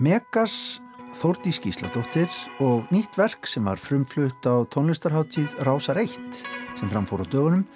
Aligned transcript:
Megas, 0.00 0.80
Þórti 1.12 1.50
Skísladóttir 1.52 2.32
og 2.64 2.86
nýtt 2.88 3.18
verk 3.20 3.44
sem 3.50 3.66
var 3.68 3.76
frumflutt 3.76 4.46
á 4.48 4.64
tónlistarháttíð 4.72 5.58
Rásar 5.66 6.00
1 6.00 6.40
sem 6.80 6.88
framfór 6.88 7.20
á 7.20 7.26
dögunum. 7.28 7.66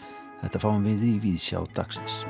Þetta 0.40 0.62
fáum 0.64 0.88
við 0.88 1.04
í 1.04 1.12
Víðsjá 1.20 1.60
dagsins. 1.76 2.22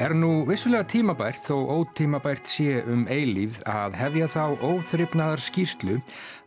Er 0.00 0.14
nú 0.16 0.46
vissulega 0.48 0.86
tímabært 0.88 1.42
þó 1.44 1.58
ótímabært 1.74 2.48
sé 2.48 2.78
um 2.88 3.02
eilíð 3.12 3.58
að 3.68 3.98
hefja 3.98 4.28
þá 4.32 4.44
óþryfnaðar 4.64 5.42
skýrslu 5.44 5.98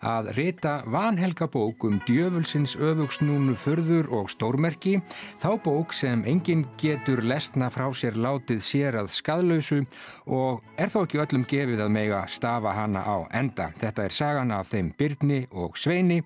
að 0.01 0.31
rita 0.39 0.71
vanhelga 0.89 1.45
bók 1.53 1.85
um 1.85 1.99
djöfulsins 2.07 2.73
öfugsnúnu 2.73 3.53
förður 3.53 4.09
og 4.17 4.31
stórmerki, 4.33 4.95
þá 5.37 5.51
bók 5.67 5.93
sem 5.93 6.25
enginn 6.25 6.65
getur 6.81 7.21
lesna 7.21 7.69
frá 7.69 7.85
sér 7.93 8.17
látið 8.17 8.65
sér 8.65 8.97
að 9.03 9.13
skadlausu 9.13 9.83
og 10.25 10.65
er 10.81 10.89
þó 10.89 11.03
ekki 11.03 11.21
öllum 11.21 11.45
gefið 11.45 11.85
að 11.85 11.93
mega 11.93 12.25
stafa 12.25 12.73
hana 12.73 13.05
á 13.05 13.17
enda. 13.37 13.69
Þetta 13.77 14.09
er 14.09 14.17
sagana 14.17 14.63
af 14.63 14.73
þeim 14.73 14.95
Byrni 14.97 15.43
og 15.53 15.77
Sveini 15.77 16.23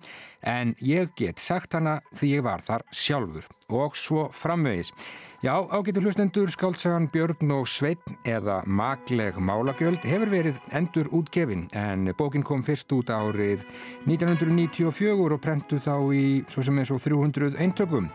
en 0.48 0.78
ég 0.80 1.12
get 1.20 1.44
sagt 1.44 1.76
hana 1.76 2.00
því 2.16 2.38
ég 2.38 2.48
var 2.48 2.64
þar 2.64 2.88
sjálfur 2.96 3.52
og 3.68 4.00
svo 4.00 4.30
framvegis. 4.32 4.94
Já, 5.46 5.54
ágættu 5.70 6.02
hlustendur, 6.02 6.50
skáltsagan 6.50 7.12
Björn 7.14 7.52
og 7.54 7.68
Sveitn 7.70 8.16
eða 8.26 8.64
Magleg 8.66 9.36
Málagjöld 9.38 10.02
hefur 10.02 10.32
verið 10.34 10.58
endur 10.74 11.12
útgefin 11.14 11.68
en 11.78 12.10
bókin 12.18 12.42
kom 12.42 12.64
fyrst 12.66 12.90
út 12.98 13.12
árið 13.14 13.62
1994 14.10 15.14
og 15.14 15.38
prentu 15.38 15.78
þá 15.78 15.94
í 16.10 16.24
svo 16.50 16.66
sem 16.66 16.82
er 16.82 16.90
svo 16.90 16.98
300 16.98 17.54
eintökum. 17.62 18.10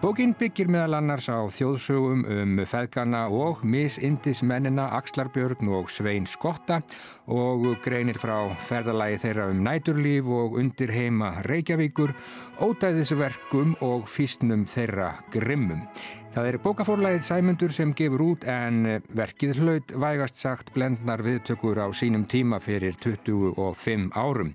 Bókin 0.00 0.32
byggir 0.34 0.66
meðal 0.72 0.96
annars 0.96 1.28
á 1.28 1.44
þjóðsögum 1.52 2.24
um 2.24 2.56
feðgana 2.66 3.26
og 3.28 3.60
misindismennina 3.68 4.88
Axlarbjörn 4.96 5.68
og 5.76 5.92
Svein 5.92 6.24
Skotta 6.26 6.80
og 7.28 7.68
greinir 7.84 8.16
frá 8.18 8.48
ferðalagi 8.64 9.20
þeirra 9.26 9.50
um 9.52 9.60
næturlíf 9.62 10.26
og 10.26 10.56
undir 10.58 10.90
heima 10.90 11.36
Reykjavíkur, 11.46 12.16
ódæðisverkum 12.64 13.76
og 13.84 14.08
físnum 14.10 14.64
þeirra 14.66 15.12
grimmum. 15.30 15.84
Það 16.32 16.46
er 16.48 16.56
bókafórlægið 16.64 17.24
Sæmundur 17.26 17.72
sem 17.76 17.90
gefur 17.92 18.22
út 18.24 18.44
en 18.48 18.86
verkið 19.12 19.58
hlaut 19.60 19.90
vægast 20.00 20.38
sagt 20.40 20.70
blendnar 20.72 21.20
viðtökur 21.20 21.76
á 21.84 21.92
sínum 21.92 22.22
tíma 22.24 22.56
fyrir 22.56 22.96
25 22.96 24.06
árum. 24.16 24.54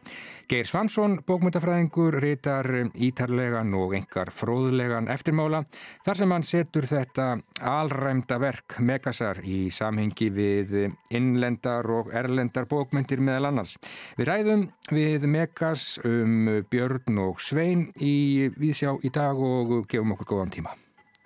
Geir 0.50 0.66
Svansson, 0.66 1.20
bókmyndafræðingur, 1.28 2.18
rítar 2.24 2.66
ítarlegan 2.96 3.76
og 3.78 3.94
engar 3.94 4.32
fróðlegan 4.34 5.12
eftirmála 5.14 5.60
þar 6.08 6.22
sem 6.22 6.34
hann 6.34 6.48
setur 6.50 6.90
þetta 6.90 7.28
alræmda 7.62 8.40
verk 8.42 8.80
Megasar 8.82 9.44
í 9.46 9.68
samhengi 9.70 10.32
við 10.34 10.76
innlendar 11.14 11.86
og 11.94 12.10
erlendar 12.10 12.66
bókmyndir 12.66 13.22
meðal 13.22 13.52
annars. 13.52 13.78
Við 14.18 14.32
ræðum 14.32 14.66
við 14.90 15.30
Megas 15.30 15.86
um 16.02 16.50
Björn 16.74 17.22
og 17.28 17.38
Svein 17.38 17.92
í 18.02 18.50
Víðsjá 18.58 18.98
í 19.06 19.14
dag 19.14 19.38
og 19.38 19.84
gefum 19.86 20.18
okkur 20.18 20.34
góðan 20.34 20.58
tíma. 20.58 20.78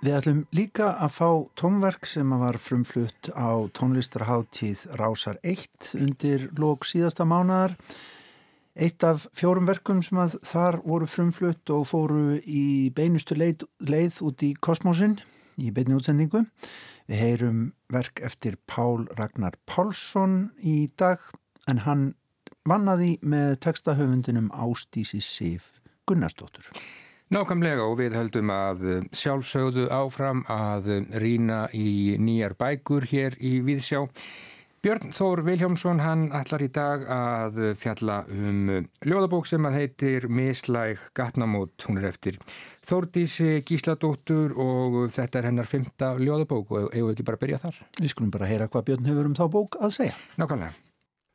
Við 0.02 0.16
ætlum 0.18 0.38
líka 0.58 0.88
að 1.06 1.12
fá 1.14 1.28
tónverk 1.62 2.08
sem 2.10 2.32
var 2.42 2.58
frumflutt 2.58 3.28
á 3.38 3.70
tónlistarháttíð 3.78 4.88
Rásar 4.98 5.38
1 5.46 5.92
undir 6.00 6.48
lók 6.58 6.88
síðasta 6.90 7.22
mánadar. 7.30 7.76
Eitt 8.74 9.06
af 9.06 9.28
fjórum 9.38 9.70
verkum 9.70 10.00
sem 10.02 10.18
að 10.18 10.40
þar 10.42 10.80
voru 10.90 11.06
frumflutt 11.06 11.70
og 11.76 11.86
fóru 11.92 12.40
í 12.42 12.90
beinustu 12.98 13.38
leið, 13.38 13.68
leið 13.78 14.18
út 14.26 14.42
í 14.42 14.50
kosmosin 14.58 15.20
í 15.62 15.70
beinu 15.70 16.00
útsendingu. 16.00 16.48
Við 17.06 17.22
heyrum 17.22 17.62
verk 17.94 18.24
eftir 18.26 18.58
Pál 18.66 19.06
Ragnar 19.20 19.60
Pálsson 19.70 20.48
í 20.66 20.90
dag 20.98 21.22
en 21.70 21.86
hann 21.86 22.08
vannaði 22.66 23.20
með 23.22 23.60
textahöfundinum 23.68 24.50
Ástísi 24.50 25.22
Sif 25.22 25.76
Gunnarsdóttur. 26.10 26.74
Nákvæmlega 27.32 27.86
og 27.88 27.94
við 27.96 28.16
höldum 28.20 28.50
að 28.52 28.82
sjálfsögðu 29.16 29.86
áfram 29.96 30.42
að 30.52 30.90
rína 31.24 31.62
í 31.72 32.18
nýjar 32.20 32.58
bækur 32.60 33.08
hér 33.08 33.38
í 33.40 33.62
Víðsjá. 33.64 34.02
Björn 34.84 35.14
Þór 35.16 35.44
Viljámsson 35.48 36.04
hann 36.04 36.28
ætlar 36.36 36.66
í 36.66 36.68
dag 36.76 37.08
að 37.08 37.62
fjalla 37.80 38.20
um 38.36 38.84
ljóðabók 39.08 39.48
sem 39.48 39.64
að 39.64 39.80
heitir 39.80 40.28
Mislæg 40.28 41.00
gatnamót. 41.16 41.88
Hún 41.88 42.04
er 42.04 42.12
eftir 42.12 42.42
Þórdísi 42.84 43.62
Gísladóttur 43.64 44.52
og 44.60 45.06
þetta 45.16 45.40
er 45.40 45.52
hennar 45.54 45.72
fymta 45.72 46.18
ljóðabók 46.20 46.76
og 46.76 46.90
eigum 46.92 47.14
við 47.14 47.16
ekki 47.16 47.32
bara 47.32 47.40
að 47.40 47.46
byrja 47.48 47.64
þar? 47.64 47.84
Við 48.02 48.18
skulum 48.18 48.36
bara 48.36 48.52
heyra 48.52 48.68
hvað 48.74 48.90
Björn 48.92 49.14
hefur 49.14 49.32
um 49.32 49.40
þá 49.40 49.46
bók 49.56 49.80
að 49.80 50.02
segja. 50.02 50.20
Nákvæmlega. 50.36 50.91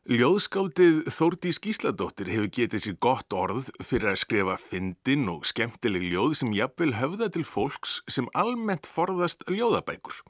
Ljóðskáldið 0.06 1.08
Þórdís 1.10 1.56
Gísladóttir 1.58 2.28
hefur 2.30 2.50
getið 2.54 2.82
sér 2.84 2.94
gott 3.02 3.34
orð 3.34 3.64
fyrir 3.82 4.12
að 4.12 4.20
skrifa 4.20 4.54
fyndin 4.62 5.24
og 5.32 5.48
skemmtileg 5.50 6.04
ljóð 6.12 6.36
sem 6.38 6.52
jafnvel 6.54 6.92
höfða 6.94 7.26
til 7.34 7.42
fólks 7.42 7.96
sem 8.14 8.28
almennt 8.38 8.86
forðast 8.86 9.42
ljóðabækur. 9.50 10.20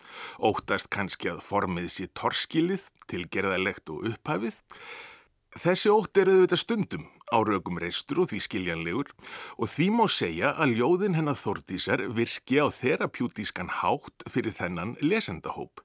Óttast 0.40 0.88
kannski 0.96 1.28
að 1.28 1.42
formið 1.44 1.90
sér 1.92 2.08
torskilið, 2.16 2.86
tilgerðalegt 3.12 3.92
og 3.92 4.08
upphafið. 4.14 4.56
Þessi 5.56 5.88
ótt 5.88 6.18
er 6.20 6.28
auðvitað 6.28 6.60
stundum 6.60 7.04
á 7.32 7.40
raugum 7.40 7.78
reistur 7.80 8.18
og 8.20 8.28
því 8.28 8.38
skiljanlegur 8.44 9.08
og 9.56 9.70
því 9.72 9.86
má 9.96 10.02
segja 10.12 10.50
að 10.52 10.74
ljóðin 10.76 11.16
hennar 11.16 11.38
Þordísar 11.40 12.02
virki 12.12 12.58
á 12.60 12.68
þerapjútískan 12.68 13.70
hátt 13.80 14.26
fyrir 14.28 14.52
þennan 14.52 14.92
lesendahóp. 15.00 15.80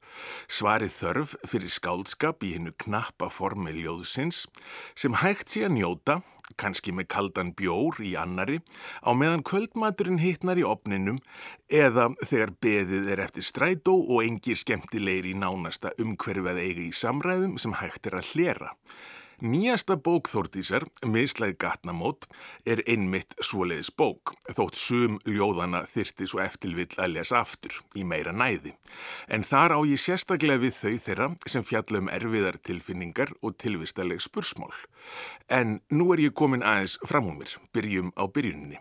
Svarið 0.51 0.91
þörf 0.97 1.35
fyrir 1.47 1.71
skáldskap 1.71 2.43
í 2.43 2.51
hennu 2.57 2.73
knappa 2.83 3.29
formi 3.31 3.71
ljóðsins 3.77 4.43
sem 4.91 5.15
hægt 5.21 5.55
sé 5.55 5.63
að 5.69 5.77
njóta, 5.77 6.17
kannski 6.59 6.91
með 6.91 7.07
kaldan 7.15 7.53
bjór 7.55 8.01
í 8.03 8.11
annari, 8.19 8.59
á 9.07 9.15
meðan 9.15 9.45
kvöldmaturinn 9.47 10.19
hittnar 10.19 10.59
í 10.59 10.67
opninum 10.67 11.21
eða 11.71 12.09
þegar 12.25 12.53
beðið 12.59 13.07
er 13.15 13.23
eftir 13.23 13.47
strætó 13.47 13.95
og 14.03 14.19
engir 14.27 14.59
skemmtilegir 14.59 15.31
í 15.31 15.33
nánasta 15.39 15.95
umhverfið 15.95 16.59
eigi 16.59 16.89
í 16.89 16.93
samræðum 17.05 17.55
sem 17.55 17.79
hægt 17.79 18.11
er 18.11 18.19
að 18.19 18.35
hlera. 18.35 18.75
Nýjasta 19.41 19.95
bók 19.97 20.27
Þórtísar, 20.29 20.83
Mislæg 21.01 21.55
gatnamót, 21.57 22.27
er 22.61 22.83
einmitt 22.85 23.33
svoleiðis 23.41 23.89
bók, 23.97 24.35
þótt 24.53 24.77
sum 24.77 25.15
ljóðana 25.25 25.81
þyrti 25.89 26.27
svo 26.29 26.43
eftirvill 26.43 26.93
að 27.01 27.15
lesa 27.15 27.39
aftur 27.39 27.79
í 27.97 28.03
meira 28.05 28.35
næði. 28.37 28.75
En 29.25 29.41
þar 29.41 29.73
á 29.73 29.79
ég 29.89 29.97
sérstaklega 30.03 30.61
við 30.61 30.77
þau 30.77 30.93
þeirra 31.07 31.29
sem 31.49 31.65
fjalla 31.65 32.03
um 32.03 32.13
erfiðar 32.13 32.61
tilfinningar 32.61 33.33
og 33.41 33.57
tilvistaleg 33.57 34.21
spursmál. 34.21 34.77
En 35.49 35.79
nú 35.89 36.11
er 36.13 36.21
ég 36.27 36.37
komin 36.37 36.61
aðeins 36.61 36.99
fram 37.01 37.33
úr 37.33 37.41
mér, 37.41 37.57
byrjum 37.73 38.13
á 38.13 38.29
byrjunni. 38.29 38.77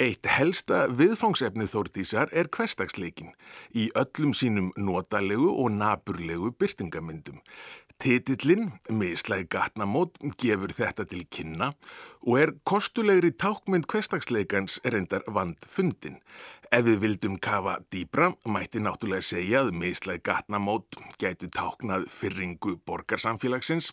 Eitt 0.00 0.24
helsta 0.24 0.86
viðfangsefni 0.88 1.66
Þórdísar 1.68 2.30
er 2.32 2.48
hverstagsleikin 2.48 3.34
í 3.76 3.90
öllum 3.98 4.32
sínum 4.32 4.70
notalegu 4.80 5.50
og 5.52 5.68
naburlegu 5.76 6.48
byrtingamyndum. 6.56 7.42
Titillin, 7.98 8.72
mislæg 8.88 9.48
gatnamót, 9.52 10.16
gefur 10.40 10.72
þetta 10.72 11.04
til 11.10 11.24
kynna 11.32 11.72
og 12.22 12.38
er 12.38 12.52
kostulegri 12.68 13.32
tákmynd 13.34 13.88
hverstagsleikans 13.90 14.78
reyndar 14.84 15.24
vand 15.26 15.66
fundin. 15.68 16.20
Ef 16.72 16.86
við 16.86 17.02
vildum 17.02 17.34
kafa 17.42 17.74
dýbra, 17.92 18.30
mætti 18.48 18.80
náttúrulega 18.80 19.26
segja 19.28 19.64
að 19.64 19.74
mislæg 19.76 20.22
gatnamót 20.24 20.96
gæti 21.20 21.50
táknað 21.52 22.06
fyrringu 22.08 22.78
borgarsamfélagsins 22.88 23.90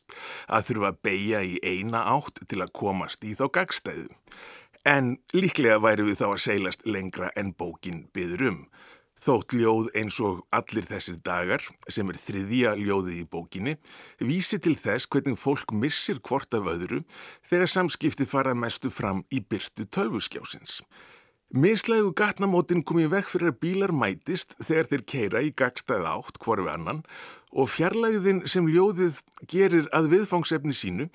að 0.48 0.70
þurfa 0.70 0.94
að 0.94 1.02
beigja 1.09 1.44
í 1.44 1.58
eina 1.59 2.06
átt 2.14 2.40
til 2.48 2.62
að 2.64 2.72
komast 2.80 3.28
í 3.28 3.34
þá 3.36 3.50
gagstæðu. 3.59 4.08
En 4.88 5.18
líklega 5.36 5.82
væri 5.84 6.08
við 6.08 6.22
þá 6.22 6.28
að 6.30 6.44
seilast 6.46 6.88
lengra 6.88 7.34
en 7.36 7.52
bókin 7.52 8.06
byður 8.16 8.48
um. 8.54 8.62
Þótt 9.20 9.54
ljóð 9.60 9.90
eins 10.00 10.18
og 10.24 10.46
allir 10.56 10.86
þessir 10.88 11.20
dagar, 11.26 11.64
sem 11.92 12.08
er 12.08 12.20
þriðja 12.24 12.74
ljóðið 12.80 13.18
í 13.20 13.28
bókinni, 13.28 13.76
vísi 14.24 14.62
til 14.64 14.78
þess 14.80 15.10
hvernig 15.12 15.40
fólk 15.40 15.74
missir 15.76 16.22
hvort 16.24 16.56
af 16.56 16.70
öðru 16.72 17.02
þegar 17.50 17.74
samskipti 17.76 18.28
fara 18.30 18.56
mestu 18.56 18.92
fram 18.94 19.26
í 19.36 19.42
byrtu 19.44 19.90
tölvuskjásins. 19.92 20.80
Mislægu 21.50 22.12
gatnamótin 22.14 22.84
kom 22.86 23.00
í 23.02 23.08
vekk 23.10 23.26
fyrir 23.26 23.50
að 23.50 23.56
bílar 23.64 23.92
mætist 23.92 24.52
þegar 24.62 24.88
þeir 24.92 25.04
keira 25.12 25.40
í 25.42 25.48
gagstæð 25.58 26.04
átt 26.06 26.38
hvorfi 26.44 26.70
annan 26.70 27.00
og 27.50 27.72
fjarlægðin 27.74 28.44
sem 28.46 28.68
ljóðið 28.70 29.18
gerir 29.50 29.88
að 29.98 30.12
viðfangsefni 30.14 30.76
sínu 30.78 31.08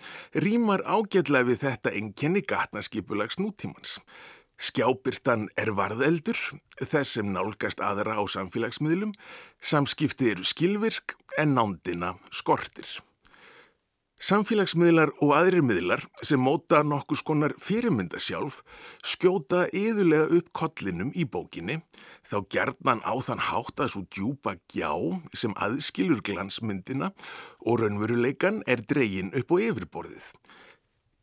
rýmar 0.42 0.82
ágætlega 0.82 1.46
við 1.52 1.60
þetta 1.62 1.94
enkenni 2.00 2.42
gatnaskipulags 2.42 3.38
nútímans. 3.38 4.00
Skjábyrtan 4.54 5.48
er 5.58 5.72
varðeldur, 5.74 6.38
þess 6.78 7.16
sem 7.18 7.32
nálgast 7.34 7.82
aðra 7.82 8.20
á 8.20 8.22
samfélagsmiðlum, 8.30 9.16
samskipti 9.58 10.30
eru 10.34 10.46
skilvirk 10.46 11.16
en 11.38 11.56
nándina 11.58 12.14
skortir. 12.30 12.86
Samfélagsmiðlar 14.24 15.10
og 15.20 15.34
aðrir 15.36 15.64
miðlar 15.66 16.00
sem 16.24 16.40
móta 16.40 16.78
nokkus 16.86 17.20
konar 17.26 17.52
fyrirmynda 17.60 18.16
sjálf 18.22 18.62
skjóta 19.04 19.66
yðurlega 19.74 20.30
upp 20.38 20.52
kollinum 20.56 21.10
í 21.12 21.26
bókinni 21.28 21.80
þá 22.30 22.36
gerðnan 22.54 23.02
á 23.04 23.12
þann 23.26 23.42
hátt 23.50 23.82
að 23.84 23.90
svo 23.92 24.04
djúpa 24.14 24.54
gjá 24.72 24.94
sem 25.36 25.52
aðskilur 25.60 26.22
glansmyndina 26.24 27.10
og 27.66 27.82
raunveruleikan 27.82 28.62
er 28.70 28.86
dregin 28.86 29.34
upp 29.34 29.52
á 29.52 29.56
yfirborðið. 29.66 30.30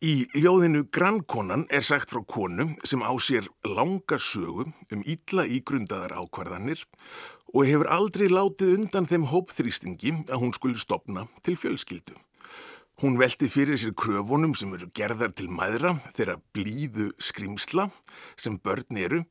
Í 0.01 0.23
ljóðinu 0.33 0.87
Grannkonan 0.89 1.67
er 1.69 1.83
sagt 1.85 2.09
frá 2.09 2.23
konu 2.25 2.63
sem 2.89 3.03
á 3.05 3.13
sér 3.21 3.45
langa 3.69 4.17
sögu 4.17 4.63
um 4.65 5.03
ítla 5.05 5.43
ígrundaðar 5.45 6.15
ákvarðanir 6.17 6.81
og 7.53 7.67
hefur 7.69 7.89
aldrei 7.93 8.25
látið 8.31 8.79
undan 8.79 9.05
þeim 9.05 9.27
hópþrýstingi 9.29 10.15
að 10.23 10.41
hún 10.41 10.55
skulle 10.57 10.81
stopna 10.81 11.27
til 11.45 11.53
fjölskyldu. 11.53 12.17
Hún 13.05 13.21
velti 13.21 13.45
fyrir 13.45 13.77
sér 13.77 13.93
kröfunum 13.93 14.57
sem 14.57 14.73
eru 14.73 14.89
gerðar 14.89 15.37
til 15.37 15.51
maðra 15.53 15.93
þeirra 16.17 16.39
blíðu 16.49 17.11
skrimsla 17.21 17.91
sem 18.41 18.57
börn 18.57 18.97
eru 19.05 19.21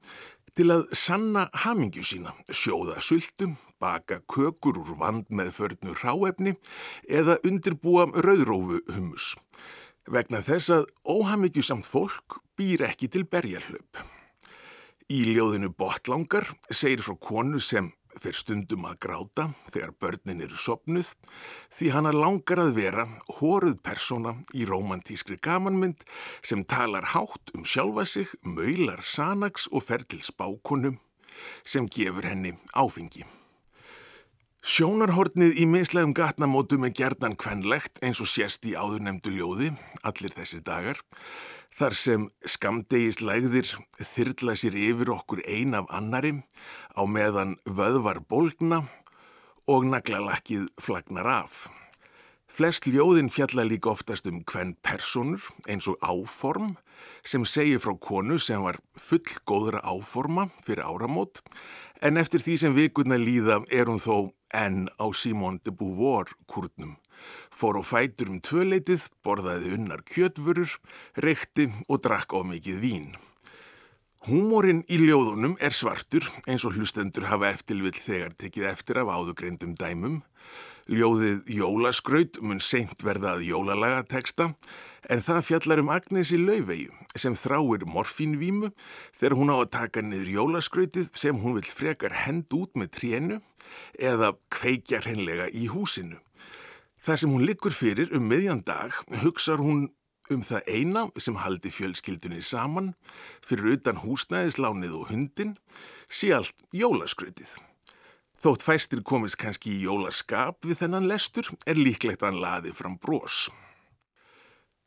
til 0.54 0.70
að 0.70 0.86
sanna 0.94 1.48
hamingju 1.64 2.06
sína, 2.06 2.38
sjóða 2.46 3.02
sultum, 3.02 3.58
baka 3.82 4.22
kökur 4.30 4.78
úr 4.84 4.94
vand 5.02 5.34
með 5.34 5.50
förnu 5.58 5.98
ráefni 5.98 6.54
eða 7.10 7.40
undirbúa 7.42 8.06
rauðrófu 8.14 8.84
humus. 8.94 9.34
Vegna 10.10 10.40
þess 10.42 10.72
að 10.74 10.88
óhamingju 11.06 11.62
samt 11.62 11.86
fólk 11.86 12.40
býr 12.58 12.82
ekki 12.88 13.06
til 13.14 13.22
berjarhlaup. 13.30 14.00
Í 15.06 15.20
ljóðinu 15.28 15.70
Botlangar 15.70 16.48
segir 16.66 17.04
frá 17.06 17.14
konu 17.14 17.60
sem 17.62 17.92
fer 18.18 18.34
stundum 18.34 18.88
að 18.90 18.98
gráta 19.04 19.46
þegar 19.70 19.94
börnin 20.02 20.42
eru 20.42 20.58
sopnuð 20.58 21.12
því 21.78 21.92
hana 21.94 22.10
langar 22.10 22.58
að 22.64 22.74
vera 22.80 23.06
hóruð 23.38 23.78
persóna 23.86 24.34
í 24.50 24.66
romantískri 24.66 25.38
gamanmynd 25.38 26.02
sem 26.42 26.66
talar 26.66 27.06
hátt 27.14 27.54
um 27.54 27.62
sjálfa 27.62 28.02
sig, 28.02 28.34
maular 28.42 29.06
sanags 29.06 29.70
og 29.70 29.86
fer 29.86 30.02
til 30.02 30.24
spákonum 30.26 30.98
sem 31.62 31.86
gefur 31.86 32.26
henni 32.26 32.56
áfengi. 32.74 33.22
Sjónarhornið 34.60 35.56
í 35.56 35.64
mislegum 35.64 36.10
gatnamótum 36.12 36.84
er 36.84 36.92
gerðan 36.92 37.36
kvenlegt 37.40 37.96
eins 38.04 38.20
og 38.20 38.28
sést 38.28 38.66
í 38.68 38.74
áðurnemdu 38.76 39.32
ljóði, 39.32 39.70
allir 40.04 40.34
þessi 40.36 40.60
dagar, 40.64 41.00
Þar 41.80 41.94
sem 41.96 42.24
skamdegis 42.44 43.22
lægðir 43.24 43.68
þyrla 44.04 44.52
sér 44.58 44.74
yfir 44.76 45.14
okkur 45.14 45.40
ein 45.48 45.72
af 45.78 45.86
annari 45.96 46.34
á 46.92 47.02
meðan 47.08 47.54
vöðvar 47.64 48.20
bólgna 48.28 48.82
og 49.64 49.86
naglalakkið 49.88 50.66
flagnar 50.76 51.30
af. 51.30 51.70
Flest 52.50 52.84
ljóðin 52.84 53.30
fjalla 53.32 53.64
líka 53.64 53.94
oftast 53.94 54.28
um 54.28 54.42
hvern 54.44 54.74
personur 54.84 55.46
eins 55.70 55.88
og 55.88 55.96
áform 56.04 56.74
sem 57.24 57.46
segir 57.48 57.80
frá 57.80 57.94
konu 57.96 58.36
sem 58.36 58.60
var 58.60 58.76
full 59.00 59.24
góðra 59.48 59.80
áforma 59.80 60.50
fyrir 60.66 60.84
áramót 60.84 61.40
en 62.00 62.16
eftir 62.20 62.42
því 62.44 62.56
sem 62.64 62.76
vikurna 62.76 63.20
líða 63.20 63.60
er 63.70 63.90
hún 63.92 64.00
þó 64.02 64.32
enn 64.54 64.88
á 64.98 65.06
Simón 65.14 65.60
de 65.64 65.70
Beauvoir 65.70 66.32
kurnum 66.50 66.96
fór 67.60 67.80
á 67.80 67.82
fætur 67.84 68.30
um 68.32 68.40
tvöleitið, 68.40 69.08
borðaði 69.24 69.74
unnar 69.76 70.04
kjötvörur, 70.08 70.78
reykti 71.20 71.68
og 71.88 72.00
drakk 72.04 72.32
á 72.32 72.40
mikið 72.46 72.80
vín. 72.80 73.10
Húmórin 74.28 74.82
í 74.92 74.98
ljóðunum 75.00 75.56
er 75.64 75.72
svartur 75.76 76.26
eins 76.48 76.64
og 76.68 76.76
hlustendur 76.76 77.28
hafa 77.28 77.52
eftirvill 77.54 77.96
þegar 77.96 78.36
tekið 78.36 78.68
eftir 78.72 79.00
af 79.00 79.12
áðugreindum 79.12 79.72
dæmum. 79.80 80.20
Ljóðið 80.90 81.44
Jólaskraut 81.54 82.40
mun 82.42 82.58
seint 82.58 83.04
verðað 83.06 83.44
jólalaga 83.46 84.00
teksta 84.10 84.48
en 85.06 85.20
það 85.22 85.44
fjallar 85.46 85.82
um 85.84 85.92
Agnesi 85.94 86.38
Lauvegu 86.40 86.90
sem 87.14 87.36
þráir 87.38 87.84
morfínvímu 87.86 88.72
þegar 89.20 89.36
hún 89.38 89.52
á 89.54 89.56
að 89.60 89.70
taka 89.76 90.02
niður 90.02 90.32
jólaskrautið 90.34 91.12
sem 91.14 91.38
hún 91.38 91.54
vil 91.60 91.70
frekar 91.70 92.16
hend 92.24 92.50
út 92.58 92.74
með 92.74 92.90
trénu 92.98 93.38
eða 94.02 94.32
kveikja 94.50 95.04
hreinlega 95.06 95.46
í 95.54 95.68
húsinu. 95.70 96.18
Þar 97.06 97.22
sem 97.22 97.38
hún 97.38 97.46
liggur 97.46 97.76
fyrir 97.76 98.10
um 98.10 98.26
miðjan 98.26 98.66
dag 98.66 98.98
hugsar 99.22 99.62
hún 99.62 99.92
um 100.34 100.42
það 100.42 100.74
eina 100.74 101.08
sem 101.22 101.38
haldi 101.38 101.70
fjölskyldunni 101.70 102.42
saman 102.42 102.96
fyrir 103.46 103.76
utan 103.78 104.02
húsnæðislánið 104.02 104.98
og 104.98 105.10
hundin 105.14 105.54
sé 106.10 106.34
allt 106.34 106.66
jólaskrötið. 106.74 107.60
Þótt 108.40 108.62
fæstir 108.64 109.00
komist 109.04 109.36
kannski 109.36 109.74
í 109.74 109.82
jólaskap 109.84 110.64
við 110.64 110.78
þennan 110.80 111.08
lestur 111.10 111.50
er 111.68 111.76
líklegt 111.76 112.22
að 112.22 112.30
hann 112.30 112.38
laði 112.40 112.70
fram 112.72 112.94
brós. 112.96 113.50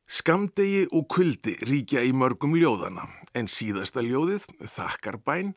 Skamdegi 0.09 0.87
og 0.89 1.05
kuldi 1.13 1.53
ríkja 1.69 2.01
í 2.01 2.15
mörgum 2.17 2.55
ljóðana 2.57 3.05
en 3.37 3.45
síðasta 3.45 4.01
ljóðið, 4.01 4.47
Þakkarbæn, 4.73 5.53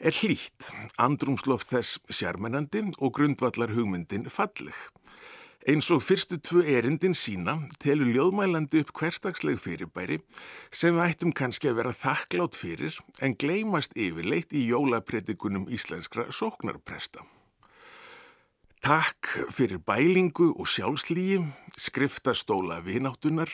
er 0.00 0.16
hlýtt, 0.16 0.64
andrumsloft 0.96 1.74
þess 1.74 2.00
sjarmenandi 2.08 2.86
og 2.96 3.12
grundvallar 3.20 3.76
hugmyndin 3.76 4.30
falleg. 4.32 4.72
Eins 5.66 5.88
og 5.90 5.98
fyrstu 5.98 6.36
tvö 6.38 6.60
erindin 6.78 7.16
sína 7.18 7.56
telur 7.82 8.06
ljóðmælandi 8.14 8.84
upp 8.84 8.92
hverstagsleg 9.00 9.56
fyrirbæri 9.58 10.20
sem 10.70 10.94
við 10.94 11.02
ættum 11.02 11.32
kannski 11.34 11.66
að 11.72 11.80
vera 11.80 11.94
þakklátt 11.98 12.54
fyrir 12.54 12.94
en 13.18 13.32
gleymast 13.34 13.96
yfirleitt 13.98 14.54
í 14.54 14.62
jólapredikunum 14.68 15.64
íslenskra 15.66 16.28
sóknarpresta. 16.30 17.24
Takk 18.78 19.32
fyrir 19.50 19.80
bælingu 19.82 20.52
og 20.54 20.70
sjálfslíi, 20.70 21.40
skriftastóla 21.74 22.78
vináttunar, 22.86 23.50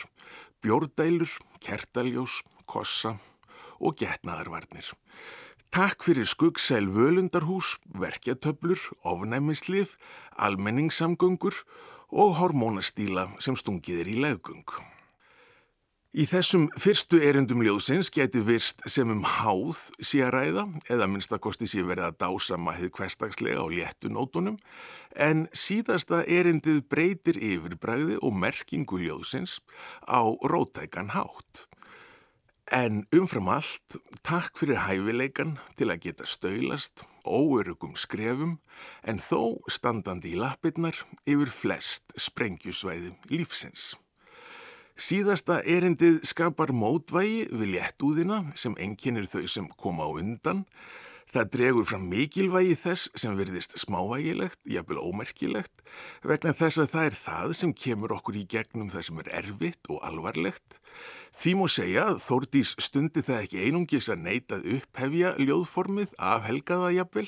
bjórdælur, 0.61 1.32
kertaljós, 1.65 2.43
kossa 2.69 3.15
og 3.81 3.97
getnaðarvarnir. 4.03 4.85
Takk 5.73 6.05
fyrir 6.05 6.29
skuggsæl 6.29 6.93
völundarhús, 6.93 7.79
verkjatöblur, 7.97 8.85
ofnæmislif, 9.00 9.97
almenningssamgöngur 10.37 11.56
og 12.12 12.37
hormónastíla 12.38 13.31
sem 13.41 13.56
stungið 13.56 14.03
er 14.05 14.11
í 14.12 14.19
leggung. 14.20 14.67
Í 16.12 16.26
þessum 16.29 16.67
fyrstu 16.76 17.23
erendum 17.25 17.62
ljóðsins 17.64 18.11
geti 18.12 18.43
virst 18.44 18.82
sem 18.85 19.09
um 19.09 19.23
háð 19.25 19.79
sé 20.05 20.19
að 20.20 20.35
ræða 20.35 20.64
eða 20.93 21.06
minnstakosti 21.09 21.64
sé 21.70 21.81
verið 21.88 22.11
að 22.11 22.19
dásama 22.20 22.75
hefð 22.76 22.99
hverstagslega 22.99 23.64
á 23.64 23.67
léttunótonum 23.73 24.59
en 25.17 25.47
síðasta 25.56 26.20
erendið 26.29 26.82
breytir 26.93 27.41
yfirbræði 27.41 28.19
og 28.20 28.37
merkingu 28.44 29.00
ljóðsins 29.00 29.62
á 30.05 30.20
rótækan 30.53 31.15
hátt. 31.17 31.65
En 32.72 33.02
umfram 33.12 33.50
allt, 33.52 33.98
takk 34.24 34.56
fyrir 34.56 34.78
hæfileikan 34.86 35.58
til 35.76 35.90
að 35.92 36.06
geta 36.06 36.24
stöylast, 36.24 37.02
óörugum 37.28 37.92
skrefum, 38.00 38.54
en 39.05 39.20
þó 39.20 39.60
standandi 39.69 40.32
í 40.32 40.38
lappirnar 40.41 40.96
yfir 41.29 41.52
flest 41.52 42.14
sprengjusvæði 42.17 43.12
lífsins. 43.29 43.91
Síðasta 44.96 45.58
erindið 45.69 46.22
skapar 46.24 46.72
mótvægi 46.72 47.44
við 47.52 47.74
léttúðina 47.74 48.41
sem 48.56 48.79
enginnir 48.81 49.29
þau 49.29 49.44
sem 49.44 49.69
koma 49.76 50.08
á 50.08 50.10
undan, 50.17 50.64
Það 51.32 51.46
dregur 51.48 51.86
fram 51.89 52.03
mikilvægi 52.12 52.74
þess 52.77 53.08
sem 53.17 53.36
verðist 53.39 53.79
smávægilegt, 53.81 54.58
jafnvel 54.69 54.98
ómerkilegt, 55.01 55.81
vegna 56.29 56.53
þess 56.53 56.82
að 56.82 56.91
það 56.93 57.06
er 57.08 57.15
það 57.17 57.55
sem 57.56 57.72
kemur 57.72 58.12
okkur 58.19 58.36
í 58.36 58.43
gegnum 58.53 58.91
það 58.93 59.06
sem 59.06 59.22
er 59.22 59.31
erfitt 59.39 59.89
og 59.89 60.03
alvarlegt. 60.05 60.77
Því 61.32 61.55
múi 61.56 61.72
segja 61.72 62.05
að 62.10 62.20
Þórdís 62.27 62.74
stundi 62.84 63.22
það 63.24 63.46
ekki 63.46 63.62
einungis 63.65 64.10
að 64.12 64.20
neitað 64.27 64.69
upphefja 64.74 65.32
ljóðformið 65.41 66.12
af 66.20 66.44
helgaða 66.51 66.93
jafnvel, 66.98 67.27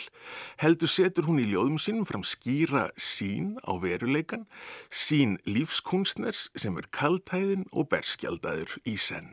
heldur 0.61 0.93
setur 0.93 1.31
hún 1.31 1.41
í 1.41 1.49
ljóðum 1.49 1.81
sínum 1.81 2.05
fram 2.05 2.27
skýra 2.29 2.91
sín 3.01 3.55
á 3.65 3.73
veruleikan, 3.81 4.45
sín 4.93 5.39
lífskunstners 5.49 6.51
sem 6.53 6.77
er 6.77 6.93
kaltæðin 6.93 7.65
og 7.73 7.89
berskjaldadur 7.97 8.77
í 8.85 8.99
senn. 9.01 9.33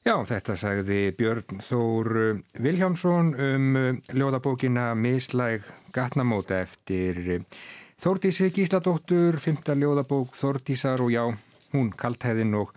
Já, 0.00 0.14
þetta 0.24 0.54
sagði 0.56 1.10
Björn 1.12 1.60
Þór 1.60 2.08
eh, 2.16 2.38
Viljámsson 2.64 3.34
um 3.36 3.74
eh, 3.76 3.98
ljóðabókina 4.16 4.94
Mislæg 4.96 5.66
gatnamóta 5.92 6.62
eftir 6.64 7.18
eh, 7.34 7.58
Þórdísi 8.00 8.48
Gísladóttur, 8.56 9.36
fymta 9.36 9.76
ljóðabók 9.76 10.32
Þórdísar 10.40 11.02
og 11.04 11.12
já, 11.12 11.26
hún 11.74 11.90
kaltæðin 11.92 12.56
og 12.62 12.72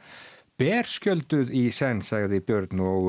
berskjölduð 0.59 1.53
í 1.55 1.69
senn, 1.71 2.03
sagði 2.03 2.41
Björn 2.43 2.83
og 2.83 3.07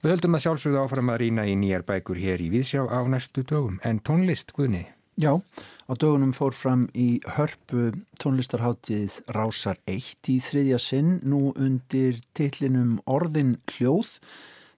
við 0.00 0.14
höldum 0.14 0.38
að 0.40 0.46
sjálfsögðu 0.46 0.80
áfram 0.80 1.12
að 1.12 1.20
rýna 1.26 1.44
í 1.44 1.58
nýjar 1.60 1.84
bækur 1.84 2.16
hér 2.16 2.40
í 2.40 2.48
Vísjá 2.56 2.88
á 2.88 3.04
næstu 3.04 3.44
dögum. 3.44 3.76
En 3.84 4.00
tónlist, 4.00 4.56
Guðni? 4.56 4.86
Já, 5.20 5.34
á 5.36 5.92
dögunum 6.00 6.30
fór 6.32 6.54
fram 6.56 6.86
í 6.96 7.18
hörpu 7.34 7.90
tónlistarháttið 8.22 9.18
Rásar 9.36 9.76
1 9.84 10.30
í 10.32 10.36
þriðja 10.40 10.78
sinn 10.80 11.10
nú 11.28 11.50
undir 11.60 12.22
tillinum 12.32 12.94
Orðin 13.04 13.58
hljóð. 13.68 14.14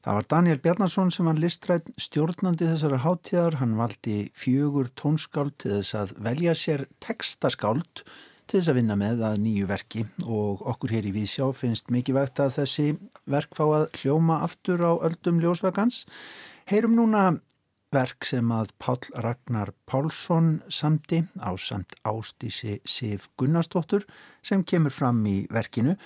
Það 0.03 0.19
var 0.19 0.27
Daniel 0.35 0.59
Bjarnason 0.65 1.13
sem 1.15 1.29
var 1.31 1.39
listrætt 1.39 1.93
stjórnandi 1.95 2.67
þessara 2.73 2.99
háttíðar. 3.05 3.61
Hann 3.61 3.77
valdi 3.79 4.17
fjögur 4.35 4.91
tónskáld 4.99 5.55
til 5.63 5.77
þess 5.77 5.95
að 6.01 6.17
velja 6.27 6.57
sér 6.59 6.85
tekstaskáld 7.05 8.03
til 8.03 8.59
þess 8.59 8.73
að 8.73 8.81
vinna 8.81 8.99
með 8.99 9.23
að 9.29 9.39
nýju 9.45 9.71
verki 9.71 10.05
og 10.27 10.67
okkur 10.75 10.97
hér 10.97 11.07
í 11.07 11.15
Vísjá 11.21 11.53
finnst 11.55 11.95
mikið 11.95 12.19
vegt 12.19 12.43
að 12.43 12.57
þessi 12.57 12.89
verk 13.31 13.55
fá 13.55 13.63
að 13.69 13.87
hljóma 14.01 14.43
aftur 14.49 14.83
á 14.83 14.99
öldum 15.07 15.39
ljósvegans. 15.45 16.03
Heyrum 16.67 16.99
núna 16.99 17.29
verk 17.93 18.25
sem 18.25 18.49
að 18.55 18.71
Pál 18.81 18.99
Ragnar 19.25 19.73
Pálsson 19.87 20.63
samti 20.73 21.23
á 21.45 21.53
samt 21.61 21.93
ástísi 22.09 22.79
Sif 22.89 23.29
Gunnarsdóttur 23.37 24.07
sem 24.43 24.65
kemur 24.65 24.95
fram 24.95 25.21
í 25.29 25.43
verkinu 25.53 25.99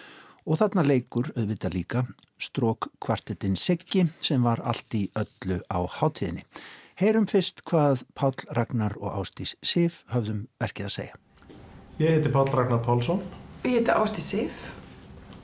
og 0.46 0.60
þarna 0.60 0.84
leikur 0.86 1.30
auðvitað 1.36 1.76
líka 1.76 2.02
strók 2.42 2.90
kvartetinn 3.02 3.56
Siggi 3.56 4.06
sem 4.20 4.42
var 4.42 4.62
allt 4.66 4.98
í 4.98 5.06
öllu 5.16 5.60
á 5.70 5.78
hátíðinni. 5.98 6.44
Heyrum 6.98 7.26
fyrst 7.30 7.62
hvað 7.68 8.02
Pál 8.18 8.34
Ragnar 8.56 8.96
og 8.98 9.20
Ástís 9.22 9.54
Sif 9.62 10.02
höfðum 10.12 10.46
verkið 10.62 10.88
að 10.88 10.94
segja. 10.98 11.18
Ég 12.00 12.16
heiti 12.16 12.32
Pál 12.34 12.48
Ragnar 12.50 12.82
Pálsson. 12.84 13.22
Ég 13.62 13.78
heiti 13.78 13.94
Ástís 13.94 14.30
Sif. 14.32 14.70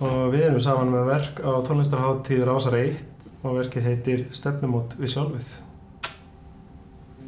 Og 0.02 0.32
við 0.32 0.48
erum 0.48 0.62
saman 0.62 0.90
með 0.90 1.10
verk 1.12 1.42
á 1.46 1.52
tónlistarháttíð 1.62 2.46
Rásar 2.48 2.80
1 2.80 3.28
og 3.44 3.60
verkið 3.60 3.86
heitir 3.86 4.24
Stefnumót 4.34 4.96
við 4.98 5.14
sjálfið. 5.14 5.52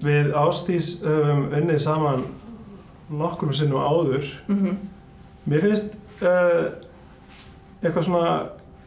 Við 0.05 0.33
Ástís 0.37 0.99
höfum 1.05 1.47
unnið 1.55 1.79
saman 1.85 2.27
nokkur 3.09 3.55
sinnum 3.57 3.81
áður. 3.81 4.27
Mm 4.49 4.59
-hmm. 4.59 4.77
Mér 5.45 5.61
finnst 5.61 5.97
uh, 6.23 6.73
eitthvað 7.83 8.05
svona 8.05 8.35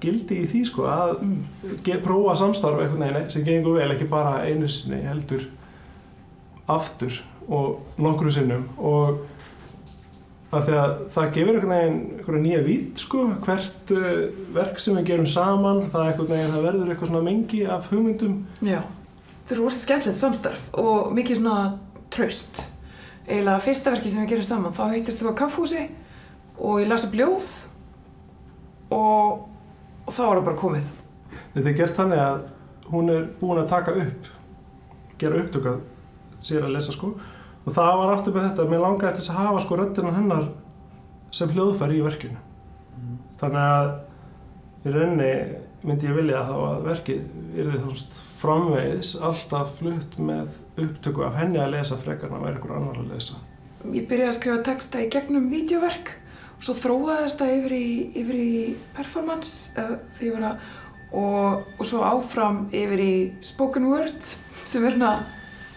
gildi 0.02 0.42
í 0.44 0.50
því 0.50 0.66
sko 0.66 0.86
að 0.90 1.14
mm. 1.22 2.02
prófa 2.06 2.36
samstarf 2.36 2.82
eitthvað 2.82 3.00
neina 3.00 3.30
sem 3.30 3.46
gengur 3.46 3.80
vel 3.80 3.92
ekki 3.92 4.10
bara 4.10 4.44
einu 4.46 4.70
sinni 4.70 5.02
heldur 5.02 5.48
aftur 6.68 7.22
og 7.48 7.98
nokkru 8.02 8.32
sinnum 8.32 8.68
og 8.78 9.24
að 10.52 10.70
að 10.80 10.94
það 11.12 11.32
gefur 11.36 11.58
eitthvað 11.58 12.40
nýja 12.44 12.60
vít 12.64 13.02
sko 13.02 13.24
hvert 13.44 13.96
uh, 13.96 14.28
verk 14.56 14.80
sem 14.80 14.96
við 15.00 15.10
gerum 15.12 15.28
saman 15.28 15.88
það, 15.92 16.22
það 16.30 16.62
verður 16.64 16.92
eitthvað 16.94 17.12
svona 17.12 17.26
mengi 17.26 17.64
af 17.68 17.90
hugmyndum 17.92 18.38
Já, 18.64 18.80
það 19.48 19.54
eru 19.56 19.68
orðið 19.68 19.80
skemmtilegt 19.82 20.20
samstarf 20.20 20.66
og 20.78 21.14
mikið 21.16 21.40
svona 21.40 21.60
traust 22.12 22.66
eiginlega 23.28 23.64
fyrsta 23.64 23.92
verki 23.92 24.12
sem 24.12 24.24
við 24.24 24.34
gerum 24.34 24.48
saman 24.48 24.76
þá 24.76 24.84
heitist 24.94 25.22
við 25.22 25.32
á 25.36 25.40
kaffhúsi 25.42 25.84
og 26.58 26.82
ég 26.82 26.90
lasa 26.90 27.10
bljóð 27.12 27.48
og, 28.96 29.48
og 30.08 30.12
þá 30.12 30.22
er 30.24 30.38
það 30.38 30.46
bara 30.48 30.62
komið. 30.62 30.86
Þetta 31.56 31.72
er 31.72 31.78
gert 31.82 32.00
þannig 32.00 32.22
að 32.24 32.46
hún 32.88 33.12
er 33.12 33.26
búin 33.42 33.60
að 33.60 33.72
taka 33.74 33.96
upp, 34.00 34.30
gera 35.20 35.42
upptökað 35.42 35.82
sér 36.40 36.68
að 36.68 36.78
lesa 36.78 36.96
sko 36.96 37.12
og 37.68 37.76
það 37.76 37.94
var 38.00 38.14
aftur 38.14 38.36
með 38.36 38.48
þetta 38.48 38.64
að 38.64 38.72
mér 38.72 38.84
langaði 38.86 39.20
til 39.20 39.28
að 39.34 39.42
hafa 39.42 39.64
sko 39.66 39.80
röttina 39.82 40.16
hennar 40.16 40.48
sem 41.36 41.52
hljóðfæri 41.52 42.00
í 42.00 42.06
verkinu. 42.06 42.38
Mm. 42.96 43.18
Þannig 43.42 43.66
að 43.74 43.90
í 44.88 44.94
rauninni 44.96 45.32
myndi 45.84 46.08
ég 46.08 46.16
vilja 46.16 46.46
þá 46.48 46.56
að 46.62 46.88
verkið 46.88 47.28
er 47.60 47.74
því 47.74 47.82
þá 47.84 48.24
framvegis 48.38 49.16
alltaf 49.24 49.76
flutt 49.80 50.18
með 50.22 50.54
upptöku 50.78 51.26
af 51.26 51.38
henni 51.40 51.62
að 51.62 51.76
lesa 51.78 51.98
frekarna 52.00 52.40
að 52.40 52.48
vera 52.48 52.62
ykkur 52.62 52.78
annar 52.78 53.02
að 53.02 53.12
lesa. 53.16 53.42
Ég 53.94 54.08
byrjaði 54.10 54.30
að 54.32 54.38
skrifa 54.40 54.64
texta 54.68 55.02
í 55.02 55.12
gegnum 55.14 55.52
videoverk 55.52 56.16
Svo 56.58 56.74
þróaðist 56.74 57.38
það 57.38 57.54
yfir 57.54 57.74
í, 57.78 57.88
yfir 58.18 58.38
í 58.42 58.54
performance 58.98 59.78
að, 59.78 60.56
og, 61.14 61.68
og 61.78 61.84
svo 61.86 62.02
áfram 62.06 62.64
yfir 62.74 63.04
í 63.04 63.14
spoken 63.46 63.86
word 63.92 64.18
sem 64.64 64.82
er 64.82 64.96
hérna, 64.96 65.12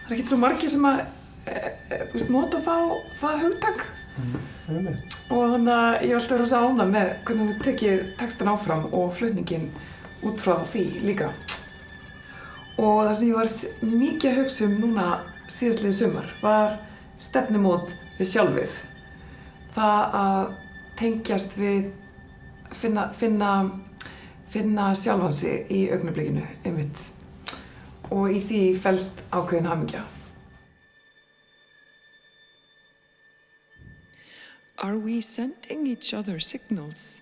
það 0.07 0.15
er 0.15 0.17
ekki 0.17 0.33
svo 0.33 0.41
margi 0.41 0.71
sem 0.73 0.89
að 0.89 1.03
e, 1.05 1.53
e, 1.53 2.01
veist, 2.15 2.33
nota 2.33 2.63
það, 2.65 2.97
það 3.21 3.45
hugtak. 3.45 3.85
Mm, 4.21 4.89
og 5.29 5.53
þannig 5.53 5.75
að 5.77 5.93
ég 5.93 6.15
var 6.15 6.23
alltaf 6.23 6.41
rosa 6.41 6.65
ána 6.65 6.89
með 6.89 7.13
hvernig 7.29 7.53
þú 7.53 7.69
tekir 7.69 8.03
textan 8.21 8.53
áfram 8.55 8.89
og 8.89 9.13
flutningin 9.17 9.69
út 10.27 10.41
frá 10.41 10.57
því 10.73 10.87
líka 11.05 11.31
og 12.81 13.03
það 13.05 13.15
sem 13.19 13.29
ég 13.29 13.37
var 13.37 13.51
mikið 14.01 14.31
að 14.31 14.39
hugsa 14.41 14.67
um 14.67 14.77
núna 14.81 15.07
síðastliðið 15.51 15.99
sumar 15.99 16.35
var 16.41 16.77
stefnumót 17.21 17.95
við 18.19 18.31
sjálfið 18.33 18.77
það 19.75 20.17
að 20.21 20.53
tengjast 21.01 21.57
við 21.59 21.91
finna, 22.77 23.09
finna, 23.13 23.53
finna 24.49 24.91
sjálfansi 24.97 25.55
í 25.73 25.83
augnablikinu 25.93 26.47
einmitt 26.65 27.09
og 28.11 28.33
í 28.35 28.41
því 28.43 28.63
fælst 28.83 29.21
ákveðin 29.31 29.69
hamingja. 29.71 30.03
Are 34.81 34.97
we 34.97 35.21
sending 35.21 35.87
each 35.87 36.15
other 36.15 36.41
signals 36.41 37.21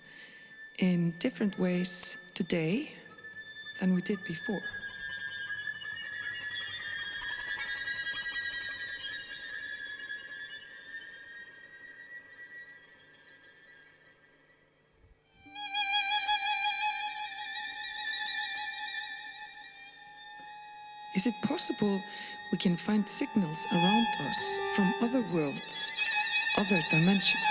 in 0.78 1.12
different 1.18 1.58
ways 1.58 2.16
today 2.34 2.92
than 3.80 3.94
we 3.94 4.00
did 4.00 4.18
before? 4.24 4.77
Is 21.18 21.26
it 21.26 21.34
possible 21.42 22.00
we 22.52 22.58
can 22.58 22.76
find 22.76 23.02
signals 23.08 23.66
around 23.72 24.06
us 24.20 24.56
from 24.76 24.94
other 25.02 25.20
worlds, 25.32 25.90
other 26.56 26.80
dimensions? 26.92 27.42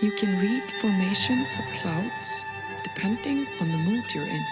You 0.00 0.12
can 0.12 0.40
read 0.40 0.62
formations 0.80 1.58
of 1.58 1.64
clouds 1.74 2.42
depending 2.82 3.46
on 3.60 3.68
the 3.68 3.76
mood 3.76 4.04
you're 4.14 4.24
in. 4.24 4.44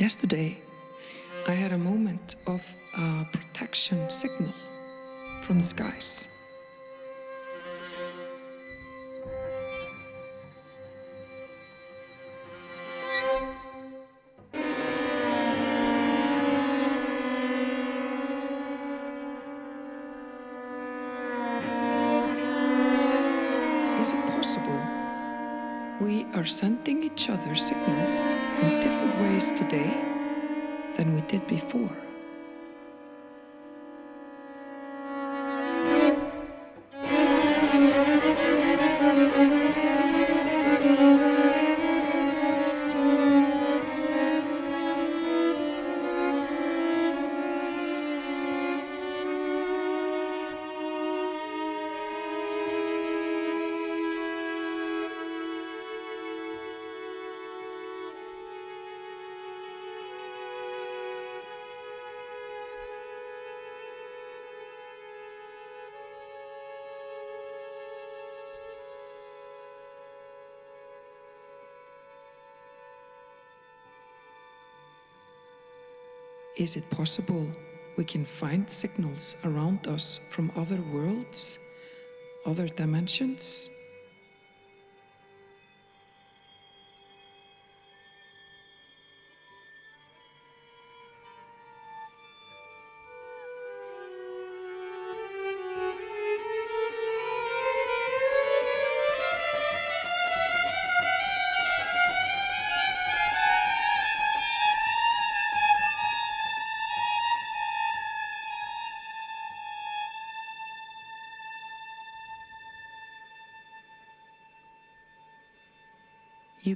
Yesterday, 0.00 0.56
I 1.46 1.52
had 1.52 1.72
a 1.72 1.76
moment 1.76 2.36
of 2.46 2.66
a 2.96 3.26
protection 3.30 4.08
signal 4.08 4.50
from 5.42 5.58
the 5.58 5.62
skies. 5.62 6.26
Is 24.00 24.12
it 24.14 24.26
possible 24.28 24.80
we 26.00 26.24
are 26.32 26.46
sending 26.46 27.04
each 27.04 27.28
other 27.28 27.54
signals 27.54 28.34
today 29.48 29.90
than 30.96 31.14
we 31.14 31.22
did 31.22 31.46
before. 31.46 32.09
Is 76.60 76.76
it 76.76 76.90
possible 76.90 77.46
we 77.96 78.04
can 78.04 78.26
find 78.26 78.70
signals 78.70 79.34
around 79.44 79.86
us 79.86 80.20
from 80.28 80.52
other 80.54 80.76
worlds, 80.92 81.58
other 82.44 82.68
dimensions? 82.68 83.70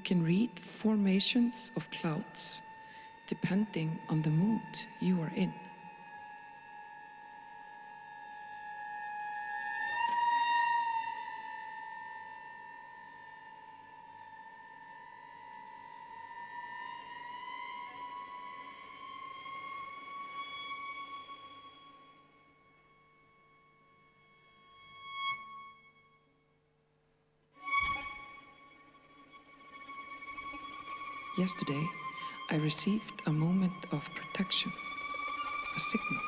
Can 0.05 0.23
read 0.23 0.51
formations 0.59 1.73
of 1.77 1.91
clouds 1.91 2.63
depending 3.27 3.99
on 4.09 4.23
the 4.23 4.31
mood 4.31 4.85
you 5.01 5.21
are 5.23 5.33
in. 5.35 5.53
Yesterday, 31.45 31.87
I 32.51 32.57
received 32.57 33.21
a 33.27 33.31
moment 33.31 33.75
of 33.93 34.09
protection, 34.15 34.73
a 35.77 35.79
signal. 35.79 36.23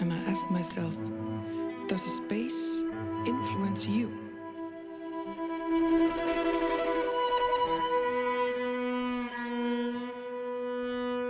And 0.00 0.12
I 0.12 0.18
asked 0.28 0.50
myself, 0.50 0.96
does 1.86 2.04
a 2.04 2.08
space 2.08 2.82
influence 3.24 3.86
you? 3.86 4.08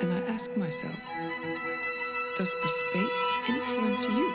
And 0.00 0.10
I 0.10 0.20
ask 0.32 0.56
myself, 0.56 0.98
does 2.40 2.54
a 2.64 2.68
space 2.68 3.38
influence 3.50 4.06
you? 4.08 4.32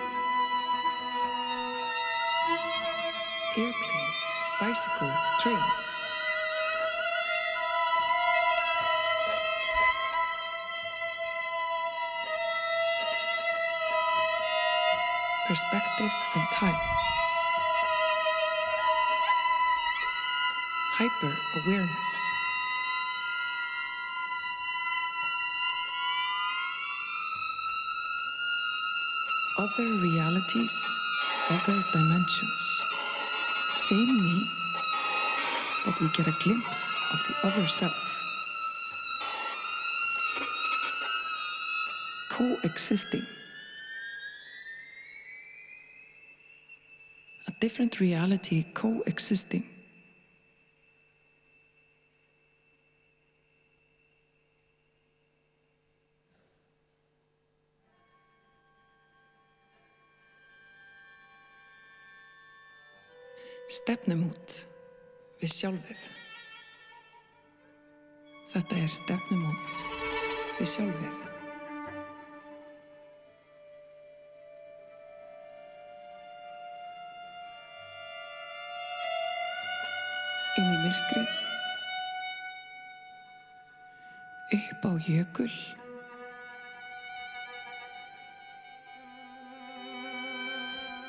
Airplane, 3.57 4.13
bicycle, 4.61 5.11
trains. 5.39 6.03
Perspective 15.47 16.13
and 16.35 16.47
time. 16.53 16.79
Hyper 20.93 21.35
awareness. 21.63 22.34
Other 29.57 29.87
realities, 30.01 30.97
other 31.49 31.81
dimensions. 31.93 32.83
Same 33.73 34.21
me, 34.21 34.47
but 35.85 35.99
we 36.01 36.09
get 36.09 36.27
a 36.27 36.35
glimpse 36.43 36.99
of 37.13 37.19
the 37.27 37.47
other 37.47 37.67
self. 37.67 37.93
Coexisting. 42.29 43.25
A 47.47 47.51
different 47.61 47.99
reality 48.01 48.65
coexisting. 48.73 49.63
Stefnum 64.05 64.27
út 64.29 64.51
við 65.41 65.49
sjálfið. 65.49 66.01
Þetta 68.51 68.75
er 68.77 68.91
stefnum 68.93 69.47
út 69.49 69.79
við 70.59 70.69
sjálfið. 70.75 71.17
Inn 80.61 80.69
í 80.69 80.77
myrkrið, 80.85 81.33
upp 84.61 84.85
á 84.85 84.91
jökul, 85.09 85.53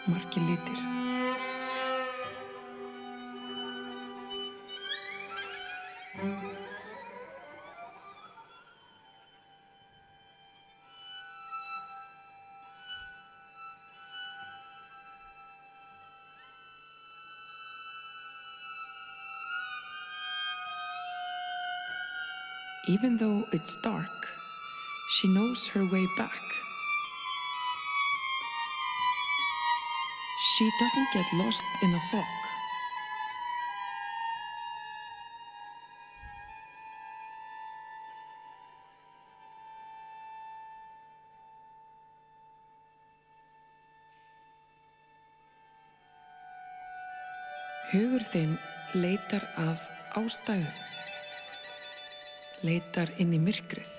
margi 0.08 0.48
litir. 0.48 1.05
Even 22.88 23.16
though 23.16 23.44
it's 23.52 23.76
dark, 23.82 24.28
she 25.08 25.26
knows 25.26 25.66
her 25.68 25.84
way 25.84 26.06
back. 26.16 26.40
She 30.54 30.70
doesn't 30.78 31.08
get 31.12 31.26
lost 31.34 31.64
in 31.82 31.92
a 31.92 32.00
fog. 32.12 32.24
Hugur 47.90 48.22
þinn 48.32 48.56
leitar 48.94 49.44
að 49.56 49.82
ástæðum, 50.18 50.95
leitar 52.64 53.10
inn 53.20 53.34
í 53.36 53.40
myrkrið, 53.42 53.92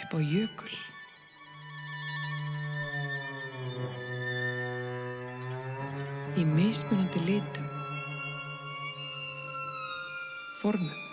upp 0.00 0.16
á 0.16 0.20
jökul. 0.20 0.74
Í 6.36 6.44
mismunandi 6.44 7.22
litum, 7.30 7.72
formum. 10.60 11.05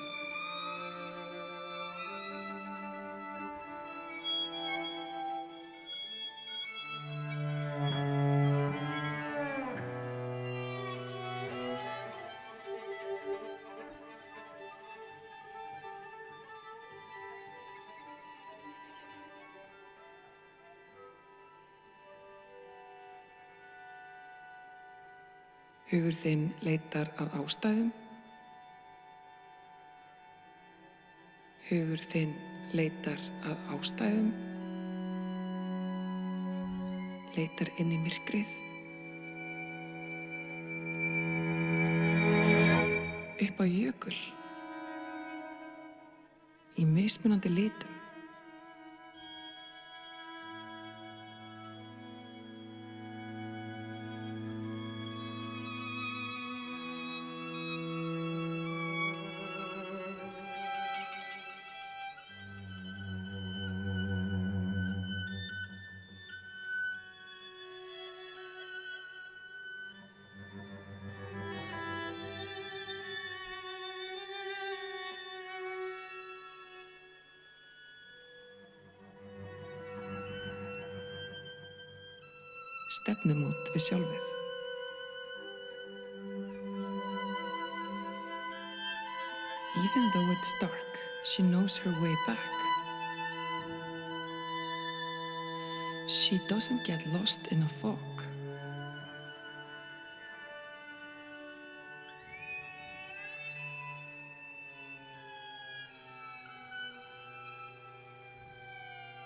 Hugur 25.93 26.15
þinn 26.17 26.47
leitar 26.65 27.11
að 27.21 27.35
ástæðum. 27.37 27.91
Hugur 31.69 32.01
þinn 32.09 32.33
leitar 32.73 33.21
að 33.45 33.69
ástæðum. 33.77 34.33
leitar 37.33 37.71
inn 37.81 37.93
í 37.93 37.97
myrkrið. 38.01 38.51
Upp 43.43 43.63
á 43.63 43.65
jökul. 43.65 44.19
Í 46.77 46.85
mismunandi 46.89 47.51
litum. 47.53 47.92
Við 83.73 83.81
sjálfið. 83.87 84.29
Even 89.83 90.11
though 90.13 90.31
it's 90.31 90.53
dark, 90.61 90.99
she 91.25 91.41
knows 91.41 91.77
her 91.77 91.91
way 92.01 92.15
back. 92.27 92.37
She 96.07 96.39
doesn't 96.47 96.85
get 96.85 97.05
lost 97.07 97.47
in 97.47 97.63
a 97.63 97.69
fog. 97.81 97.97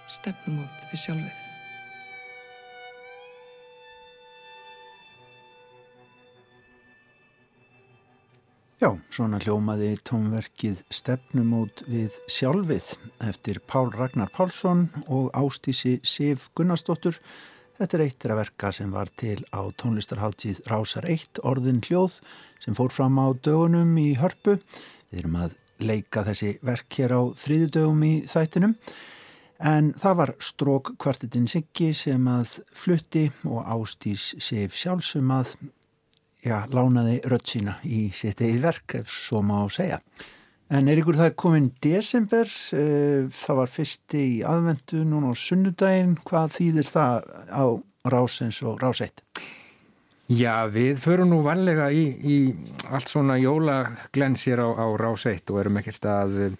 Stefnumót 0.08 0.88
við 0.94 1.04
sjálfið. 1.04 1.47
Svona 9.18 9.40
hljómaði 9.42 9.96
tónverkið 10.06 10.84
stefnumót 10.94 11.82
við 11.90 12.14
sjálfið 12.30 12.92
eftir 13.26 13.58
Pál 13.66 13.88
Ragnar 13.96 14.30
Pálsson 14.30 14.84
og 15.10 15.32
Ástísi 15.34 15.96
Sif 16.06 16.52
Gunnarsdóttur. 16.58 17.18
Þetta 17.80 17.98
er 17.98 18.04
eitt 18.06 18.28
af 18.28 18.38
verka 18.38 18.72
sem 18.76 18.92
var 18.94 19.10
til 19.18 19.40
á 19.50 19.66
tónlistarháttíð 19.82 20.62
Rásar 20.70 21.08
1 21.10 21.42
orðin 21.42 21.82
hljóð 21.88 22.20
sem 22.62 22.78
fór 22.78 22.94
fram 22.94 23.18
á 23.18 23.34
dögunum 23.34 23.96
í 23.98 24.12
hörpu. 24.22 24.60
Við 25.10 25.24
erum 25.24 25.40
að 25.48 25.58
leika 25.82 26.26
þessi 26.28 26.54
verk 26.62 27.00
hér 27.00 27.16
á 27.18 27.22
þriðu 27.42 27.72
dögum 27.74 28.04
í 28.06 28.14
þættinum. 28.30 28.76
En 29.58 29.96
það 29.98 30.20
var 30.22 30.36
strók 30.46 30.94
kvartetinn 31.02 31.50
Siggi 31.50 31.90
sem 31.98 32.30
að 32.30 32.60
flutti 32.70 33.32
og 33.50 33.66
Ástís 33.66 34.36
Sif 34.38 34.78
sjálfsum 34.78 35.34
að 35.34 35.58
já, 36.48 36.58
lánaði 36.72 37.20
rött 37.28 37.52
sína 37.52 37.78
í 37.84 38.08
sitt 38.16 38.42
eigi 38.42 38.62
verk 38.64 38.98
ef 39.02 39.12
svo 39.12 39.44
má 39.46 39.60
segja. 39.74 40.00
En 40.68 40.90
er 40.92 41.00
ykkur 41.00 41.16
það 41.16 41.36
komin 41.40 41.68
desember, 41.84 42.50
eh, 42.76 43.28
það 43.32 43.60
var 43.62 43.70
fyrsti 43.72 44.24
í 44.38 44.42
aðvendu 44.44 45.04
núna 45.08 45.32
á 45.32 45.36
sunnudaginn, 45.40 46.18
hvað 46.28 46.58
þýðir 46.58 46.90
það 46.92 47.30
á 47.48 47.66
rásins 48.12 48.60
og 48.68 48.82
ráseitt? 48.84 49.24
Já, 50.28 50.68
við 50.68 50.98
förum 51.00 51.30
nú 51.32 51.38
vanlega 51.46 51.88
í, 51.96 52.04
í 52.20 52.38
allt 52.92 53.08
svona 53.08 53.38
jólaglens 53.40 54.44
hér 54.44 54.60
á, 54.60 54.70
á 54.76 54.88
ráseitt 55.00 55.48
og 55.54 55.62
erum 55.62 55.80
ekkert 55.80 56.04
að 56.12 56.36
eh, 56.50 56.58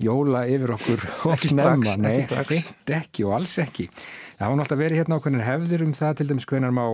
jóla 0.00 0.46
yfir 0.48 0.72
okkur 0.78 1.04
ekki 1.34 1.50
strax, 1.52 1.96
Nei, 2.00 2.14
ekki 2.14 2.28
strax. 2.30 2.70
ekki 2.96 3.26
og 3.28 3.34
alls 3.42 3.58
ekki. 3.60 3.90
Það 4.38 4.48
var 4.48 4.56
náttúrulega 4.62 4.84
verið 4.86 5.02
hérna 5.02 5.20
ákveðin 5.20 5.44
hefðir 5.44 5.84
um 5.84 5.92
það 6.00 6.16
til 6.16 6.28
dæmis 6.30 6.48
hvernig 6.48 6.72
má 6.72 6.86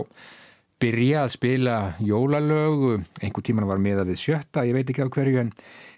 byrja 0.81 1.23
að 1.25 1.33
spila 1.33 1.75
jólalög, 2.03 2.87
einhver 3.23 3.45
tíman 3.45 3.67
var 3.69 3.81
miðað 3.81 4.11
við 4.13 4.19
sjötta, 4.23 4.65
ég 4.67 4.77
veit 4.77 4.89
ekki 4.93 5.05
á 5.05 5.09
hverju 5.09 5.39
en, 5.41 5.49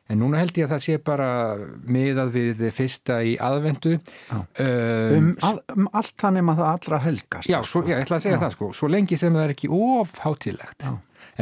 en 0.10 0.22
núna 0.24 0.40
held 0.40 0.56
ég 0.58 0.70
að 0.70 0.76
það 0.76 0.84
sé 0.86 0.96
bara 1.10 1.28
miðað 1.90 2.32
við 2.38 2.64
fyrsta 2.78 3.20
í 3.28 3.36
aðvendu 3.44 3.98
um, 4.00 4.46
um, 4.64 5.28
all, 5.46 5.60
um 5.76 5.92
allt 5.92 6.16
þannig 6.24 6.48
að 6.54 6.62
það 6.64 6.72
allra 6.72 7.02
helgast 7.10 7.52
Já, 7.52 7.60
svo, 7.68 7.84
já 7.84 7.98
ég 7.98 8.08
ætla 8.08 8.22
að 8.22 8.26
segja 8.26 8.40
Já. 8.40 8.42
það 8.48 8.56
sko 8.56 8.72
svo 8.80 8.90
lengi 8.96 9.20
sem 9.20 9.36
það 9.36 9.46
er 9.50 9.56
ekki 9.58 9.72
of 9.76 10.16
hátilegt 10.24 10.86
Já. 10.88 10.94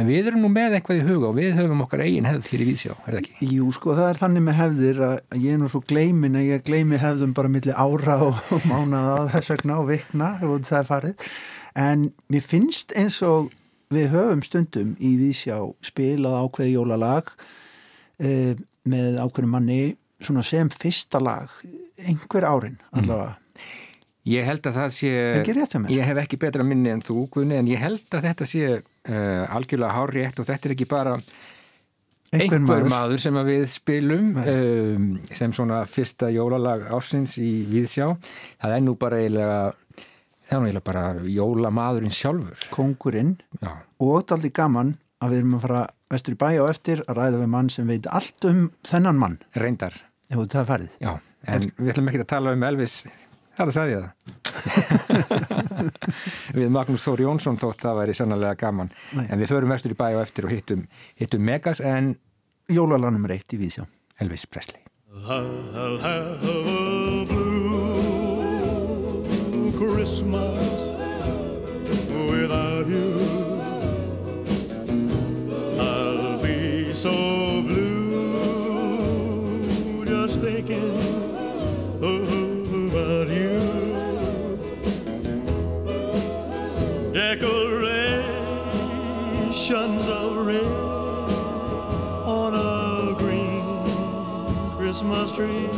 en 0.02 0.10
við 0.10 0.30
erum 0.32 0.42
nú 0.44 0.50
með 0.52 0.76
eitthvað 0.78 1.00
í 1.00 1.06
huga 1.08 1.30
og 1.30 1.38
við 1.38 1.54
höfum 1.58 1.84
okkar 1.86 2.02
eigin 2.04 2.28
hefð 2.28 2.50
hér 2.52 2.64
í 2.64 2.68
Vísjá, 2.72 2.96
er 3.06 3.16
það 3.16 3.20
ekki? 3.22 3.52
Jú, 3.54 3.68
sko, 3.78 3.94
það 3.98 4.10
er 4.12 4.20
þannig 4.24 4.46
með 4.48 4.58
hefðir 4.64 5.04
að 5.12 5.38
ég 5.46 5.54
er 5.54 5.62
nú 5.62 5.70
svo 5.72 5.84
gleymin 5.88 6.38
að 6.42 6.50
ég 6.50 6.66
gleymi 6.66 7.00
hefðum 7.02 7.36
bara 7.38 7.54
milli 7.54 7.74
ára 7.74 8.18
og, 8.26 8.42
og 8.54 8.66
mánaða 8.72 9.14
og 9.22 9.30
þess 9.36 9.54
vegna 9.54 9.78
og 9.80 9.88
vikna 9.94 10.34
og 10.48 10.66
það 10.68 10.82
er 10.82 10.90
farið. 10.92 11.30
En 11.78 12.08
mér 12.32 12.44
finnst 12.44 12.92
eins 12.98 13.20
og 13.26 13.52
við 13.94 14.10
höfum 14.12 14.42
stundum 14.44 14.94
í 15.00 15.14
Vísjá 15.20 15.60
spilað 15.84 16.40
ákveði 16.42 16.74
jólalag 16.74 17.30
e, 18.18 18.56
með 18.88 19.20
ákveðinu 19.22 19.52
manni 19.52 19.82
svona 20.20 20.42
sem 20.42 20.70
fyrsta 20.72 21.20
lag 21.22 21.52
einhver 21.98 22.46
árin 22.48 22.80
allavega. 22.90 23.36
Ég 24.28 24.44
held 24.44 24.66
að 24.68 24.74
það 24.76 24.90
sé. 24.92 25.10
Ég 25.94 26.04
hef 26.04 26.18
ekki 26.20 26.38
betra 26.40 26.64
minni 26.66 26.90
en 26.92 27.00
þú, 27.04 27.22
Guðni 27.32 27.56
en 27.62 27.70
ég 27.70 27.80
held 27.80 28.10
að 28.12 28.26
þetta 28.26 28.48
sé 28.50 28.64
uh, 28.76 29.44
algjörlega 29.56 29.94
hár 29.94 30.12
rétt 30.12 30.42
og 30.42 30.48
þetta 30.50 30.68
er 30.68 30.74
ekki 30.74 30.88
bara 30.90 31.14
Einhver, 32.28 32.58
einhver 32.58 32.60
maður. 32.60 32.90
maður 32.92 33.20
sem 33.22 33.38
við 33.46 33.62
spilum 33.72 34.34
um, 34.42 35.04
sem 35.32 35.52
svona 35.56 35.78
fyrsta 35.88 36.28
jólalag 36.28 36.82
ársins 36.92 37.38
í 37.40 37.62
Víðsjá 37.70 38.10
það 38.60 38.74
er 38.74 38.82
nú 38.84 38.92
bara 39.00 39.22
eiginlega 39.22 39.62
það 40.48 40.56
er 40.56 40.62
eiginlega 40.68 40.88
bara 40.88 41.04
jólamadurinn 41.28 42.14
sjálfur. 42.14 42.58
Kongurinn 42.74 43.32
Já, 43.60 43.70
og 44.04 44.18
daldi 44.30 44.50
gaman 44.54 44.90
að 45.22 45.28
við 45.34 45.40
erum 45.42 45.56
að 45.58 45.64
fara 45.66 45.82
vestur 46.12 46.36
í 46.36 46.40
bæ 46.40 46.48
á 46.58 46.64
eftir 46.68 46.98
að 47.06 47.18
ræða 47.20 47.42
við 47.42 47.50
mann 47.54 47.70
sem 47.72 47.90
veit 47.90 48.06
allt 48.10 48.40
um 48.48 48.60
þennan 48.86 49.20
mann. 49.20 49.36
Reyndar. 49.58 49.94
Er 50.28 50.66
farið. 50.68 50.90
Já, 51.00 51.12
en 51.48 51.60
við 51.78 51.92
ætlum 51.94 52.10
ekki 52.10 52.24
að 52.24 52.32
tala 52.34 52.48
um 52.56 52.66
Elvis. 52.68 52.94
Það 53.58 53.68
sagði 53.74 53.92
ég 53.96 54.02
það. 54.04 54.12
Við 56.58 56.68
Magnús 56.74 57.04
Þóri 57.04 57.22
Jónsson 57.26 57.58
þótt 57.58 57.82
það 57.82 57.98
væri 57.98 58.14
sannlega 58.14 58.60
gaman. 58.60 58.90
Nei. 59.18 59.26
en 59.26 59.38
við 59.40 59.50
förum 59.50 59.72
vestur 59.74 59.94
í 59.94 59.98
bæ 59.98 60.08
á 60.14 60.22
eftir 60.22 60.42
og 60.46 60.52
hittum, 60.54 60.82
hittum 61.18 61.42
Megas 61.42 61.80
en 61.82 62.04
Jólalanum 62.70 63.26
reitt 63.26 63.50
í 63.56 63.58
Víðsjá. 63.58 63.84
Elvis 64.22 64.46
Presley 64.46 64.82
Christmas 69.78 70.68
without 72.10 72.88
you. 72.88 73.14
I'll 75.78 76.42
be 76.42 76.92
so 76.92 77.62
blue 77.62 78.74
just 80.04 80.40
thinking 80.40 80.98
about 82.02 83.28
you. 83.28 83.60
Decorations 87.12 88.08
of 90.08 90.44
red 90.44 90.66
on 92.26 92.52
a 92.52 93.14
green 93.16 93.62
Christmas 94.76 95.30
tree 95.30 95.77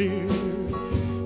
dear, 0.00 0.24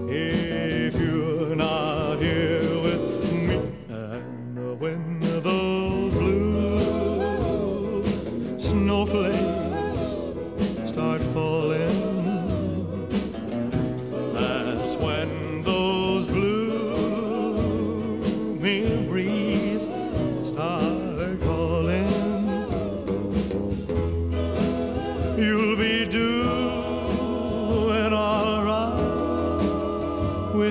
if 0.08 0.94
you're 1.00 1.54
not 1.54 2.18
here 2.18 2.82
with 2.82 3.32
me. 3.32 3.56
And 3.88 4.80
when 4.80 5.20
those 5.20 6.12
blue 6.14 8.02
snowflakes 8.58 9.38
start 10.90 11.22
falling, 11.36 12.00
that's 14.34 14.96
when 14.96 15.62
those 15.62 16.26
blue 16.26 16.96
memories 18.58 19.88
start 20.42 21.40
calling. 21.42 22.10
You'll 25.38 25.76
be 25.76 26.06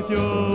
traición. 0.03 0.52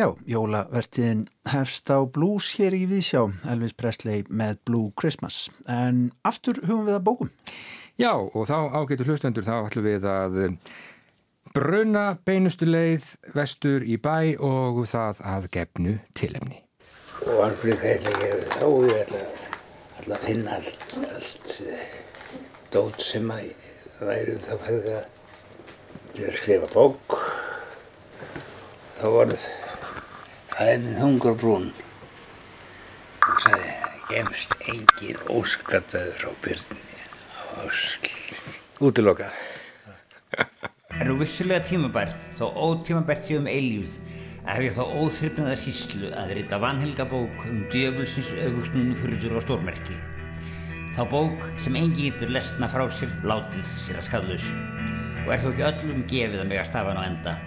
Já, 0.00 0.14
jólavertiðin 0.24 1.26
hefst 1.50 1.90
á 1.92 2.00
blues 2.08 2.46
hér 2.56 2.72
í 2.72 2.86
Vísjá, 2.88 3.26
Elvis 3.52 3.74
Presley 3.76 4.22
með 4.32 4.56
Blue 4.64 4.94
Christmas. 4.96 5.50
En 5.68 6.06
aftur 6.24 6.56
hugum 6.62 6.86
við 6.86 6.94
að 6.96 7.02
bókum. 7.04 7.30
Já, 8.00 8.14
og 8.16 8.46
þá 8.48 8.72
ágætu 8.80 9.04
hlustendur, 9.04 9.44
þá 9.44 9.66
ætlum 9.66 9.84
við 9.84 10.06
að 10.08 10.38
bruna 11.52 12.04
beinustu 12.24 12.64
leið 12.70 13.10
vestur 13.34 13.84
í 13.84 13.98
bæ 14.00 14.40
og 14.40 14.80
það 14.88 15.20
að 15.34 15.48
gefnu 15.58 15.92
tilefni. 16.16 16.62
Og 17.26 17.42
alveg 17.50 17.84
ætla 17.90 18.14
ég 18.24 18.32
að 18.38 18.46
þá, 18.54 18.64
ég 18.86 19.02
ætla, 19.02 19.22
ætla 19.98 20.16
að 20.16 20.24
finna 20.30 20.56
allt, 20.56 20.96
allt 21.10 21.58
eh, 21.66 21.84
dót 22.72 23.04
sem 23.04 23.28
að 23.36 23.52
væri 24.00 24.38
um 24.38 24.48
þá 24.48 24.56
til 26.16 26.24
að 26.24 26.40
skrifa 26.40 26.72
bók. 26.72 27.20
Þá 29.00 29.06
var 29.12 29.30
það, 29.32 29.69
það 30.60 30.70
er 30.74 30.80
minn 30.82 30.98
þungur 30.98 31.36
brún. 31.40 31.70
og 33.24 33.38
sagði, 33.40 33.70
gemst 34.10 34.56
engin 34.68 35.20
byrninni 36.42 36.98
á 37.48 37.64
ösl. 37.64 38.10
Útilokað. 38.84 39.32
Er 40.98 41.08
nú 41.08 41.16
vissulega 41.16 41.64
tímabært, 41.64 42.20
þó 42.36 42.50
ótímabært 42.52 43.24
sé 43.24 43.38
um 43.40 43.48
eilífð, 43.48 43.96
að 44.44 44.58
hefja 44.58 44.76
þá 44.76 44.84
óþryfnaða 45.00 45.56
síslu 45.62 46.12
að 46.12 46.36
rita 46.36 46.60
vanhelga 46.60 47.08
bók 47.08 47.48
um 47.48 47.64
djöfulsins 47.72 48.34
auðvuxnunu 48.36 49.00
fyrður 49.00 49.40
á 49.40 49.44
stórmerki. 49.46 49.96
Þá 50.92 51.02
bók 51.08 51.50
sem 51.56 51.76
engi 51.80 52.10
getur 52.10 52.36
lesna 52.36 52.68
frá 52.68 52.84
sér 52.92 53.16
látið 53.24 53.64
sér 53.80 54.02
að 54.02 54.08
skadlaus 54.10 54.52
og 55.24 55.32
er 55.32 55.40
þó 55.40 55.52
ekki 55.54 55.68
öllum 55.72 56.08
gefið 56.10 56.40
að 56.42 56.48
mega 56.52 56.68
stafan 56.68 57.00
á 57.00 57.08
enda. 57.08 57.38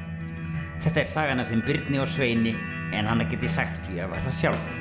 Þetta 0.82 1.04
er 1.04 1.12
sagan 1.13 1.43
af 1.43 1.52
þeim 1.52 1.67
Byrni 1.67 1.99
og 2.02 2.10
Sveini 2.10 2.54
en 2.93 3.10
hann 3.10 3.25
geti 3.29 3.49
sagt 3.49 3.89
að 3.89 4.10
var 4.13 4.23
það 4.23 4.39
sjálf. 4.39 4.71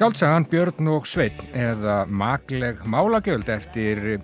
Skáltsagan 0.00 0.46
Björn 0.48 0.86
og 0.88 1.04
Sveinn 1.04 1.50
eða 1.52 2.06
Magleg 2.08 2.78
Málagjöld 2.88 3.50
eftir 3.52 4.22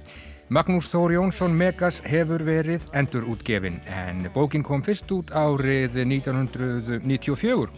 Magnús 0.48 0.86
Þór 0.88 1.12
Jónsson 1.18 1.52
Megas 1.52 1.98
hefur 2.06 2.40
verið 2.46 2.86
endur 2.96 3.26
útgefin 3.28 3.76
en 3.92 4.24
bókin 4.32 4.64
kom 4.64 4.80
fyrst 4.86 5.10
út 5.12 5.34
árið 5.36 5.98
1994. 6.06 7.68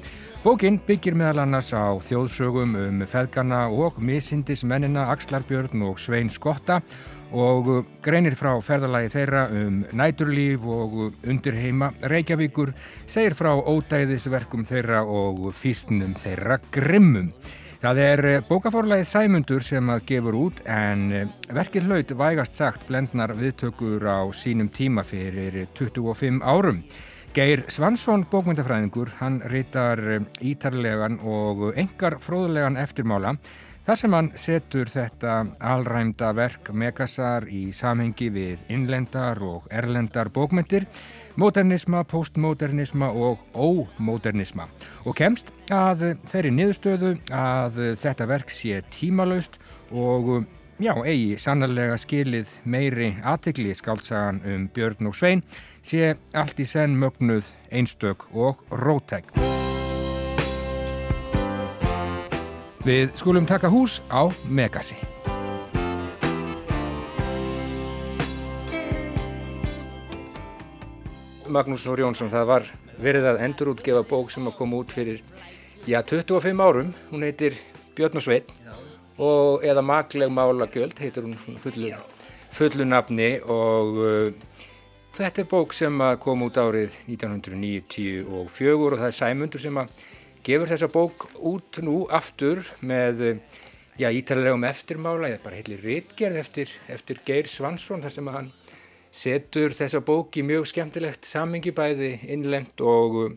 Bókin 0.44 0.78
byggir 0.86 1.16
meðal 1.18 1.42
annars 1.42 1.72
á 1.74 1.98
þjóðsögum 1.98 2.76
um 2.78 3.02
feðgana 3.02 3.64
og 3.66 3.98
misindismennina 3.98 5.08
Axlar 5.10 5.42
Björn 5.48 5.82
og 5.88 5.98
Svein 5.98 6.30
Skotta 6.30 6.78
og 7.32 7.86
greinir 8.04 8.36
frá 8.38 8.54
ferðalagi 8.64 9.12
þeirra 9.12 9.44
um 9.52 9.82
næturlíf 9.96 10.64
og 10.64 10.98
undirheima 11.28 11.90
Reykjavíkur 12.08 12.72
segir 13.06 13.36
frá 13.36 13.52
ódæðisverkum 13.58 14.64
þeirra 14.68 15.02
og 15.04 15.50
físnum 15.56 16.14
þeirra 16.18 16.58
grimmum. 16.72 17.32
Það 17.78 18.00
er 18.02 18.26
bókaforlæðið 18.48 19.06
Sæmundur 19.06 19.62
sem 19.62 19.90
að 19.92 20.06
gefur 20.08 20.34
út 20.34 20.64
en 20.66 21.30
verkið 21.54 21.86
hlaut 21.86 22.16
vægast 22.18 22.56
sagt 22.58 22.88
blendnar 22.88 23.36
viðtökur 23.38 24.02
á 24.02 24.26
sínum 24.34 24.72
tíma 24.74 25.04
fyrir 25.06 25.60
25 25.78 26.42
árum. 26.42 26.82
Geir 27.36 27.62
Svansson 27.70 28.24
bókmyndafræðingur, 28.32 29.12
hann 29.20 29.36
rítar 29.52 30.00
ítarlegan 30.42 31.20
og 31.22 31.68
engar 31.78 32.16
fróðulegan 32.24 32.80
eftirmála 32.80 33.36
þar 33.88 33.96
sem 33.96 34.12
hann 34.12 34.26
setur 34.36 34.90
þetta 34.92 35.34
alræmda 35.64 36.34
verk 36.36 36.68
Megasar 36.76 37.46
í 37.48 37.70
samhengi 37.72 38.28
við 38.34 38.66
innlendar 38.68 39.40
og 39.40 39.64
erlendar 39.72 40.28
bókmyndir 40.28 40.84
modernisma, 41.40 42.02
postmodernisma 42.04 43.08
og 43.08 43.40
ómodernisma 43.56 44.68
og 45.08 45.16
kemst 45.16 45.54
að 45.72 46.04
þeirri 46.28 46.52
niðurstöðu 46.58 47.14
að 47.32 47.80
þetta 48.02 48.28
verk 48.28 48.52
sé 48.52 48.82
tímalaust 48.92 49.56
og 49.88 50.44
já, 50.76 50.92
eigi 51.08 51.38
sannarlega 51.40 51.96
skilið 51.96 52.52
meiri 52.68 53.14
aðtegli 53.24 53.72
skáltsagan 53.78 54.42
um 54.44 54.68
Björn 54.68 55.08
og 55.08 55.16
Svein 55.16 55.46
sé 55.80 56.18
allt 56.36 56.60
í 56.60 56.68
senn 56.68 56.98
mögnuð, 57.00 57.54
einstök 57.72 58.28
og 58.36 58.60
rótæk. 58.68 59.32
Við 62.86 63.10
skulum 63.18 63.42
taka 63.42 63.66
hús 63.66 63.96
á 64.06 64.30
Megasi. 64.46 64.94
Magnús 71.50 71.82
Nóri 71.88 72.04
Jónsson, 72.04 72.30
það 72.30 72.44
var 72.46 72.68
verið 73.02 73.26
að 73.32 73.40
endurútgefa 73.48 74.04
bók 74.06 74.30
sem 74.30 74.46
að 74.46 74.54
koma 74.60 74.78
út 74.78 74.92
fyrir 74.94 75.24
já, 75.88 75.98
25 76.06 76.62
árum, 76.62 76.92
hún 77.10 77.24
heitir 77.26 77.56
Björn 77.96 78.20
og 78.20 78.22
Sveinn 78.22 78.46
og 79.18 79.64
eða 79.66 79.82
Magleg 79.82 80.30
Málagjöld 80.30 81.00
heitir 81.02 81.26
hún 81.26 81.58
fullu, 81.58 81.90
fullu 82.54 82.86
nafni 82.86 83.40
og 83.42 83.98
uh, 83.98 84.68
þetta 85.18 85.42
er 85.42 85.50
bók 85.50 85.74
sem 85.74 85.98
kom 86.22 86.46
út 86.46 86.62
árið 86.62 86.94
1994 87.08 88.22
og 88.28 88.54
það 88.54 89.08
er 89.08 89.18
Sæmundur 89.18 89.66
sem 89.66 89.82
að 89.82 89.90
gefur 90.48 90.70
þessa 90.70 90.88
bók 90.92 91.26
út 91.44 91.78
nú 91.84 92.02
aftur 92.14 92.62
með 92.80 93.20
já, 94.00 94.08
ítalegum 94.14 94.64
eftirmála 94.64 95.28
eða 95.32 95.42
bara 95.44 95.58
heilir 95.60 95.82
réttgerð 95.84 96.38
eftir, 96.40 96.72
eftir 96.88 97.20
Geir 97.26 97.48
Svansson 97.50 98.00
þar 98.04 98.14
sem 98.14 98.30
hann 98.32 98.52
setur 99.18 99.74
þessa 99.76 100.00
bók 100.04 100.36
í 100.40 100.44
mjög 100.46 100.68
skemmtilegt 100.70 101.26
samengi 101.28 101.72
bæði 101.74 102.12
innlend 102.32 102.80
og 102.84 103.34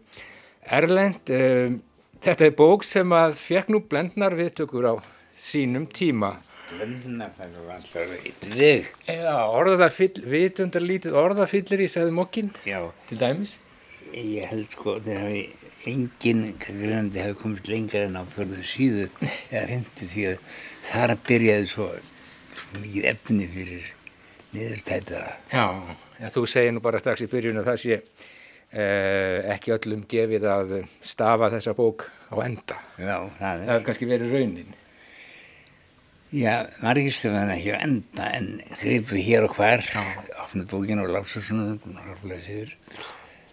erlend. 0.67 1.31
Þetta 2.21 2.45
er 2.47 2.55
bók 2.55 2.85
sem 2.85 3.11
að 3.17 3.35
fekk 3.41 3.71
nú 3.73 3.81
blendnar 3.89 4.35
viðtökur 4.37 4.91
á 4.91 4.95
sínum 5.39 5.87
tíma. 5.89 6.35
Blendnar, 6.71 7.31
það 7.35 7.55
var 7.65 7.79
alltaf 7.79 8.11
eitt 8.21 8.45
veg. 8.53 8.91
Já, 9.09 9.33
orðafyll, 9.57 10.21
vitundar 10.31 10.85
lítið 10.85 11.17
orðafyllir 11.19 11.83
í 11.83 11.89
segðu 11.91 12.13
mokkin, 12.19 12.53
Já, 12.67 12.79
til 13.09 13.17
dæmis. 13.19 13.57
ég 14.11 14.47
held 14.51 14.71
sko 14.75 14.99
þeir 15.03 15.19
hafi 15.23 15.41
engin 15.89 16.43
grunandi 16.61 17.21
hafi 17.23 17.37
komist 17.41 17.69
lengra 17.71 18.03
en 18.07 18.19
á 18.19 18.23
fjörðu 18.29 18.65
síðu 18.67 19.07
eða 19.49 19.63
fymtu 19.71 20.07
því 20.11 20.25
að 20.31 20.43
þar 20.91 21.13
byrjaði 21.29 21.69
svo 21.71 21.87
mikið 22.81 23.07
efni 23.13 23.47
fyrir 23.53 23.87
niðurtætara. 24.51 25.31
Já, 25.53 25.63
já, 26.19 26.27
þú 26.35 26.43
segir 26.51 26.75
nú 26.75 26.83
bara 26.83 26.99
strax 27.01 27.23
í 27.25 27.29
byrjun 27.31 27.61
að 27.61 27.69
það 27.71 27.79
sé 27.85 27.95
eh, 27.97 29.37
ekki 29.55 29.73
öllum 29.77 30.03
gefið 30.11 30.45
að 30.51 30.75
stafa 31.01 31.49
þessa 31.55 31.73
bók 31.77 32.05
á 32.29 32.35
enda. 32.45 32.77
Já, 32.99 33.15
það 33.39 33.65
Það 33.65 33.73
er. 33.77 33.85
kannski 33.87 34.09
verið 34.11 34.35
raunin. 34.35 34.77
Já, 36.31 36.53
margir 36.79 37.11
sem 37.11 37.33
hann 37.35 37.49
ekki 37.51 37.73
á 37.75 37.83
enda 37.83 38.27
en 38.37 38.45
gripu 38.79 39.17
hér 39.19 39.47
og 39.49 39.55
hvar, 39.57 39.81
opnað 40.45 40.69
bókinu 40.71 41.03
og 41.03 41.11
lása 41.17 41.41
svona, 41.43 41.73
náttúrulega 41.75 42.45
sér. 42.45 42.71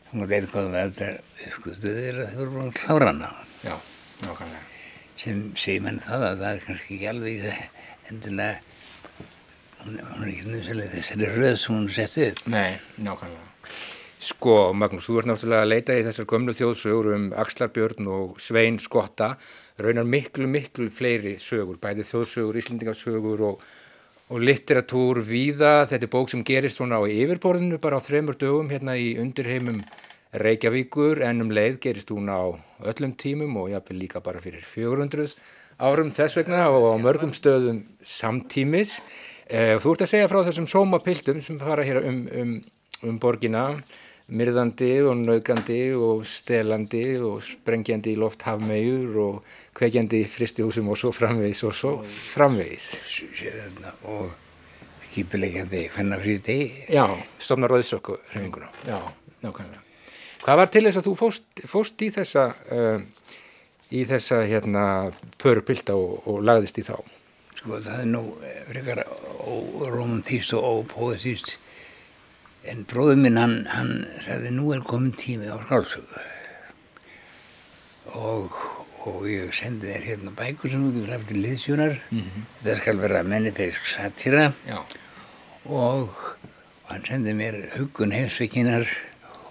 Þannig 0.09 0.25
að 0.25 0.35
eitthvað 0.39 0.71
með 0.73 0.95
þetta 0.97 1.47
uppskustuðir 1.47 2.21
að 2.23 2.31
þau 2.31 2.39
voru 2.39 2.53
búin 2.55 2.71
að 2.71 2.79
klára 2.79 3.11
hana. 3.11 3.29
Já, 3.61 3.75
nákvæmlega. 4.23 4.63
Sem 5.19 5.43
segir 5.59 5.85
mann 5.85 6.01
það 6.01 6.25
að 6.29 6.41
það 6.41 6.49
er 6.55 6.65
kannski 6.65 6.97
ekki 6.97 7.11
alveg 7.11 7.45
endilega, 8.09 8.63
hún, 9.83 9.99
er 9.99 10.31
ekki 10.31 10.49
nefnilega 10.55 10.95
þessari 10.95 11.29
röð 11.35 11.61
sem 11.61 11.77
hún 11.77 11.91
setti 11.93 12.25
upp. 12.31 12.43
Nei, 12.55 12.79
nákvæmlega. 13.05 13.45
Sko, 14.29 14.55
Magnús, 14.75 15.07
þú 15.07 15.21
ert 15.21 15.29
náttúrulega 15.31 15.63
að 15.67 15.71
leita 15.71 15.95
í 15.95 16.07
þessar 16.07 16.27
gömlu 16.33 16.55
þjóðsögur 16.57 17.11
um 17.15 17.27
Axlar 17.39 17.69
Björn 17.75 18.09
og 18.11 18.41
Svein 18.43 18.81
Skotta, 18.83 19.35
raunar 19.79 20.09
miklu, 20.09 20.49
miklu 20.51 20.89
fleiri 20.91 21.37
sögur, 21.43 21.77
bæði 21.79 22.07
þjóðsögur, 22.09 22.59
íslendingarsögur 22.59 23.45
og, 23.53 23.63
og 24.29 24.43
litteratúr 24.45 25.23
víða. 25.25 25.87
Þetta 25.89 26.05
er 26.05 26.13
bók 26.13 26.31
sem 26.33 26.45
gerist 26.45 26.79
svona 26.81 27.01
á 27.01 27.03
yfirborðinu 27.09 27.81
bara 27.81 27.99
á 27.99 28.05
þremur 28.05 28.37
dögum 28.39 28.71
hérna 28.73 28.97
í 28.99 29.15
undirheimum 29.21 29.83
Reykjavíkur 30.39 31.23
en 31.25 31.41
um 31.41 31.53
leið 31.55 31.79
gerist 31.87 32.11
hún 32.13 32.29
á 32.29 32.53
öllum 32.85 33.15
tímum 33.17 33.57
og 33.57 33.71
jáfnvel 33.73 34.03
líka 34.03 34.21
bara 34.21 34.43
fyrir 34.45 34.61
400 34.61 35.33
árum 35.81 36.11
þess 36.13 36.37
vegna 36.37 36.67
og 36.69 36.91
á 36.93 36.95
mörgum 37.01 37.33
stöðum 37.33 37.81
samtímis. 38.05 38.99
Eh, 39.49 39.79
þú 39.81 39.95
ert 39.95 40.05
að 40.05 40.13
segja 40.13 40.29
frá 40.29 40.43
þessum 40.45 40.69
sómapiltum 40.69 41.41
sem 41.41 41.57
fara 41.61 41.87
hér 41.87 42.03
um, 42.05 42.21
um, 42.29 42.53
um 43.09 43.19
borgina, 43.23 43.81
myrðandi 44.29 44.91
og 45.09 45.17
naugandi 45.23 45.79
og 45.97 46.27
stelandi 46.29 47.05
og 47.25 47.41
sprengjandi 47.47 48.13
í 48.13 48.19
loft 48.21 48.45
hafmegjur 48.45 49.17
og 49.23 49.55
kveikjandi 49.79 50.21
í 50.25 50.29
fristihúsum 50.29 50.91
og 50.93 50.99
svo 51.01 51.13
framvegis 51.17 51.65
og 51.65 51.75
svo 51.77 51.95
framvegis. 52.05 52.91
Sér 53.09 53.57
þarna 53.63 53.95
og 54.13 54.35
skipilegjandi 55.09 55.87
hvernig 55.95 56.25
frýst 56.25 56.49
degi. 56.49 56.67
Já, 56.93 57.07
stofnar 57.41 57.73
rauðsökku 57.73 58.19
hreyfinguna. 58.33 58.69
Já, 58.87 59.01
nákvæmlega. 59.43 59.85
Hvað 60.45 60.61
var 60.61 60.73
til 60.73 60.85
þess 60.87 61.01
að 61.01 61.09
þú 61.09 61.15
fóst, 61.19 61.47
fóst 61.67 62.05
í 62.05 62.11
þessa, 62.15 62.45
uh, 62.73 63.33
í 63.91 64.05
þessa 64.07 64.43
hérna, 64.47 64.85
pörupilda 65.41 65.97
og, 65.97 66.21
og 66.29 66.45
lagðist 66.45 66.79
í 66.79 66.85
þá? 66.87 66.99
Sko 67.59 67.81
það 67.81 68.05
er 68.05 68.13
nú 68.13 68.23
frekar 68.69 69.01
óromantíst 69.49 70.55
og 70.55 70.85
ópoetíst 70.85 71.57
en 72.67 72.83
bróður 72.91 73.17
minn 73.23 73.39
hann, 73.39 73.57
hann 73.71 73.93
sagði 74.25 74.51
nú 74.57 74.73
er 74.75 74.81
komin 74.87 75.13
tími 75.17 75.47
á 75.53 75.57
skálsögu 75.63 76.19
og, 78.19 78.55
og 79.07 79.27
ég 79.29 79.53
sendi 79.55 79.91
þér 79.93 80.07
hérna 80.09 80.33
bækur 80.39 80.73
sem 80.73 80.85
þú 80.89 80.95
getur 80.97 81.15
haft 81.15 81.29
til 81.31 81.43
liðsjónar 81.45 81.95
þetta 82.11 82.77
skal 82.81 83.01
vera 83.03 83.23
mennifisk 83.27 83.87
satira 83.93 84.49
Já. 84.67 84.81
og, 85.69 86.11
og 86.11 86.91
hann 86.91 87.05
sendi 87.07 87.35
mér 87.37 87.61
huggun 87.77 88.15
heimsveikinar 88.17 88.89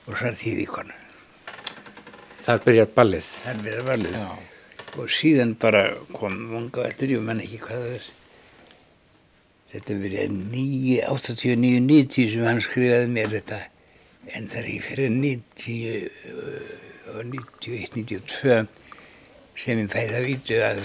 og 0.07 0.17
sartíðíkon 0.19 0.93
Þar 2.47 2.61
byrjar 2.63 2.91
ballið. 2.95 3.25
það 3.43 3.49
er 3.51 3.63
verið 3.65 3.87
valið 3.91 4.13
Já. 4.15 4.27
og 4.97 5.09
síðan 5.11 5.55
bara 5.59 5.81
kom 6.15 6.37
vanga 6.53 6.85
eftir, 6.87 7.11
ég 7.17 7.23
menn 7.27 7.41
ekki 7.43 7.59
hvað 7.65 7.81
það 7.83 7.95
er 7.97 8.05
þetta 9.71 9.97
verið 10.01 10.35
9, 10.37 10.99
89, 11.11 11.81
90 11.87 12.31
sem 12.33 12.47
hann 12.47 12.61
skrifaði 12.63 13.09
mér 13.13 13.33
þetta. 13.35 13.61
En 14.35 14.47
það 14.51 14.61
er 14.61 14.69
í 14.71 14.77
fyrir 14.83 15.13
90 15.13 16.07
uh, 16.33 16.71
og 17.15 17.21
91, 17.31 17.99
92 18.03 18.57
sem 19.57 19.81
ég 19.81 19.91
fæði 19.91 20.13
það 20.13 20.27
vítu 20.27 20.57
að 20.61 20.81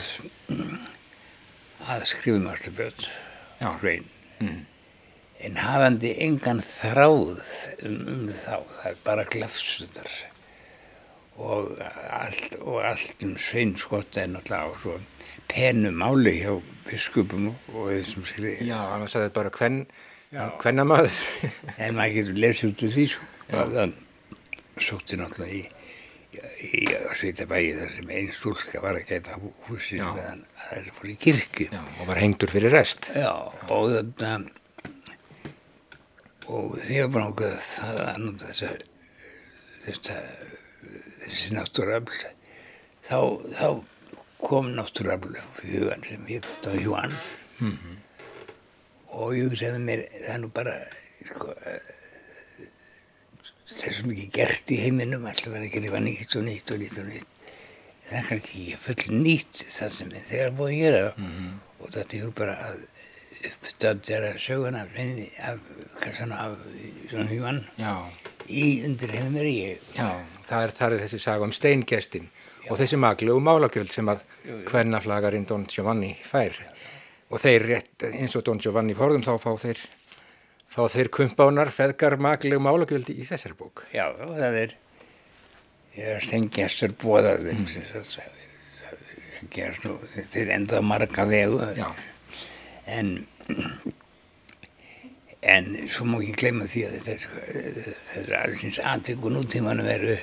að 1.92 2.04
skrifa 2.08 2.38
um 2.38 2.50
Áslabjörn 2.52 3.08
Já. 3.60 3.70
hrein. 3.82 4.06
En 5.42 5.58
hafandi 5.58 6.12
engan 6.22 6.62
þráð 6.62 7.32
um, 7.88 7.96
um 8.14 8.28
þá, 8.30 8.62
það 8.62 8.90
er 8.92 9.00
bara 9.04 9.26
glafsundar 9.30 10.14
og 11.40 11.80
allt, 11.80 12.56
og 12.60 12.80
allt 12.84 13.24
um 13.26 13.36
sveinskott 13.40 14.16
er 14.20 14.30
náttúrulega 14.32 14.68
á 14.68 14.80
svo 14.82 14.98
penu 15.48 15.90
máli 15.96 16.34
hjá 16.42 16.54
biskupum 16.88 17.52
og 17.72 17.90
þessum 17.90 18.26
skriði 18.28 18.68
Já, 18.68 18.78
hann 18.92 19.08
sagði 19.08 19.32
bara 19.36 19.52
hvenn, 19.56 19.84
hvenna 20.62 20.84
maður. 20.88 21.16
en 21.82 21.96
maður 21.96 22.18
getur 22.18 22.42
lesið 22.44 22.72
út 22.72 22.84
úr 22.86 22.96
því 22.96 23.06
svo 23.14 23.30
og 23.52 23.72
þann 23.76 23.94
sótti 24.80 25.18
náttúrulega 25.20 25.60
í 25.60 25.62
í 26.32 26.86
Sveitabæi 27.18 27.74
þar 27.76 27.90
sem 27.92 28.10
einn 28.16 28.30
stúlka 28.32 28.80
var 28.80 28.96
að 28.96 29.10
geta 29.10 29.34
húsið 29.66 29.98
Já. 30.00 30.06
meðan 30.16 30.44
það 30.62 30.78
er 30.78 30.86
fór 30.96 31.10
í 31.12 31.16
kirkju 31.20 31.66
Já, 31.68 31.80
og 31.82 32.08
var 32.08 32.20
hengdur 32.22 32.52
fyrir 32.54 32.72
rest. 32.72 33.10
Já, 33.12 33.32
og 33.68 33.90
þetta 33.92 34.30
og 36.52 36.78
því 36.80 37.02
var 37.02 37.12
bara 37.16 37.28
okkur 37.32 37.58
það 37.66 38.00
að 38.06 38.22
nota 38.24 38.48
þessa 38.48 38.70
þetta 39.84 40.16
þessi 41.24 41.56
náttúrafl 41.56 42.20
þá, 43.06 43.18
þá 43.58 43.68
kom 44.42 44.72
náttúrafl 44.76 45.36
fyrir 45.58 45.86
hugan 45.86 46.06
sem 46.08 46.28
hétt 46.30 46.48
þetta 46.50 46.76
Juan 46.82 47.16
og 49.12 49.34
ég 49.36 49.56
segði 49.58 49.82
mér 49.86 50.06
það 50.12 50.34
er 50.34 50.40
nú 50.42 50.52
bara 50.54 50.76
sko, 51.28 51.52
eh, 51.66 51.90
það 53.72 53.96
svo 53.96 54.08
mikið 54.10 54.32
gert 54.36 54.72
í 54.72 54.78
heiminum 54.82 55.26
alltaf 55.28 55.54
að 55.56 55.68
gera 55.72 56.00
nýtt 56.02 56.36
og 56.38 56.44
nýtt 56.46 56.72
og 56.74 56.80
nýtt 56.82 56.98
og 57.02 57.06
nýtt. 57.08 57.28
Það 58.08 58.18
er 58.18 58.26
kannski 58.28 58.62
ekki 58.62 58.78
full 58.84 59.20
nýtt 59.22 59.62
það 59.76 59.94
sem 59.98 60.10
er 60.12 60.26
þegar 60.28 60.56
búið 60.58 60.72
að 60.72 60.80
gera. 60.82 61.04
Og 61.82 61.92
þetta 61.94 62.18
er 62.18 62.34
bara 62.38 62.56
að 62.68 62.82
uppstöndjara 63.48 64.34
söguna 64.38 64.84
af, 64.84 65.58
svona, 66.16 66.36
af 66.36 66.58
svona 67.10 67.28
hugan 67.30 67.62
Já, 67.78 67.94
í 68.48 68.66
undir 68.86 69.14
heimur 69.16 69.48
ég 69.48 69.82
já, 69.96 70.08
það 70.48 70.66
er, 70.66 70.74
það 70.78 70.96
er 70.96 71.04
þessi 71.06 71.22
saga 71.22 71.48
um 71.48 71.54
steingestin 71.54 72.28
og 72.68 72.78
þessi 72.78 73.00
maglegu 73.00 73.40
málagjöld 73.42 73.90
sem 73.92 74.10
að 74.12 74.22
hvernaflagarinn 74.68 75.48
Don 75.48 75.66
Giovanni 75.70 76.12
fær. 76.26 76.54
Og 77.32 77.40
þeir 77.42 77.66
rétt, 77.66 78.04
eins 78.12 78.36
og 78.38 78.44
Don 78.46 78.60
Giovanni 78.62 78.94
forðum 78.94 79.24
þá 79.24 79.32
fá 79.40 79.50
þeir, 79.58 79.80
fá 80.70 80.84
þeir 80.92 81.10
kumpánar, 81.16 81.72
feðgar 81.74 82.18
maglegu 82.22 82.62
málagjöld 82.62 83.10
í 83.10 83.24
þessari 83.26 83.58
bók. 83.58 83.86
já, 83.92 84.06
það 84.14 84.60
er 84.62 84.76
ég 85.96 86.22
stengjastur 86.24 86.94
bóðaðum 87.00 87.64
mm. 87.64 87.90
það 87.98 88.38
gerast 89.52 89.86
nú 89.86 89.96
þeir 90.32 90.52
enda 90.54 90.80
marga 90.84 91.26
vegu 91.28 91.58
Já, 91.76 91.88
en 92.88 93.12
en 95.42 95.72
svo 95.90 96.06
má 96.06 96.18
ekki 96.20 96.36
gleyma 96.38 96.68
því 96.70 96.84
að 96.86 96.92
þetta 96.96 97.14
er, 97.14 97.78
þetta 98.08 98.20
er 98.22 98.36
alveg 98.38 98.78
aðtöku 98.92 99.32
nútímanum 99.34 99.88
eru 99.90 100.16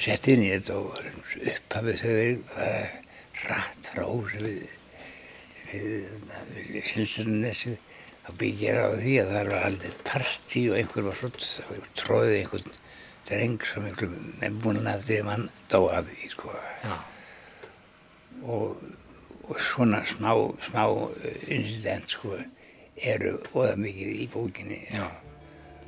sett 0.00 0.28
inn 0.32 0.44
í 0.44 0.52
þetta 0.54 0.78
og 0.80 0.94
upphafið 1.52 2.00
þau 2.00 2.14
er 2.14 2.38
uh, 2.56 2.94
rætt 3.44 3.90
frá 3.92 4.06
við, 4.30 4.62
við, 5.68 6.06
við 6.70 6.88
Silsarnesið 6.88 7.76
þá 8.24 8.30
byggir 8.40 8.80
á 8.80 8.88
því 8.96 9.14
að 9.20 9.34
það 9.34 9.50
var 9.52 9.68
aldrei 9.68 9.94
partí 10.08 10.64
og 10.70 10.78
einhver 10.80 11.08
var 11.10 11.20
svo 11.20 11.80
tróðið 12.00 12.38
einhvern 12.38 12.80
dreng 13.28 13.68
sem 13.68 13.88
einhver 13.88 14.16
með 14.40 14.58
búin 14.64 14.88
að 14.88 15.04
því 15.10 15.20
að 15.20 15.28
mann 15.28 15.46
dó 15.72 15.80
af 15.92 16.08
því 16.08 16.30
sko. 16.32 16.56
Og, 18.44 18.80
og 19.44 19.60
svona 19.60 20.00
smá, 20.08 20.32
smá 20.64 20.84
incident 21.52 22.16
sko 22.16 22.40
eru 22.96 23.38
óða 23.54 23.74
mikið 23.80 24.18
í 24.22 24.26
bókinni 24.30 24.80
já, 24.86 25.08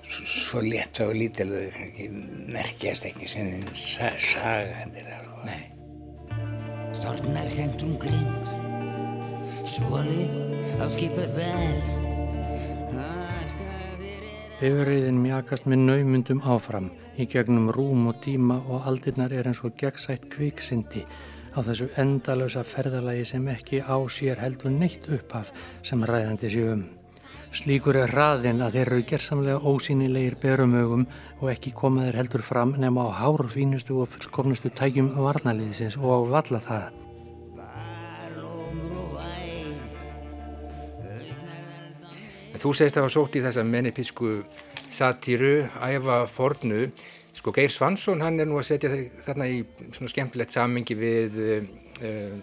S 0.07 0.23
svo 0.47 0.61
létt 0.63 1.01
og 1.03 1.15
lítil 1.19 1.49
að 1.51 1.65
þau 1.65 1.71
kannski 1.77 2.05
merkjast 2.55 3.07
ekki 3.09 3.29
sem 3.31 3.49
þinn 3.55 3.71
sa 3.75 4.13
saga 4.23 4.83
endilega 4.85 5.23
sko. 5.25 5.41
nei. 5.47 5.65
Stortnar 6.97 7.49
centrum 7.51 7.97
grind 8.01 8.53
Svoli 9.67 10.29
á 10.79 10.87
skipa 10.95 11.27
verð 11.35 11.95
Bifriðin 14.57 15.19
mjakast 15.21 15.67
með 15.69 15.83
naumundum 15.91 16.39
áfram 16.41 16.87
í 17.21 17.27
gegnum 17.29 17.69
rúm 17.75 18.07
og 18.09 18.23
tíma 18.25 18.57
og 18.71 18.87
aldirnar 18.89 19.35
er 19.35 19.51
eins 19.51 19.61
og 19.67 19.75
gegnsætt 19.77 20.31
kviksindi 20.33 21.03
á 21.53 21.61
þessu 21.67 21.91
endalösa 22.01 22.63
ferðalagi 22.65 23.27
sem 23.33 23.49
ekki 23.53 23.83
á 23.85 23.97
sér 24.09 24.41
heldur 24.41 24.73
neitt 24.73 25.11
upphaf 25.13 25.53
sem 25.83 26.05
ræðandi 26.09 26.53
sér 26.53 26.73
um. 26.77 26.87
Slíkur 27.57 27.97
er 27.97 28.11
hraðin 28.13 28.61
að 28.61 28.75
þeir 28.75 28.89
eru 28.91 29.05
gersamlega 29.09 29.61
ósýnilegir 29.65 30.35
berumögum 30.43 31.07
og 31.41 31.49
ekki 31.55 31.71
komaður 31.73 32.19
heldur 32.21 32.43
fram 32.45 32.75
nema 32.77 33.07
á 33.09 33.17
hárfínustu 33.23 33.97
og 34.03 34.11
fullkomnustu 34.13 34.69
tækjum 34.77 35.15
varnaliðsins 35.17 35.97
og 35.97 36.29
valla 36.35 36.61
það. 36.61 36.91
Þú 42.61 42.73
segist 42.75 42.97
að 42.99 43.07
hafa 43.07 43.15
sótt 43.15 43.39
í 43.39 43.45
þessa 43.45 43.65
mennipisku 43.65 44.31
satíru, 44.93 45.55
æfa 45.81 46.23
fornu. 46.29 46.91
Sko 47.37 47.53
Geir 47.57 47.73
Svansson, 47.73 48.25
hann 48.25 48.41
er 48.41 48.49
nú 48.49 48.61
að 48.61 48.69
setja 48.69 48.91
þarna 49.25 49.49
í 49.53 49.63
svona 49.95 50.13
skemmtilegt 50.13 50.53
sammingi 50.53 50.97
við 50.99 51.41
uh, 51.41 52.39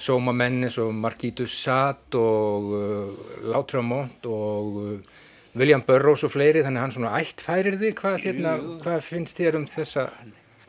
sómamenn 0.00 0.64
eins 0.66 0.78
og 0.82 0.92
Marquítus 0.96 1.54
Sade 1.60 2.20
og 2.20 2.70
uh, 2.76 3.24
Lautramont 3.52 4.28
og 4.30 4.78
uh, 4.80 5.18
William 5.58 5.82
Burroughs 5.82 6.24
og 6.24 6.32
fleiri, 6.34 6.62
þannig 6.64 6.80
að 6.80 6.86
hann 6.86 6.96
svona 6.96 7.12
ættfærir 7.18 7.76
þig. 7.80 7.96
Hvað, 7.98 8.18
hérna, 8.24 8.54
hvað 8.84 9.00
finnst 9.06 9.40
þér 9.40 9.60
um, 9.60 9.68
þessa, 9.70 10.06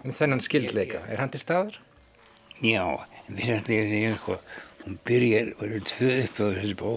um 0.01 0.15
þennan 0.17 0.43
skildleika? 0.43 1.05
Er 1.07 1.21
hann 1.21 1.33
til 1.33 1.43
staðar? 1.43 1.77
Já, 2.61 2.85
við 3.29 3.55
ætlum 3.57 3.77
ég 3.77 3.85
að 3.85 3.93
segja 3.95 4.15
sko, 4.19 4.39
hún 4.85 4.97
byrjar 5.07 5.53
og 5.57 5.67
eru 5.67 5.83
tvö 5.91 6.15
upp 6.25 6.41
á 6.41 6.45
þessu 6.57 6.79
bó 6.81 6.93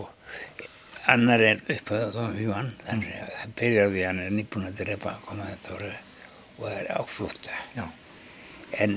annar 1.10 1.42
er 1.44 1.60
upp 1.68 1.90
á 1.92 2.08
það 2.14 2.38
Juan 2.40 2.70
þannig 2.86 3.16
að 3.20 3.32
það 3.38 3.54
byrjar 3.60 3.90
því 3.92 4.00
að 4.02 4.08
hann 4.08 4.22
er 4.24 4.36
nýbúin 4.38 4.68
að 4.68 4.78
drepa 4.80 5.16
koma 5.26 5.48
þetta 5.50 5.74
voru 5.74 5.90
og 6.54 6.68
er 6.70 6.90
áflúta 6.94 7.58
en 8.84 8.96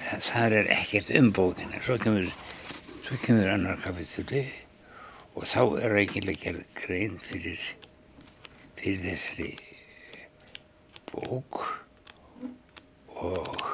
það, 0.00 0.24
það 0.28 0.56
er 0.60 0.72
ekkert 0.76 1.12
um 1.20 1.30
bókina 1.36 1.82
svo 1.84 1.98
kemur, 2.02 2.30
svo 3.06 3.20
kemur 3.24 3.52
annar 3.54 3.80
kapitúli 3.82 4.46
og 5.36 5.46
þá 5.46 5.60
er 5.84 5.98
eiginlega 6.02 6.44
gerð 6.46 6.64
grein 6.80 7.20
fyrir 7.22 7.60
fyrir 8.80 9.04
þessari 9.04 9.52
bók 11.12 11.62
og 13.20 13.70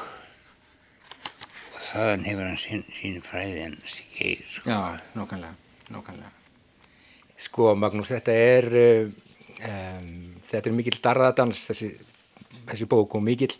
og 1.76 1.82
þaðan 1.86 2.26
hefur 2.26 2.48
hann 2.48 2.58
sín, 2.60 2.82
sín 2.96 3.20
fræði 3.24 3.62
en 3.66 3.76
skeið 3.86 4.42
sko. 4.50 4.70
Já, 4.70 4.98
nákvæmlega, 5.14 5.54
nákvæmlega. 5.94 6.32
Sko, 7.46 7.70
Magnús, 7.78 8.10
þetta 8.10 8.34
er, 8.34 8.68
um, 9.70 10.10
þetta 10.48 10.70
er 10.70 10.76
mikill 10.76 10.98
darðadans, 11.04 11.62
þessi, 11.70 11.92
þessi 12.66 12.88
bók 12.90 13.18
og 13.18 13.24
mikill, 13.26 13.54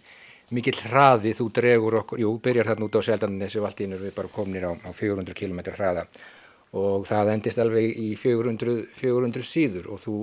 mikill 0.55 0.79
hraði 0.87 1.33
þú 1.35 1.47
dregur 1.59 2.01
okkur, 2.03 2.23
jú, 2.23 2.35
byrjar 2.43 2.71
þarna 2.71 2.89
út 2.89 2.99
á 2.99 3.07
Seldanesi 3.07 3.61
og 3.61 3.69
allt 3.69 3.81
í 3.81 3.87
innur 3.87 4.05
við 4.05 4.15
bara 4.15 4.33
komnir 4.33 4.67
á, 4.69 4.73
á 4.79 4.91
400 4.95 5.35
km 5.35 5.63
hraða. 5.75 6.07
Og 6.77 7.07
það 7.09 7.33
endist 7.33 7.63
alveg 7.63 7.97
í 7.99 8.13
400, 8.21 8.77
400 8.99 9.47
síður 9.47 9.91
og 9.95 10.03
þú 10.03 10.21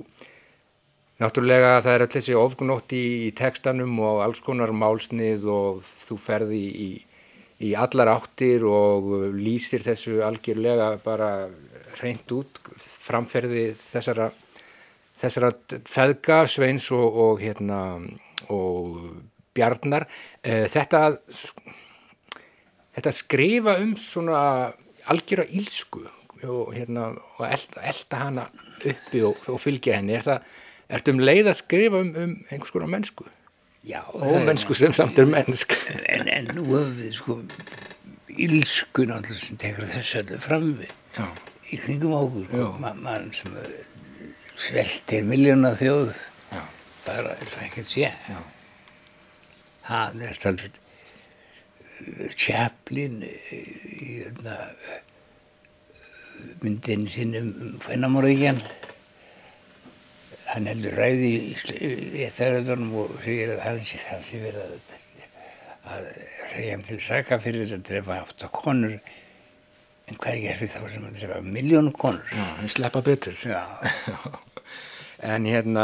Náttúrulega 1.22 1.76
það 1.86 1.94
er 1.94 2.04
öll 2.04 2.14
þessi 2.16 2.34
ofgnótt 2.36 2.94
í, 2.98 3.04
í 3.28 3.34
textanum 3.38 4.00
og 4.02 4.24
alls 4.26 4.42
konar 4.44 4.74
málsnið 4.74 5.46
og 5.48 5.84
þú 5.86 6.18
ferði 6.20 6.62
í, 6.74 6.88
í 7.64 7.74
allar 7.80 8.16
áttir 8.16 8.66
og 8.66 9.12
lýsir 9.38 9.86
þessu 9.86 10.24
algjörlega 10.26 10.90
bara 11.06 11.30
reynd 12.02 12.34
út 12.34 12.58
framferði 13.06 13.68
þessara, 13.78 14.32
þessara 15.22 15.54
feðga, 15.86 16.42
Sveins 16.50 16.90
og, 16.92 17.06
og, 17.28 17.44
hérna, 17.46 17.80
og 18.50 18.98
Bjarnar. 19.54 20.08
Eh, 20.44 20.66
þetta, 20.72 21.06
þetta 22.98 23.16
skrifa 23.16 23.78
um 23.84 23.96
svona 24.00 24.44
algjöra 25.12 25.46
ílsku 25.50 26.04
og, 26.44 26.74
hérna, 26.76 27.14
og 27.38 27.48
elda, 27.48 27.88
elda 27.88 28.20
hana 28.20 28.46
uppi 28.84 29.24
og, 29.24 29.40
og 29.48 29.62
fylgja 29.64 30.00
henni. 30.00 30.18
Er 30.20 30.28
það 30.28 30.54
Ertu 30.94 31.14
um 31.16 31.22
leið 31.24 31.50
að 31.50 31.58
skrifa 31.62 32.02
um, 32.04 32.12
um 32.20 32.34
einhvers 32.52 32.74
konar 32.74 32.92
mennsku? 32.92 33.26
Já. 33.88 34.02
Ómennsku 34.14 34.76
sem 34.78 34.94
samt 34.96 35.18
er 35.20 35.28
mennsk. 35.28 35.74
En, 35.90 36.28
en 36.30 36.52
nú 36.56 36.68
höfum 36.70 36.94
við 37.00 37.16
sko 37.18 37.38
ílsku 38.34 39.08
náttúrulega 39.10 39.40
sem 39.40 39.60
tekur 39.62 39.90
þessu 39.90 40.22
öllu 40.22 40.40
fram 40.44 40.70
við. 40.82 40.94
Já. 41.18 41.26
Í 41.74 41.80
kringum 41.82 42.14
okkur, 42.18 42.46
sko. 42.50 42.68
Ma 42.84 42.94
mann 42.98 43.32
sem 43.36 43.56
sveltir 44.60 45.26
miljóna 45.28 45.74
þjóð. 45.80 46.20
Já. 46.54 46.62
Bara 47.08 47.34
eins 47.40 47.56
og 47.58 47.66
ekkert 47.66 47.90
sé. 47.90 48.12
Það 49.84 50.24
er 50.28 50.38
stálsveit 50.40 50.80
Chaplin 52.36 53.22
í 53.24 54.22
þarna 54.24 54.58
myndin 56.64 57.06
sinn 57.12 57.36
um 57.40 57.52
fennamorðíkjan 57.84 58.60
hann 60.54 60.70
heldur 60.70 60.96
ræði 60.98 61.32
í 61.54 62.28
þærðunum 62.32 62.96
og 63.04 63.14
segir 63.24 63.54
að 63.56 63.62
hann 63.66 63.84
sé 63.88 64.00
það 64.02 64.26
sem 64.28 64.44
verið 64.44 64.64
að, 65.94 66.10
hann 66.54 66.88
til 66.88 67.00
saka 67.04 67.40
fyrir 67.42 67.74
að 67.74 67.86
drefa 67.90 68.20
átt 68.22 68.46
á 68.46 68.50
konur. 68.54 68.98
En 70.12 70.20
hvað 70.20 70.34
er 70.34 70.42
gerðið 70.44 70.74
þá 70.74 70.80
sem 70.92 71.08
að 71.08 71.20
drefa 71.22 71.40
miljónu 71.48 71.94
konur? 71.96 72.26
Já, 72.36 72.44
hann 72.60 72.72
sleppa 72.72 73.04
betur. 73.06 73.40
Já. 73.48 73.64
En 75.24 75.46
hérna 75.48 75.84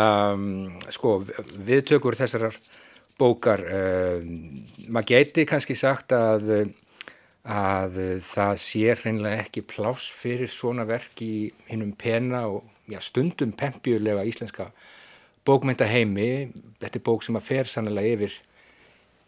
sko, 0.92 1.22
við 1.64 1.86
tökur 1.88 2.18
þessar 2.20 2.50
bókar 3.20 3.64
uh, 3.68 4.24
maður 4.88 5.12
geti 5.14 5.46
kannski 5.50 5.78
sagt 5.78 6.16
að 6.16 6.72
að 7.50 7.96
það 8.22 8.58
sé 8.62 8.96
hreinlega 9.00 9.46
ekki 9.46 9.64
pláss 9.66 10.10
fyrir 10.14 10.52
svona 10.52 10.84
verk 10.86 11.22
í 11.24 11.50
hinnum 11.70 11.96
pena 11.98 12.44
og 12.52 12.68
já, 12.90 13.00
stundum 13.02 13.54
pempjulega 13.58 14.26
íslenska 14.28 14.70
bókmyndaheimi. 15.48 16.52
Þetta 16.82 17.00
er 17.00 17.06
bók 17.06 17.26
sem 17.26 17.40
að 17.40 17.48
fer 17.48 17.70
sannlega 17.70 18.14
yfir 18.18 18.38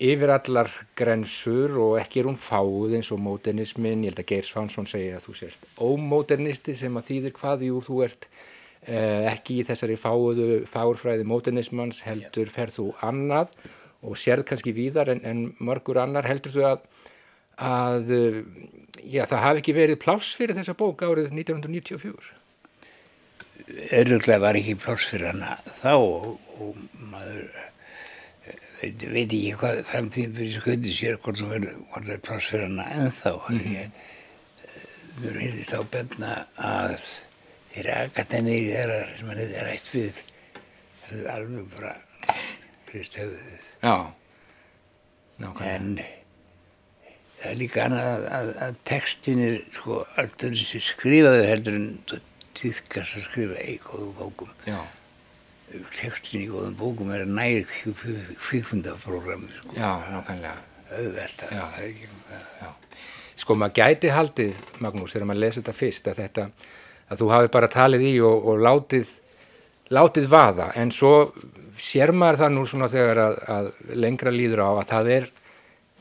yfir 0.01 0.31
allar 0.33 0.69
grensur 0.97 1.75
og 1.77 1.99
ekki 2.01 2.21
er 2.21 2.29
hún 2.29 2.39
fáð 2.41 2.95
eins 2.97 3.11
og 3.13 3.21
módernismin, 3.21 4.01
ég 4.01 4.11
held 4.11 4.23
að 4.23 4.31
Geir 4.31 4.47
Svansson 4.47 4.87
segja 4.89 5.19
að 5.19 5.27
þú 5.27 5.35
sért 5.37 5.67
ómodernisti 5.77 6.73
sem 6.77 6.97
að 6.97 7.07
þýðir 7.11 7.35
hvað? 7.37 7.65
Jú 7.67 7.83
þú 7.85 7.99
ert 8.07 8.25
ekki 8.81 9.59
í 9.61 9.67
þessari 9.67 9.97
fáðu 9.99 10.65
fárfræði 10.69 11.27
módernismans 11.29 12.01
heldur 12.05 12.49
ferð 12.49 12.79
þú 12.79 12.87
annað 13.05 13.53
og 14.01 14.17
sérð 14.17 14.47
kannski 14.49 14.73
víðar 14.73 15.11
en, 15.13 15.21
en 15.21 15.43
mörgur 15.61 15.99
annar. 16.01 16.25
Heldur 16.25 16.55
þú 16.55 16.65
að 16.71 16.85
að 17.61 18.11
já, 19.05 19.25
það 19.29 19.41
hafi 19.43 19.61
ekki 19.61 19.73
verið 19.75 19.99
pláss 20.01 20.35
fyrir 20.37 20.57
þessa 20.57 20.73
bók 20.77 21.03
árið 21.05 21.33
1994 21.35 22.31
Öruglega 23.97 24.41
var 24.41 24.57
ekki 24.57 24.77
pláss 24.81 25.09
fyrir 25.11 25.29
hana 25.31 25.57
þá 25.67 25.93
og, 25.93 26.79
maður 27.11 27.43
veit, 28.81 29.05
veit 29.05 29.27
ekki 29.27 29.53
hvað 29.59 29.83
framtíðin 29.91 30.37
fyrir 30.39 30.55
skauti 30.57 30.95
sér 30.95 31.19
hvort 31.21 31.41
það 31.43 32.13
er 32.15 32.23
pláss 32.25 32.49
fyrir 32.51 32.67
hana 32.67 32.87
ennþá. 32.97 33.35
Mm 33.37 33.59
-hmm. 33.59 33.75
ég 33.77 35.21
mér 35.21 35.39
heyrðist 35.43 35.77
á 35.77 35.81
benna 35.91 36.33
að 36.57 37.05
þeirra 37.71 37.97
akademíri 38.07 38.71
þeirra 38.73 38.97
sem 39.17 39.29
hann 39.31 39.41
hefði 39.43 39.65
rætt 39.67 39.91
við 39.95 40.21
hefði 41.07 41.27
alveg 41.35 41.69
bara 41.75 41.93
hrist 42.91 43.19
höfuðið 43.19 43.69
Já 43.81 43.95
Nákvæmlega. 45.41 45.75
en 45.75 45.85
það 47.41 47.51
er 47.51 47.57
líka 47.57 47.85
annað 47.87 48.07
að, 48.11 48.25
að, 48.37 48.49
að 48.67 48.75
textin 48.91 49.39
er 49.47 49.55
sko 49.73 50.01
alltaf 50.21 50.51
þessi 50.53 50.81
skrifaðu 50.91 51.45
heldur 51.49 51.77
en 51.79 51.87
tíðkast 52.59 53.17
að 53.17 53.23
skrifa 53.29 53.63
í 53.65 53.77
góðum 53.81 54.11
bókum 54.19 54.51
Já. 54.67 54.77
textin 55.95 56.43
í 56.43 56.49
góðum 56.51 56.75
bókum 56.77 57.13
er 57.15 57.23
að 57.25 57.31
nær 57.39 57.63
kvíkmyndafprogrammi 57.71 59.49
sko. 59.55 59.73
Já, 59.79 59.89
nákvæmlega 60.11 60.57
auðvelt 60.91 61.43
að 61.47 61.55
það 61.55 61.79
er 61.79 61.87
ekki 61.87 62.09
um 62.11 62.21
það 62.27 62.45
Já. 62.61 62.69
Sko 63.41 63.55
maður 63.57 63.77
gæti 63.79 64.11
haldið, 64.13 64.57
Magnús, 64.83 65.13
þegar 65.15 65.27
maður 65.31 65.41
lesi 65.45 65.61
þetta 65.61 65.73
fyrst 65.79 66.09
að 66.11 66.19
þetta, 66.21 66.43
að 67.11 67.21
þú 67.21 67.31
hafi 67.33 67.51
bara 67.53 67.69
talið 67.71 68.05
í 68.07 68.13
og, 68.25 68.47
og 68.47 68.63
látið, 68.63 69.11
látið 69.91 70.29
vaða 70.31 70.71
en 70.79 70.93
svo 70.95 71.13
sér 71.81 72.13
maður 72.15 72.43
það 72.43 72.55
nú 72.55 72.65
svona 72.69 72.89
þegar 72.91 73.21
að, 73.25 73.37
að 73.55 73.69
lengra 73.99 74.33
líður 74.33 74.63
á 74.63 74.69
að 74.71 74.83
það 74.91 75.11
er, 75.15 75.27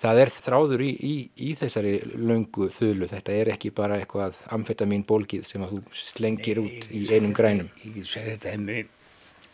það 0.02 0.22
er 0.24 0.32
þráður 0.36 0.84
í, 0.84 0.90
í, 1.08 1.14
í 1.48 1.50
þessari 1.58 1.94
löngu 2.14 2.70
þölu, 2.74 3.08
þetta 3.10 3.36
er 3.36 3.52
ekki 3.56 3.72
bara 3.76 3.98
eitthvað 4.00 4.38
amfetamin 4.54 5.06
bólgið 5.08 5.46
sem 5.48 5.64
að 5.66 5.76
þú 5.76 6.00
slengir 6.04 6.62
út 6.62 6.88
í 6.92 7.06
einum 7.10 7.34
grænum. 7.36 7.70
ég 7.84 7.98
get 7.98 8.10
segið 8.12 8.32
þetta 8.36 8.54
heimri 8.54 8.86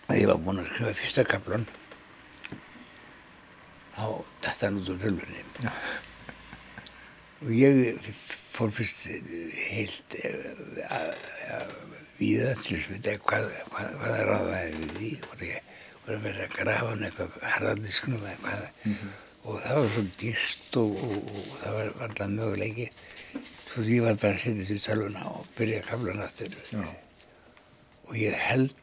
að 0.07 0.21
ég 0.21 0.31
var 0.31 0.43
búinn 0.43 0.63
að 0.63 0.71
skrifa 0.73 0.97
fyrsta 1.01 1.27
kaplan 1.33 1.67
á 3.97 4.07
þetta 4.45 4.75
út 4.77 4.93
úr 4.93 5.01
tölvunni. 5.01 5.47
Og 7.43 7.53
ég 7.53 8.11
fór 8.17 8.73
fyrst 8.73 9.07
heilt 9.67 10.17
viða 12.17 12.53
til 12.65 12.79
að 12.79 12.91
vita 12.95 13.17
hvað, 13.29 13.49
er 14.09 14.31
ráðvæði 14.31 14.83
við 14.83 14.93
því. 14.97 15.13
Hvort 15.27 15.47
ég 15.47 15.73
var 16.07 16.15
að 16.17 16.27
vera 16.29 16.47
að 16.47 16.55
grafa 16.57 16.91
hann 16.93 17.09
upp 17.11 17.23
af 17.27 17.39
harðadisknum 17.57 18.23
eða 18.25 18.37
hvað. 18.45 18.69
Og 19.47 19.59
það 19.63 19.81
var 19.81 19.91
svo 19.95 20.05
dýrst 20.21 20.79
og, 20.81 20.95
og, 21.07 21.17
og, 21.17 21.43
og 21.43 21.59
það 21.63 21.77
var 21.77 22.07
alltaf 22.07 22.33
möguleiki. 22.33 22.87
Svo 23.67 23.85
ég 23.85 24.07
var 24.07 24.23
bara 24.23 24.39
að 24.39 24.43
setja 24.47 24.63
þessu 24.63 24.79
tölvuna 24.87 25.27
og 25.35 25.51
byrja 25.59 25.83
að 25.83 25.91
kapla 25.91 26.15
hann 26.15 26.25
aftur. 26.25 26.57
Já. 26.73 26.87
og 28.07 28.15
ég 28.19 28.37
held 28.39 28.75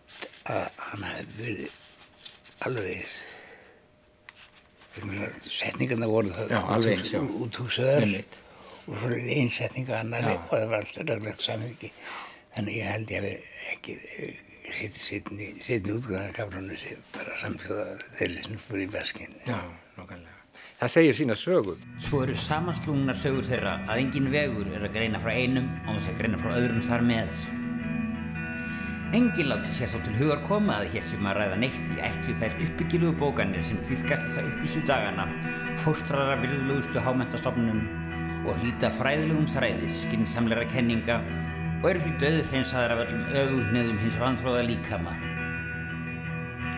að 0.51 0.65
hann 0.89 1.05
hefði 1.07 1.37
verið 1.39 1.79
alveg 2.67 3.13
setningarna 5.47 6.09
voru 6.11 6.33
það 6.35 6.51
Já, 6.53 6.59
og 8.87 8.99
svo 8.99 9.09
er 9.15 9.31
einn 9.37 9.51
setning 9.53 9.89
að 9.89 9.99
annari 10.01 10.35
Já. 10.35 10.39
og 10.41 10.53
það 10.53 10.69
var 10.73 10.79
alltaf 10.81 11.09
reglegt 11.09 11.41
samhengi 11.41 11.91
þannig 12.53 12.77
ég 12.77 12.91
held 12.93 13.13
ég 13.13 13.23
hafi 13.23 13.33
ekki 13.73 13.97
setni, 14.99 15.49
setni 15.63 15.95
útgöðan 15.95 16.35
kaflunum 16.35 16.79
sem 16.79 17.03
bara 17.15 17.39
samfjóða 17.41 17.89
þeirri 18.19 18.47
sem 18.47 18.63
fór 18.67 18.83
í 18.83 18.87
veskin 18.93 19.35
Já, 19.47 19.59
nákvæmlega. 19.97 20.39
Það 20.83 20.91
segir 20.91 21.15
sína 21.15 21.35
sögu. 21.39 21.73
Svo 22.03 22.23
eru 22.25 22.33
samanslungnar 22.35 23.15
sögur 23.15 23.45
þeirra 23.47 23.77
að 23.87 24.01
engin 24.01 24.25
vegur 24.33 24.67
er 24.67 24.83
að 24.83 24.97
greina 24.97 25.21
frá 25.23 25.31
einum 25.31 25.69
og 25.87 25.95
þess 25.95 26.09
að 26.11 26.17
greina 26.19 26.39
frá 26.41 26.49
öðrum 26.57 26.81
þar 26.83 27.05
með. 27.07 27.37
Engin 29.13 29.47
láti 29.47 29.75
sér 29.77 29.91
þó 29.93 29.99
til 30.03 30.15
hugar 30.17 30.41
koma 30.47 30.79
að 30.81 30.95
hér 30.95 31.05
sem 31.07 31.27
að 31.29 31.37
ræða 31.39 31.59
neitt 31.61 31.93
í 31.93 31.99
ætt 32.03 32.19
við 32.27 32.39
þær 32.41 32.55
uppbyggilugu 32.65 33.15
bókanir 33.21 33.63
sem 33.67 33.79
týðkast 33.87 34.25
þessa 34.27 34.45
upplýstu 34.49 34.81
dagana, 34.89 35.27
fóstrara 35.85 36.39
virðulegustu 36.41 37.03
hámentastofnunum 37.05 37.83
og 38.43 38.59
hlýta 38.59 38.91
fræðilegum 38.97 39.47
þræði 39.53 39.89
skynnsamleira 39.91 40.65
kenninga 40.71 41.19
og 41.83 41.89
eru 41.91 42.03
því 42.03 42.13
döður 42.21 42.49
hreinsaðar 42.51 42.93
af 42.95 43.01
öllum 43.05 43.23
öfugneðum 43.41 43.99
hins 44.03 44.17
vantróða 44.21 44.63
líkama. 44.67 45.15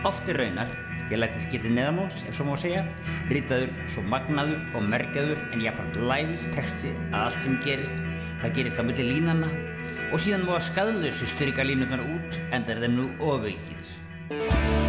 Oft 0.06 0.28
er 0.30 0.40
raunar, 0.40 0.72
ég 1.10 1.20
læti 1.20 1.42
skitið 1.42 1.76
neðamáls, 1.76 2.24
ef 2.26 2.38
svo 2.38 2.46
má 2.48 2.56
segja, 2.58 2.82
ritaður 3.30 3.70
svo 3.92 4.04
magnaður 4.06 4.58
og 4.78 4.88
merkjaður 4.90 5.44
en 5.52 5.62
jafnvægt 5.66 6.00
læfis 6.10 6.48
texti 6.54 6.94
að 7.12 7.20
allt 7.24 7.40
sem 7.44 7.60
gerist, 7.66 8.02
það 8.42 8.58
gerist 8.58 8.82
á 8.82 8.84
milli 8.86 9.08
línana 9.12 9.52
og 10.12 10.22
síðan 10.22 10.46
má 10.46 10.56
að 10.58 10.66
skadlösu 10.70 11.30
styrka 11.34 11.66
línutnar 11.66 12.02
út 12.06 12.42
enda 12.54 12.74
er 12.74 12.84
þeim 12.86 13.00
nú 13.00 13.08
ofaukið. 13.18 14.85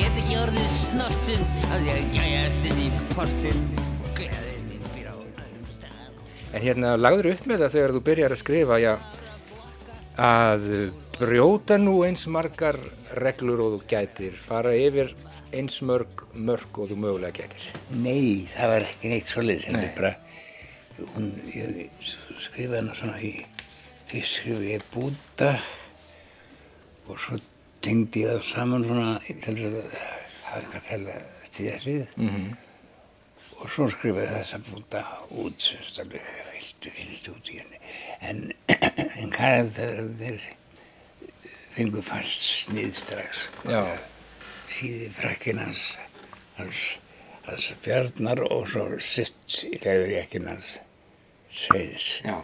Get 0.00 0.16
ekki 0.16 0.36
orðið 0.40 0.68
snortun 0.72 1.42
af 1.66 1.72
því 1.82 1.90
að 1.92 2.14
gæjast 2.14 2.66
inn 2.70 2.78
í 2.80 2.84
portin 3.10 3.58
og 4.00 4.06
gleðið 4.16 4.62
minn 4.64 4.86
býr 4.94 5.10
á 5.12 5.16
öðrum 5.16 5.66
stað. 5.68 6.14
En 6.56 6.64
hérna 6.64 6.92
lagður 6.96 7.28
upp 7.34 7.42
með 7.50 7.64
það 7.64 7.74
þegar 7.74 7.92
þú 7.96 8.00
byrjar 8.06 8.34
að 8.34 8.40
skrifa? 8.40 8.78
Já, 8.80 8.92
að 10.24 10.64
brjóta 11.18 11.78
nú 11.82 11.98
eins 12.06 12.24
margar 12.32 12.80
reglur 13.20 13.60
og 13.66 13.74
þú 13.74 13.82
gætir, 13.92 14.40
fara 14.40 14.72
yfir 14.78 15.12
eins 15.52 15.76
mörg 15.84 16.24
mörg 16.32 16.80
og 16.80 16.88
þú 16.94 17.00
mögulega 17.04 17.42
gætir. 17.42 17.68
Nei, 17.92 18.48
það 18.48 18.74
var 18.74 18.88
ekki 18.88 19.12
neitt 19.12 19.36
en 19.36 19.80
Nei. 19.82 19.86
bara. 19.98 20.14
Hún, 21.12 21.30
ég 21.52 21.92
skrifaði 22.40 22.80
hana 22.80 22.96
svona 22.96 23.20
í, 23.20 23.36
fyrst 24.08 24.40
skrifaði 24.40 24.76
ég 24.78 24.90
búta 24.94 25.54
og 27.04 27.20
svo 27.20 27.36
tengdi 27.84 28.24
ég 28.24 28.34
það 28.34 28.48
saman 28.50 28.86
svona 28.86 29.12
til 29.26 29.56
þess 29.58 29.78
að 29.80 29.94
hafa 30.46 30.60
eitthvað 30.60 30.86
til 30.88 31.00
að 31.14 31.46
stýðast 31.50 31.88
við. 31.90 32.18
Mhm. 32.18 32.50
Og 33.60 33.68
svo 33.68 33.86
skrifaði 33.92 34.30
þessa 34.32 34.58
búta 34.70 35.00
út, 35.36 35.66
alveg 36.00 36.28
fylgdu, 36.54 36.92
fylgdu 36.96 37.34
út 37.34 37.50
í 37.52 37.58
henni. 37.58 37.80
En, 38.24 38.38
en 39.20 39.34
karakterarnir 39.34 40.40
fengu 41.74 42.02
fast 42.04 42.46
snið 42.64 42.94
strax. 42.96 43.44
Síði 44.70 45.10
frakkin 45.12 45.60
hans, 45.60 45.90
hans, 46.56 46.86
hans 47.44 47.68
Bjarnar 47.84 48.40
og 48.48 48.64
svo 48.70 48.86
sist 49.02 49.64
í 49.66 49.76
leiðurjakkin 49.82 50.48
hans 50.48 50.78
Sveins. 51.50 52.20
Já. 52.24 52.38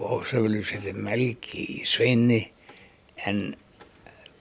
Og 0.00 0.24
svo 0.28 0.44
viljum 0.44 0.64
setja 0.68 0.94
melgi 0.96 1.64
í 1.64 1.78
Sveini 1.88 2.44
en 3.28 3.54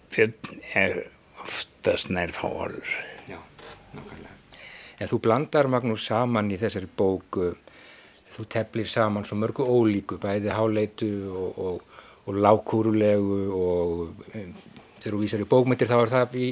Björn 0.09 0.61
er 0.73 1.03
oftast 1.43 2.09
nær 2.09 2.31
fáarður. 2.33 2.89
Já, 3.29 3.37
nákvæmlega. 3.93 4.33
En 4.99 5.09
þú 5.11 5.19
blandar 5.23 5.69
Magnús 5.71 6.07
saman 6.09 6.49
í 6.51 6.57
þessari 6.59 6.89
bók, 6.97 7.37
uh, 7.37 7.53
þú 8.33 8.45
teflir 8.55 8.89
saman 8.89 9.25
svo 9.27 9.37
mörgu 9.39 9.65
ólíku, 9.65 10.17
bæði 10.21 10.51
háleitu 10.53 11.11
og, 11.29 11.61
og, 11.61 12.01
og 12.25 12.41
lágkúrulegu 12.45 13.39
og 13.55 14.25
um, 14.33 14.51
þegar 14.99 15.15
þú 15.15 15.21
vísar 15.23 15.45
í 15.45 15.49
bókmyndir 15.49 15.89
þá 15.89 15.97
er 16.01 16.13
það 16.15 16.37
í, 16.41 16.49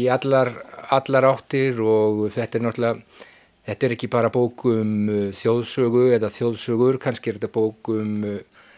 í 0.00 0.06
allar, 0.12 0.52
allar 0.96 1.30
áttir 1.30 1.80
og 1.84 2.26
þetta 2.34 2.58
er 2.58 2.66
náttúrulega, 2.66 3.22
þetta 3.68 3.86
er 3.86 3.96
ekki 3.96 4.12
bara 4.16 4.32
bók 4.34 4.66
um 4.72 4.96
uh, 5.06 5.28
þjóðsögu 5.36 6.08
eða 6.16 6.32
þjóðsögur, 6.32 7.00
kannski 7.02 7.32
er 7.32 7.38
þetta 7.38 7.52
bók 7.54 7.92
um, 7.94 8.18
uh, 8.24 8.72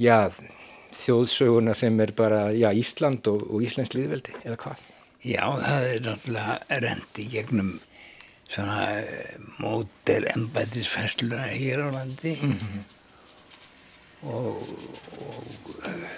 já, 0.00 0.26
þjóðsöguna 0.96 1.74
sem 1.74 2.00
er 2.00 2.12
bara, 2.16 2.48
já, 2.56 2.70
Ísland 2.76 3.26
og, 3.30 3.44
og 3.50 3.62
Íslands 3.66 3.94
líðveldi, 3.94 4.34
eða 4.44 4.56
hvað? 4.64 4.88
Já, 5.20 5.44
það 5.60 5.86
er 5.90 6.02
náttúrulega 6.06 6.80
rent 6.86 7.20
í 7.20 7.26
gegnum 7.28 7.70
svona 8.50 8.78
eh, 8.98 9.36
móter 9.62 10.26
embættisfersluna 10.32 11.44
hér 11.52 11.84
á 11.86 11.88
landi 11.94 12.32
og, 14.26 14.64
og 15.20 15.70
uh, 15.84 16.16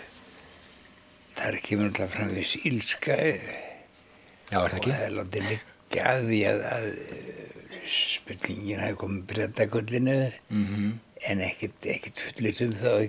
þar 1.37 1.59
kemur 1.67 1.91
náttúrulega 1.91 2.13
fram 2.15 2.33
viss 2.37 2.57
ílska 2.63 3.19
Já, 3.19 4.63
er 4.63 4.73
það 4.73 4.79
ekki? 4.79 4.91
og 4.91 4.97
það 4.97 5.07
er 5.07 5.17
látið 5.19 5.49
liggja 5.51 6.07
að 6.13 6.27
því 6.31 6.41
að, 6.49 6.65
að 6.73 6.89
eh, 7.03 7.57
spurningin 7.93 8.85
hafi 8.85 9.01
komið 9.03 9.25
breytagullinu 9.33 10.19
Mm 10.49 10.67
-hmm. 10.67 10.93
en 11.31 11.41
ekkert, 11.41 11.87
ekkert 11.87 12.21
fullit 12.21 12.61
um 12.61 12.73
það 12.73 12.95
og 12.97 13.05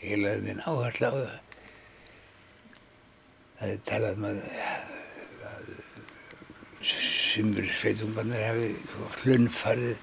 ekkert 0.00 0.08
heilaði 0.08 0.42
minn 0.44 0.62
áherslu 0.64 1.06
á 1.06 1.12
það. 1.12 1.40
Það 3.60 3.70
er 3.70 3.80
talað 3.84 4.16
um 4.16 4.24
að, 4.24 4.38
að 5.50 5.66
sumur 6.80 7.66
sveitungarnir 7.68 8.46
hafi 8.46 8.70
hlunfarið 9.22 9.98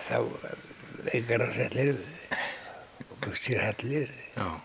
þá 0.00 0.18
veikarársællir 1.04 1.98
og 3.10 3.18
buksirhallir. 3.20 4.08
Já. 4.36 4.60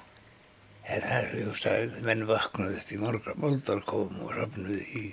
En 0.83 1.01
það 1.01 1.35
er 1.39 1.53
staðið 1.55 1.97
að 1.97 2.07
menn 2.07 2.25
vaknaði 2.27 2.79
upp 2.79 2.89
í 2.91 2.99
morgar 2.99 3.37
moldarkofum 3.39 4.23
og 4.25 4.33
rafnuði 4.35 4.81
í, 4.99 5.03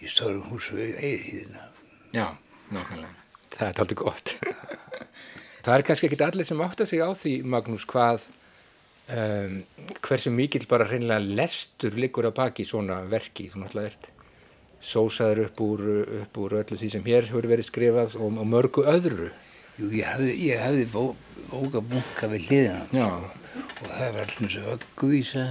í 0.00 0.08
stórum 0.08 0.48
húsu 0.50 0.76
við 0.76 0.98
eirhýðina. 1.00 1.68
Já, 2.12 2.36
nákvæmlega. 2.72 3.14
Það 3.54 3.70
er 3.70 3.80
aldrei 3.80 4.00
gott. 4.02 4.34
það 5.64 5.72
er 5.74 5.86
kannski 5.88 6.10
ekki 6.10 6.20
allir 6.24 6.48
sem 6.48 6.60
átta 6.60 6.86
sig 6.88 7.00
á 7.00 7.08
því, 7.16 7.38
Magnús, 7.48 7.88
hvað 7.88 8.28
um, 9.14 9.58
hversu 10.04 10.30
mikill 10.34 10.66
bara 10.70 10.86
hreinlega 10.88 11.24
lestur 11.38 11.96
liggur 11.98 12.28
að 12.28 12.36
baki 12.38 12.66
svona 12.68 13.02
verki, 13.10 13.48
þú 13.52 13.64
náttúrulega 13.64 13.92
ert 13.92 14.10
sósaður 14.78 15.44
upp 15.48 15.60
úr, 15.64 15.84
upp 16.22 16.38
úr 16.38 16.56
öllu 16.60 16.76
því 16.78 16.90
sem 16.94 17.06
hér 17.08 17.26
hefur 17.30 17.48
verið 17.50 17.66
skrifað 17.66 18.14
og, 18.20 18.36
og 18.38 18.46
mörgu 18.46 18.84
öðru. 18.86 19.30
Jú, 19.78 19.88
ég 19.94 20.06
hafði, 20.06 20.34
ég 20.42 20.62
hafði 20.62 20.84
bó, 20.92 21.02
bókabunka 21.50 22.28
við 22.32 22.46
hliðina 22.48 22.84
Já. 22.94 23.08
sko, 23.08 23.58
og 23.82 23.90
það 23.90 24.08
var 24.14 24.22
alltaf 24.24 24.52
svo 24.54 24.72
ögguvísa, 24.76 25.44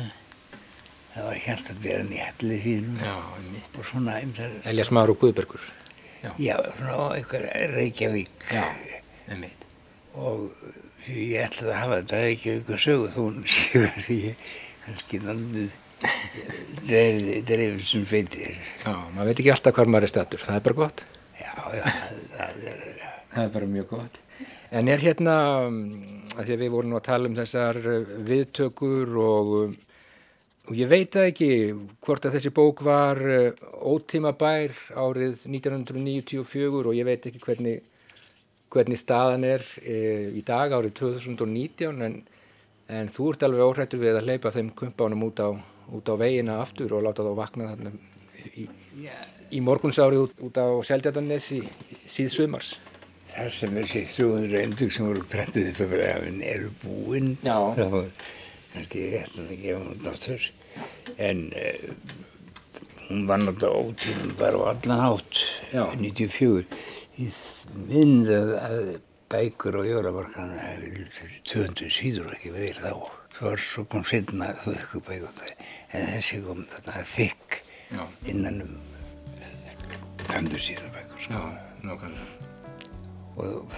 það 1.16 1.28
var 1.30 1.42
hjarta 1.46 1.76
að 1.76 1.84
vera 1.88 2.08
Já, 3.04 3.14
einmitt. 3.38 3.70
og 3.80 3.88
svona 3.92 4.18
Már 4.96 5.12
og 5.14 5.20
Guðbergur. 5.24 5.64
já, 6.42 6.56
svona 6.80 6.98
eitthvað 7.16 7.48
Reykjavík 7.76 8.52
Já, 8.52 8.64
einmitt. 9.32 9.67
Og 10.18 10.48
ég 11.08 11.44
ætlaði 11.46 11.74
að 11.74 11.82
hafa 11.82 12.00
þetta 12.02 12.22
Reykjavík 12.24 12.72
og 12.74 12.82
sögu 12.86 13.12
þó 13.14 13.20
hún 13.24 13.44
séu 13.58 13.86
því 13.98 14.22
kannski 14.86 15.22
náttúrulega 15.26 15.84
dreifir 17.48 17.84
sem 17.84 18.06
feitir. 18.08 18.58
Já, 18.84 18.94
maður 19.16 19.32
veit 19.32 19.42
ekki 19.42 19.54
alltaf 19.54 19.78
hvar 19.78 19.90
maður 19.92 20.08
er 20.08 20.14
statur, 20.14 20.44
það 20.46 20.60
er 20.60 20.66
bara 20.68 20.80
gott. 20.84 21.06
Já, 21.38 21.54
já, 21.74 21.86
það 22.38 22.68
er, 22.72 22.84
Það 23.38 23.44
er 23.44 23.52
bara 23.54 23.68
mjög 23.70 23.92
gott. 23.92 24.16
En 24.74 24.88
er 24.90 25.02
hérna, 25.04 25.34
að 26.38 26.48
því 26.48 26.54
að 26.56 26.62
við 26.64 26.72
vorum 26.74 26.96
að 26.98 27.04
tala 27.06 27.30
um 27.30 27.36
þessar 27.38 27.78
eh, 27.92 28.14
viðtökur 28.28 29.12
og, 29.22 29.52
um, 29.60 29.76
og 30.68 30.80
ég 30.80 30.90
veit 30.92 31.18
ekki 31.22 31.50
hvort 32.04 32.26
að 32.26 32.38
þessi 32.38 32.52
bók 32.58 32.82
var 32.88 33.22
eh, 33.22 33.62
ótíma 33.78 34.34
bær 34.40 34.74
árið 34.98 35.46
1994 35.54 36.82
og 36.82 36.98
ég 36.98 37.08
veit 37.08 37.30
ekki 37.30 37.44
hvernig, 37.46 37.86
hvernig 38.74 39.00
staðan 39.00 39.46
er 39.48 39.64
e, 39.82 39.96
í 40.36 40.44
dag 40.46 40.74
árið 40.76 40.98
2019 41.00 42.04
en, 42.08 42.20
en 42.92 43.10
þú 43.14 43.32
ert 43.32 43.48
alveg 43.48 43.66
óhrættur 43.66 44.04
við 44.04 44.20
að 44.20 44.28
hleypa 44.28 44.54
þeim 44.56 44.74
kumpánum 44.78 45.26
út 45.30 45.42
á, 45.44 45.50
út 45.96 46.12
á 46.12 46.16
veginna 46.20 46.60
aftur 46.64 46.98
og 46.98 47.06
láta 47.08 47.26
þá 47.26 47.34
vakna 47.38 47.72
þarna 47.72 47.94
í, 48.56 48.68
í 49.52 49.64
morgunsárið 49.64 50.28
út, 50.28 50.44
út 50.50 50.60
á 50.60 50.68
Seldjardanes 50.88 51.50
í, 51.56 51.62
í 51.64 52.00
síð 52.10 52.34
sumars. 52.34 52.76
Það 53.28 53.50
sem 53.58 53.74
þessi 53.76 54.04
300 54.14 54.62
endug 54.64 54.94
sem 54.96 55.08
voru 55.08 55.24
prentið 55.28 55.72
upp 55.74 55.82
af 55.84 55.90
brefin 55.92 56.44
eru 56.48 56.70
búinn. 56.84 57.34
Já. 57.44 57.58
Það 57.76 57.92
var 57.96 58.08
kannski 58.74 59.04
rétt 59.12 59.42
að 59.42 59.50
það 59.50 59.66
gefa 59.66 59.82
hún 59.84 60.10
aftur. 60.12 60.48
En 61.28 61.44
uh, 61.58 61.90
hún 63.08 63.26
var 63.28 63.44
náttúrulega 63.44 63.84
ótíðum 63.84 64.32
bara 64.40 64.62
á 64.64 64.66
allan 64.72 65.04
hátt, 65.04 65.44
Já. 65.74 65.84
94. 66.00 66.64
Ég 67.18 67.38
minn 67.90 68.28
að, 68.30 68.98
bækur 69.32 69.80
og 69.82 69.88
jólamarkana 69.90 70.58
hefði 70.62 71.06
200 71.50 71.90
síður 71.92 72.36
ekki 72.36 72.52
verið 72.54 72.84
þá. 72.86 73.08
Svo, 73.38 73.54
svo 73.62 73.86
kom 73.92 74.04
setna 74.08 74.52
þau 74.62 75.02
bækur 75.08 75.54
en 75.94 76.06
þessi 76.14 76.42
kom 76.46 76.64
þarna 76.72 77.04
þykk 77.12 77.58
Já. 77.92 78.04
innan 78.34 78.62
um 78.66 78.76
200 80.28 80.62
síður 80.68 80.94
bækur. 80.96 81.26
Sko. 81.26 81.42
Já, 81.84 81.94
og 83.38 83.74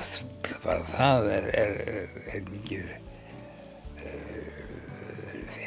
bara 0.63 0.83
það 0.87 1.31
er, 1.35 1.49
er, 1.63 1.79
er, 1.93 2.11
er 2.35 2.45
mikið 2.47 2.91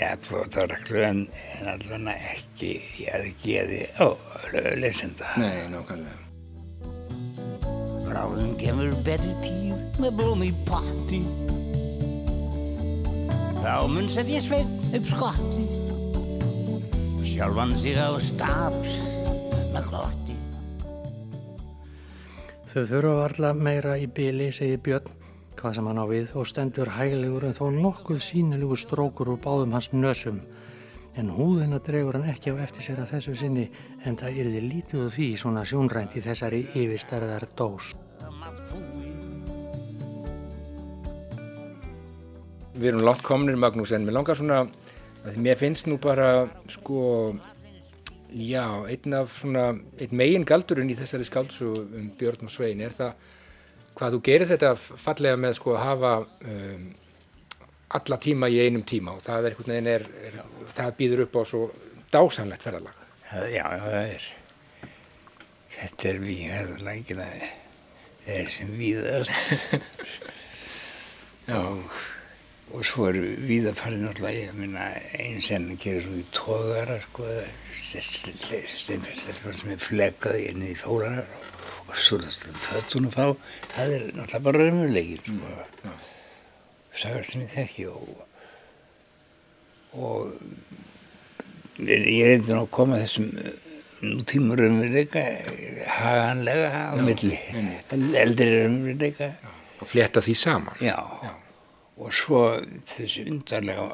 ja, 0.00 0.10
brotareglu 0.28 1.04
en, 1.06 1.22
en 1.58 1.70
allavega 1.74 2.34
ekki 2.34 2.74
í 3.00 3.08
aðgeði 3.12 3.84
á 4.00 4.06
lesenda. 4.80 5.32
Nei, 5.40 5.68
nákvæmlega. 5.72 6.21
Bráðum 8.12 8.50
kemur 8.60 8.92
betri 9.06 9.32
tíð 9.40 9.78
með 10.02 10.18
blóm 10.18 10.42
í 10.44 10.50
potti 10.68 11.22
Þá 13.62 13.88
mun 13.88 14.10
sett 14.12 14.28
ég 14.28 14.44
sveinn 14.44 14.74
upp 14.98 15.08
skotti 15.14 15.64
Sjálfan 17.24 17.72
sig 17.80 17.96
á 17.96 18.12
stapl 18.20 18.92
með 19.72 19.88
glotti 19.88 20.36
Þau 22.68 22.84
þurfa 22.88 23.16
varla 23.16 23.54
meira 23.56 23.96
í 24.00 24.04
byli, 24.08 24.46
segir 24.52 24.84
Björn, 24.84 25.08
hvað 25.56 25.74
sem 25.78 25.88
hann 25.88 26.00
á 26.00 26.06
við 26.08 26.36
og 26.36 26.46
stendur 26.48 26.92
hæglegur 26.92 27.48
en 27.48 27.56
þó 27.56 27.66
nokkuð 27.72 28.20
sínilegur 28.24 28.80
strókur 28.80 29.32
úr 29.34 29.40
báðum 29.40 29.76
hans 29.76 29.88
nösum. 29.92 30.38
En 31.16 31.28
húðina 31.36 31.82
dregur 31.84 32.16
hann 32.16 32.28
ekki 32.32 32.52
á 32.56 32.60
eftir 32.64 32.88
sér 32.88 33.02
að 33.04 33.12
þessu 33.16 33.36
sinni 33.40 33.66
en 34.04 34.16
það 34.16 34.40
yrði 34.44 34.64
lítið 34.70 35.04
úr 35.04 35.12
því 35.18 35.28
svona 35.44 35.66
sjónrænt 35.68 36.16
í 36.16 36.24
þessari 36.24 36.64
yfirstærðar 36.72 37.48
dós. 37.56 37.92
Við 42.72 42.88
erum 42.88 43.04
langt 43.04 43.22
komnir 43.22 43.58
Magnús 43.60 43.92
en 43.92 44.06
mér 44.06 44.16
langar 44.16 44.38
svona 44.38 44.62
að 45.22 45.36
mér 45.42 45.58
finnst 45.60 45.86
nú 45.86 45.98
bara 46.02 46.48
sko 46.72 47.02
já, 48.32 48.64
einn 48.88 49.14
af 49.14 49.36
svona 49.38 49.68
einn 50.00 50.16
megin 50.18 50.46
galdurinn 50.48 50.90
í 50.90 50.96
þessari 50.98 51.26
skáldsögu 51.28 51.84
um 52.00 52.10
Björn 52.18 52.48
og 52.48 52.54
Svein 52.54 52.80
er 52.82 52.96
það 52.96 53.14
hvað 53.92 54.16
þú 54.16 54.20
gerir 54.28 54.50
þetta 54.50 54.74
fallega 54.80 55.38
með 55.38 55.56
sko 55.60 55.76
að 55.76 55.84
hafa 55.84 56.12
um, 56.24 56.86
alla 57.98 58.18
tíma 58.24 58.48
í 58.48 58.60
einum 58.64 58.84
tíma 58.88 59.16
og 59.18 59.24
það 59.26 59.48
er 59.48 59.52
einhvern 59.52 59.74
veginn 59.74 59.90
er, 59.92 60.06
er 60.28 60.38
það 60.72 60.94
býður 61.00 61.26
upp 61.26 61.36
á 61.36 61.42
svo 61.48 61.64
dásanlegt 62.12 62.64
ferðalag. 62.64 63.02
Já, 63.32 63.44
já, 63.52 63.66
það 63.84 63.98
er 64.02 64.30
þetta 65.72 66.08
er 66.08 66.22
við 66.22 66.46
þetta 66.52 66.86
lækina 66.88 67.26
það 67.26 67.44
er 67.46 67.61
sem 68.52 68.72
víðast. 68.78 69.68
Og, 71.52 71.80
og 72.70 72.84
svo 72.86 73.08
er 73.08 73.16
viðafarið 73.42 74.04
náttúrulega, 74.04 74.44
ég 74.46 74.52
minna 74.54 74.84
einn 75.18 75.40
sem 75.42 75.64
gerir 75.74 76.04
svo 76.04 76.14
í 76.14 76.22
tógara 76.30 77.00
sko, 77.02 77.26
sem 77.74 79.02
er 79.02 79.82
fleggaði 79.82 80.44
inn 80.52 80.62
í 80.62 80.76
þólanar 80.78 81.26
og 81.88 81.98
svo 81.98 82.20
föttunum 82.62 83.10
fá, 83.10 83.34
það 83.74 83.96
er 83.96 84.06
náttúrulega 84.14 84.44
bara 84.46 84.62
raunverulegin 84.62 85.24
sko, 85.26 85.96
sagar 86.94 87.26
sem 87.26 87.42
ég 87.42 87.52
þekki 87.56 87.88
og 87.90 88.22
og 89.92 90.32
ég 91.82 92.06
er 92.06 92.36
eitthvað 92.36 92.62
að 92.62 92.70
koma 92.78 93.00
þessum 93.02 93.28
nútímur 94.02 94.60
raunveruleika 94.60 95.22
haganlega 95.98 96.70
á 96.90 96.96
milli. 96.98 97.38
eldri 97.92 98.48
raunveruleika 98.58 99.30
og 99.80 99.88
fletta 99.90 100.22
því 100.24 100.34
saman. 100.38 100.76
Já, 100.80 100.98
já. 101.22 101.32
og 102.02 102.14
svo 102.14 102.42
þessi 102.86 103.26
undarlega 103.30 103.90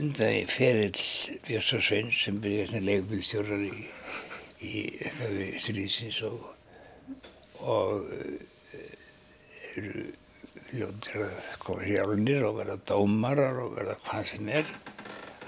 undarlega 0.00 0.46
ferill 0.48 1.02
Björnsson 1.46 2.12
sem 2.14 2.40
byrjaði 2.40 2.80
leifbílstjórar 2.86 3.66
í, 3.66 3.84
í 4.60 4.86
FF 5.10 5.60
stríðsins 5.66 6.22
og 6.28 6.56
og 7.60 8.06
eru 9.76 10.04
ljóndir 10.72 11.24
að 11.26 11.48
koma 11.62 11.86
hjálnir 11.86 12.44
og 12.46 12.60
verða 12.60 12.76
dómarar 12.88 13.58
og 13.64 13.74
verða 13.76 13.96
hvað 14.04 14.28
sem 14.32 14.50
er. 14.60 14.70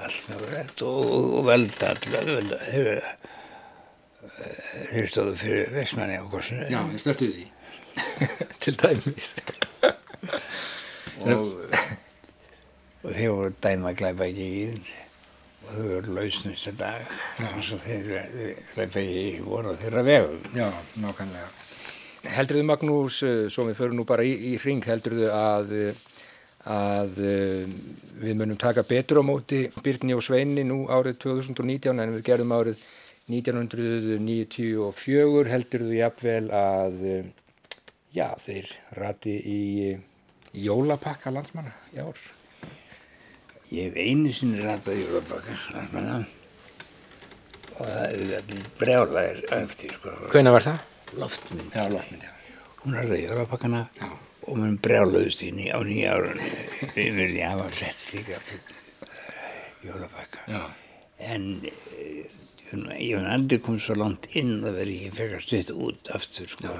Allt 0.02 0.28
með 0.28 0.44
verðt 0.50 0.84
og, 0.88 1.10
og 1.38 1.46
velda 1.46 1.92
allavega 1.94 2.58
þeir, 2.72 3.02
þeir 4.22 5.08
stóðu 5.10 5.36
fyrir 5.40 5.70
veksmanni 5.74 6.18
á 6.20 6.24
korsinu 6.30 6.66
Já, 6.70 6.80
þeir 6.90 7.02
störtuðu 7.02 7.38
því. 7.38 7.46
Til 8.62 8.74
dæmis. 8.80 9.32
Og, 11.22 11.48
og 13.02 13.08
þeir 13.08 13.32
voru 13.34 13.54
dæma 13.64 13.94
glæpa 13.98 14.28
ekki 14.28 14.46
í 14.50 14.68
og 15.62 15.72
þau 15.72 15.82
voru 15.88 16.14
lausnum 16.18 16.54
þessu 16.54 16.74
dag 16.78 17.10
og 17.48 17.82
þeir 17.82 18.12
glæpa 18.74 19.02
ekki 19.02 19.26
í 19.26 19.42
voru 19.46 19.74
þeirra 19.80 20.06
vegum. 20.06 20.46
Já, 20.54 20.68
nákvæmlega. 21.02 21.50
Heldur 22.22 22.60
þið 22.60 22.66
Magnús, 22.68 23.18
svo 23.50 23.66
við 23.66 23.78
förum 23.80 23.98
nú 23.98 24.06
bara 24.06 24.22
í, 24.22 24.34
í 24.52 24.56
ring, 24.62 24.84
heldur 24.86 25.18
þið 25.18 25.30
að 25.34 25.76
að 26.62 27.16
við 28.22 28.36
munum 28.38 28.58
taka 28.60 28.84
betur 28.86 29.18
á 29.18 29.26
móti 29.26 29.64
Byrni 29.82 30.14
og 30.14 30.22
Sveini 30.22 30.62
nú 30.62 30.84
árið 30.86 31.16
2019 31.24 31.98
en 31.98 32.12
við 32.14 32.22
gerum 32.28 32.54
árið 32.54 32.78
1994 33.30 35.46
heldur 35.52 35.80
þið 35.86 35.94
jafnvel 35.98 36.46
að 36.58 36.96
já, 38.12 38.28
þeir 38.42 38.66
rati 38.98 39.34
í, 39.38 39.94
í 40.58 40.60
jólapakka 40.66 41.30
landsmanna 41.34 41.72
í 41.94 41.96
ár? 42.02 42.18
Ég 43.72 43.82
hef 43.88 43.96
einu 43.96 44.30
sinni 44.36 44.58
ratað 44.60 44.98
í 44.98 45.00
jólapakka 45.06 45.52
landsmanna. 45.76 46.16
Og 47.72 47.84
það 47.88 48.06
er 48.36 48.42
brjálæðir 48.82 49.38
eftir 49.62 49.90
sko. 49.96 50.08
Hvena 50.34 50.50
var 50.52 50.62
það? 50.66 50.78
Loftmynd. 51.22 51.70
Já, 51.72 51.84
loftmynd, 51.92 52.24
já. 52.26 52.32
Hún 52.82 52.92
rataði 52.98 53.22
í 53.22 53.26
jólapakkana 53.28 53.80
Já. 53.94 54.08
og 54.50 54.54
mér 54.58 54.72
brjálaðist 54.82 55.42
í 55.46 55.48
á 55.70 55.78
nýja 55.86 56.16
árunni 56.16 56.48
við 56.96 57.10
vilja 57.20 57.52
hafa 57.52 57.66
sett 57.78 58.00
þig 58.02 58.26
að 58.34 58.42
jólapakka. 59.86 60.40
En 61.22 61.44
eh, 61.70 62.26
ég 62.72 63.18
hef 63.18 63.32
aldrei 63.34 63.60
komið 63.60 63.84
svo 63.84 63.96
langt 64.00 64.28
inn 64.38 64.62
að 64.64 64.78
vera 64.78 64.94
ekki 64.94 65.10
fekar 65.18 65.44
stutt 65.44 65.72
út 65.74 66.12
aftur 66.16 66.48
sko. 66.48 66.72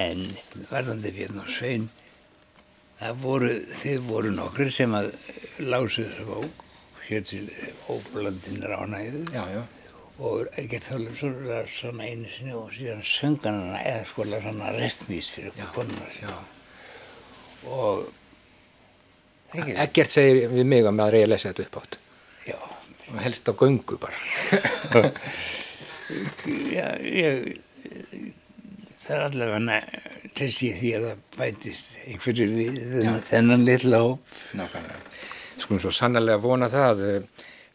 en 0.00 0.24
varðandi 0.70 1.12
Björn 1.12 1.42
og 1.42 1.50
Svein 1.52 1.90
það 3.00 3.20
voru 3.26 3.52
þeir 3.68 4.00
voru 4.06 4.32
nokkur 4.32 4.70
sem 4.72 4.94
að 4.96 5.12
lásu 5.60 6.06
þessa 6.06 6.26
bók 6.30 6.64
hér 7.08 7.24
til 7.28 7.44
óblandin 7.92 8.62
ránæðu 8.62 9.22
já, 9.34 9.44
já. 9.52 9.62
og 10.18 10.46
ekkert 10.56 10.88
þálega 10.88 11.16
svo 11.20 11.60
svona 11.74 12.08
einu 12.08 12.32
sinni 12.32 12.56
og 12.56 12.72
síðan 12.72 13.04
söngan 13.04 13.60
hana 13.60 13.84
eða 13.92 14.08
sko 14.08 14.28
svona 14.32 14.72
restmís 14.78 15.30
fyrir 15.34 15.72
konunar 15.76 16.20
og 17.68 18.10
Ekkert 19.52 20.08
segir 20.08 20.46
við 20.48 20.64
mig 20.64 20.86
að 20.88 20.94
maður 20.96 21.18
eigi 21.18 21.26
að 21.26 21.34
lesa 21.34 21.50
þetta 21.50 21.66
upp 21.66 21.82
átt 21.82 21.98
já 22.48 22.81
helst 23.20 23.48
á 23.48 23.52
göngu 23.52 23.98
bara. 24.00 24.16
Já, 26.72 26.96
ég 27.04 27.60
það 29.02 29.16
er 29.16 29.24
allavega 29.26 29.78
til 30.36 30.50
síðan 30.52 30.78
því 30.80 30.90
að 30.96 31.02
það 31.06 31.18
bætist 31.38 31.88
einhverju 32.06 32.46
við 32.52 32.76
þennan 33.30 33.66
litla 33.66 33.98
hóp. 34.02 34.22
Skulum 35.60 35.80
svo 35.82 35.92
sannlega 35.94 36.38
vona 36.42 36.68
það. 36.72 36.96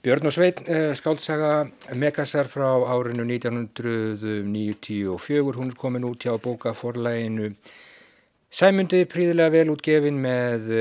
Björn 0.06 0.28
og 0.30 0.34
Sveit 0.36 0.58
skáltsaga 0.96 1.52
Megasar 1.98 2.48
frá 2.52 2.70
árinu 2.94 3.24
1994 3.28 5.58
hún 5.58 5.70
er 5.74 5.76
komin 5.76 6.08
út 6.08 6.24
hjá 6.24 6.34
bókaforlæginu 6.40 7.48
Sæmundi 8.48 9.04
príðilega 9.12 9.52
vel 9.52 9.70
útgefin 9.74 10.20
með 10.24 10.72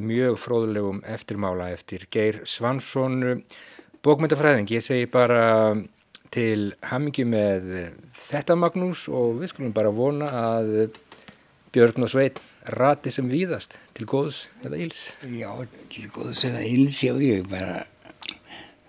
mjög 0.00 0.34
fróðulegum 0.40 1.04
eftirmála 1.04 1.68
eftir 1.74 2.00
Geir 2.14 2.36
Svansson 2.48 3.44
bókmyndafræðing. 4.06 4.70
Ég 4.72 4.84
segi 4.84 5.08
bara 5.10 5.74
til 6.30 6.70
hamingi 6.86 7.26
með 7.26 7.68
þetta 8.16 8.56
Magnús 8.58 9.06
og 9.10 9.40
við 9.40 9.52
skulum 9.52 9.74
bara 9.76 9.92
vona 9.94 10.30
að 10.40 10.72
Björn 11.74 12.06
og 12.06 12.10
Sveit 12.10 12.40
rati 12.76 13.12
sem 13.14 13.28
víðast 13.30 13.76
til 13.96 14.06
góðs 14.10 14.48
eða 14.64 14.80
íls. 14.86 15.04
Já, 15.22 15.50
til 15.92 16.08
góðs 16.14 16.44
eða 16.48 16.64
íls, 16.66 16.98
já, 17.04 17.14
ég 17.22 17.46
bara 17.50 17.84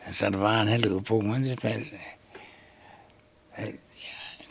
þessar 0.05 0.38
vanhelgu 0.41 1.01
bókmyndir 1.05 1.59
það 1.62 1.78
er, 1.78 2.09
það 3.55 3.68
er 3.68 3.80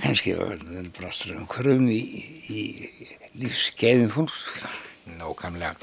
kannski 0.00 0.36
var 0.38 0.61
það 0.62 0.92
brástur 0.96 1.36
um 1.36 1.48
hverjum 1.50 1.88
í, 1.92 2.00
í 2.50 2.62
lífskeiðin 3.40 4.12
fólks. 4.12 4.46
Nákvæmlega. 5.18 5.74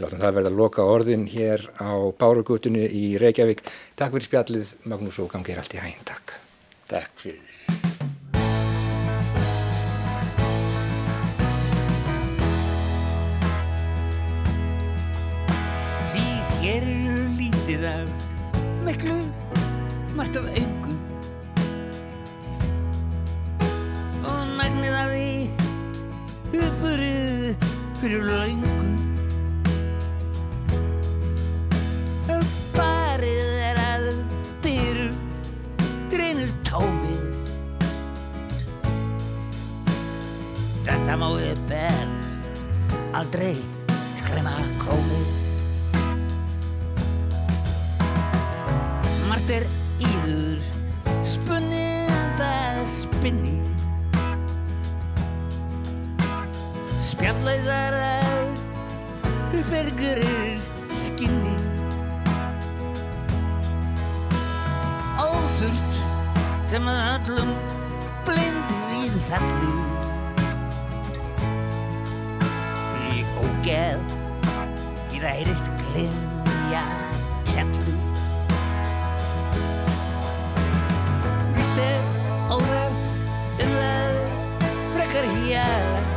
Látum 0.00 0.16
það 0.16 0.36
verða 0.38 0.48
að 0.48 0.56
loka 0.56 0.84
orðin 0.88 1.26
hér 1.28 1.66
á 1.76 1.92
Bárugutunni 2.16 2.86
í 2.88 3.18
Reykjavík. 3.20 3.60
Takk 4.00 4.14
fyrir 4.14 4.24
spjallið, 4.24 4.70
Magnús 4.88 5.18
og 5.20 5.28
gangið 5.34 5.60
allt 5.60 5.76
í 5.76 5.82
hæginn. 5.82 6.06
Takk. 6.08 6.32
Takk 6.88 7.20
fyrir. 7.20 7.60
Því 16.08 16.26
þér 16.54 16.88
eru 16.94 17.28
lítið 17.36 17.88
af 17.92 18.26
miklu, 18.88 19.20
margt 20.16 20.40
af 20.40 20.48
auku 20.48 20.98
og 24.24 24.44
magnið 24.56 25.00
af 25.04 25.12
því 25.12 26.60
uppurðið 26.64 27.72
fyrir 28.00 28.30
laungu 28.32 28.79
Þetta 40.86 41.16
má 41.20 41.28
upp 41.36 41.76
en 41.76 42.16
aldrei 43.18 43.54
skrema 44.16 44.56
krómið 44.80 45.40
Mart 49.30 49.50
er 49.54 49.66
íður 50.02 50.64
spunnið 51.22 52.40
að 52.42 52.80
spinni. 52.90 53.52
Spjalllausar 57.06 57.94
að 58.00 59.60
uppbergurir 59.60 60.58
skinni. 61.02 61.54
Óþurft 65.22 66.02
sem 66.74 66.90
öllum 66.96 67.54
blindir 68.26 68.98
í 68.98 69.08
hellu 69.30 69.99
Í 73.60 73.62
ógeð 73.62 74.12
í 75.12 75.18
það 75.20 75.34
heyrist 75.36 75.66
glimja 75.82 76.80
sellu 77.44 77.92
Vist 81.58 81.80
er 81.84 82.08
óveft 82.56 83.12
um 83.60 83.74
það 83.74 84.16
frekar 84.94 85.28
hjala 85.34 86.09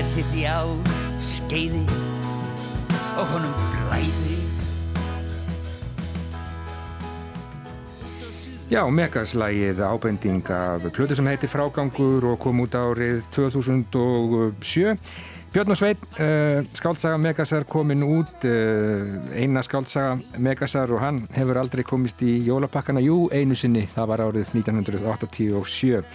á 0.00 0.02
Intercity 0.02 0.46
á 0.48 0.64
skeiði 1.20 1.82
og 3.20 3.26
honum 3.34 3.52
blæði 3.74 4.38
Já, 8.70 8.86
Megas-lægið 8.86 9.82
ábending 9.82 10.46
af 10.54 10.86
plötu 10.94 11.18
sem 11.18 11.26
heitir 11.28 11.50
Frágangur 11.52 12.24
og 12.30 12.38
kom 12.40 12.62
út 12.62 12.78
árið 12.78 13.26
2007. 13.34 14.96
Björn 15.50 15.74
og 15.74 15.76
Svein, 15.80 15.98
uh, 16.22 16.62
skáltsaga 16.78 17.18
Megasar 17.18 17.66
komin 17.66 18.06
út, 18.06 18.44
uh, 18.46 19.34
eina 19.34 19.64
skáltsaga 19.66 20.20
Megasar 20.38 20.94
og 20.94 21.02
hann 21.02 21.24
hefur 21.34 21.58
aldrei 21.58 21.82
komist 21.82 22.22
í 22.22 22.38
jólapakkana, 22.46 23.02
jú, 23.02 23.24
einu 23.34 23.58
sinni, 23.58 23.88
það 23.90 24.12
var 24.14 24.22
árið 24.28 24.54
1987 24.54 26.06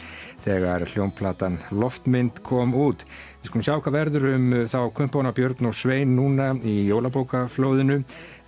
þegar 0.45 0.86
hljónplatan 0.93 1.57
Loftmynd 1.75 2.39
kom 2.45 2.73
út. 2.77 3.05
Við 3.45 3.51
skulum 3.51 3.65
sjá 3.67 3.75
hvað 3.77 3.93
verður 3.93 4.23
um 4.31 4.45
uh, 4.57 4.61
þá 4.65 4.79
kumpána 4.97 5.31
Björn 5.37 5.67
og 5.69 5.75
Svein 5.77 6.15
núna 6.17 6.47
í 6.65 6.87
jólabókaflóðinu 6.87 7.99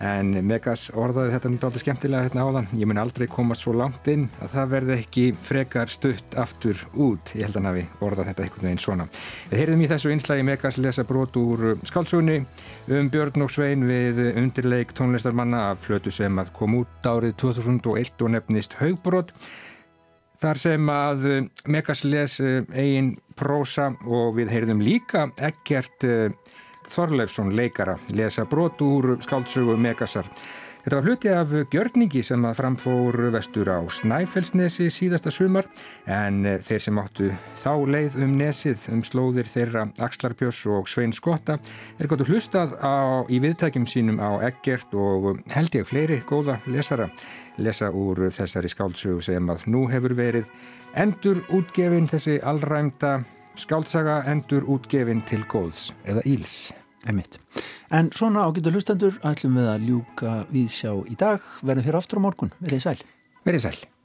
en 0.02 0.32
Megas 0.42 0.88
orðaði 0.98 1.36
þetta 1.36 1.52
nýtt 1.52 1.68
aldrei 1.68 1.84
skemmtilega 1.84 2.26
hérna 2.26 2.46
áðan. 2.48 2.70
Ég 2.82 2.90
mun 2.90 3.02
aldrei 3.04 3.28
komast 3.30 3.62
svo 3.62 3.76
langt 3.78 4.10
inn 4.10 4.24
að 4.42 4.56
það 4.56 4.72
verði 4.72 4.96
ekki 4.96 5.26
frekar 5.46 5.94
stutt 5.94 6.38
aftur 6.42 6.82
út. 6.98 7.30
Ég 7.38 7.46
held 7.46 7.60
að 7.60 7.60
hann 7.60 7.70
hafi 7.70 7.86
orðað 8.08 8.32
þetta 8.32 8.46
einhvern 8.48 8.68
veginn 8.70 8.82
svona. 8.88 9.08
Við 9.52 9.62
heyrðum 9.62 9.86
í 9.86 9.92
þessu 9.94 10.14
einslægi 10.16 10.48
Megas 10.50 10.82
lesa 10.82 11.06
brot 11.06 11.38
úr 11.44 11.68
skálsunni 11.86 12.40
um 12.98 13.14
Björn 13.14 13.46
og 13.46 13.54
Svein 13.54 13.86
við 13.86 14.24
undirleik 14.34 14.98
tónlistarmanna 14.98 15.62
af 15.76 15.86
plötu 15.86 16.10
sem 16.10 16.42
að 16.42 16.50
kom 16.58 16.82
út 16.82 17.06
árið 17.06 17.38
2001 17.46 18.26
og 18.26 18.34
nefnist 18.34 18.80
Haugbrot. 18.82 19.36
Þar 20.38 20.60
sem 20.62 20.90
að 20.94 21.24
Megas 21.66 22.04
les 22.06 22.38
eigin 22.42 23.16
prósa 23.38 23.90
og 24.06 24.36
við 24.38 24.52
heyrðum 24.54 24.84
líka 24.86 25.28
ekkert 25.42 26.06
Þorleifsson 26.88 27.56
leikara 27.58 27.98
lesa 28.16 28.46
brot 28.46 28.82
úr 28.86 29.18
skáldsögu 29.26 29.76
Megasar. 29.82 30.30
Þetta 30.88 31.02
var 31.02 31.08
hluti 31.12 31.32
af 31.36 31.50
gjörningi 31.68 32.22
sem 32.24 32.46
að 32.48 32.54
framfór 32.62 33.16
vestur 33.34 33.68
á 33.68 33.84
Snæfellsnesi 33.92 34.86
síðasta 34.88 35.34
sumar 35.36 35.68
en 36.08 36.48
þeir 36.64 36.86
sem 36.86 37.02
áttu 37.02 37.28
þá 37.60 37.74
leið 37.92 38.16
um 38.24 38.38
nesið 38.40 38.86
um 38.96 39.02
slóðir 39.04 39.52
þeirra 39.52 39.84
Axlarpjörs 40.08 40.62
og 40.72 40.88
Svein 40.88 41.12
Skotta 41.12 41.58
er 42.00 42.08
gott 42.08 42.24
að 42.24 42.32
hlustað 42.32 42.78
á, 42.80 43.20
í 43.28 43.42
viðtækjum 43.44 43.90
sínum 43.92 44.24
á 44.24 44.40
Eggert 44.48 44.96
og 44.96 45.44
held 45.52 45.76
ég 45.76 45.92
fleiri 45.92 46.22
góða 46.24 46.62
lesara 46.72 47.12
lesa 47.60 47.92
úr 47.92 48.30
þessari 48.32 48.72
skáldsögu 48.72 49.28
sem 49.28 49.52
að 49.52 49.68
nú 49.68 49.90
hefur 49.92 50.16
verið 50.16 50.48
endur 50.96 51.44
útgefin 51.52 52.08
þessi 52.08 52.40
allræmda 52.40 53.18
skáltsaga 53.60 54.22
endur 54.32 54.64
útgefin 54.64 55.26
til 55.28 55.44
góðs 55.52 55.90
eða 56.08 56.24
íls. 56.24 56.62
Emitt. 57.08 57.40
En 57.92 58.12
svona 58.16 58.46
ágættu 58.48 58.74
hlustendur 58.74 59.20
ætlum 59.26 59.60
við 59.60 59.70
að 59.74 59.86
ljúka 59.90 60.40
við 60.52 60.72
sjá 60.74 60.92
í 61.08 61.20
dag. 61.20 61.44
Verðum 61.64 61.88
hér 61.88 62.02
aftur 62.02 62.20
á 62.20 62.26
morgun. 62.28 62.56
Verðið 62.60 62.84
sæl. 62.88 62.98
Verðið 63.48 63.70
sæl. 63.70 63.97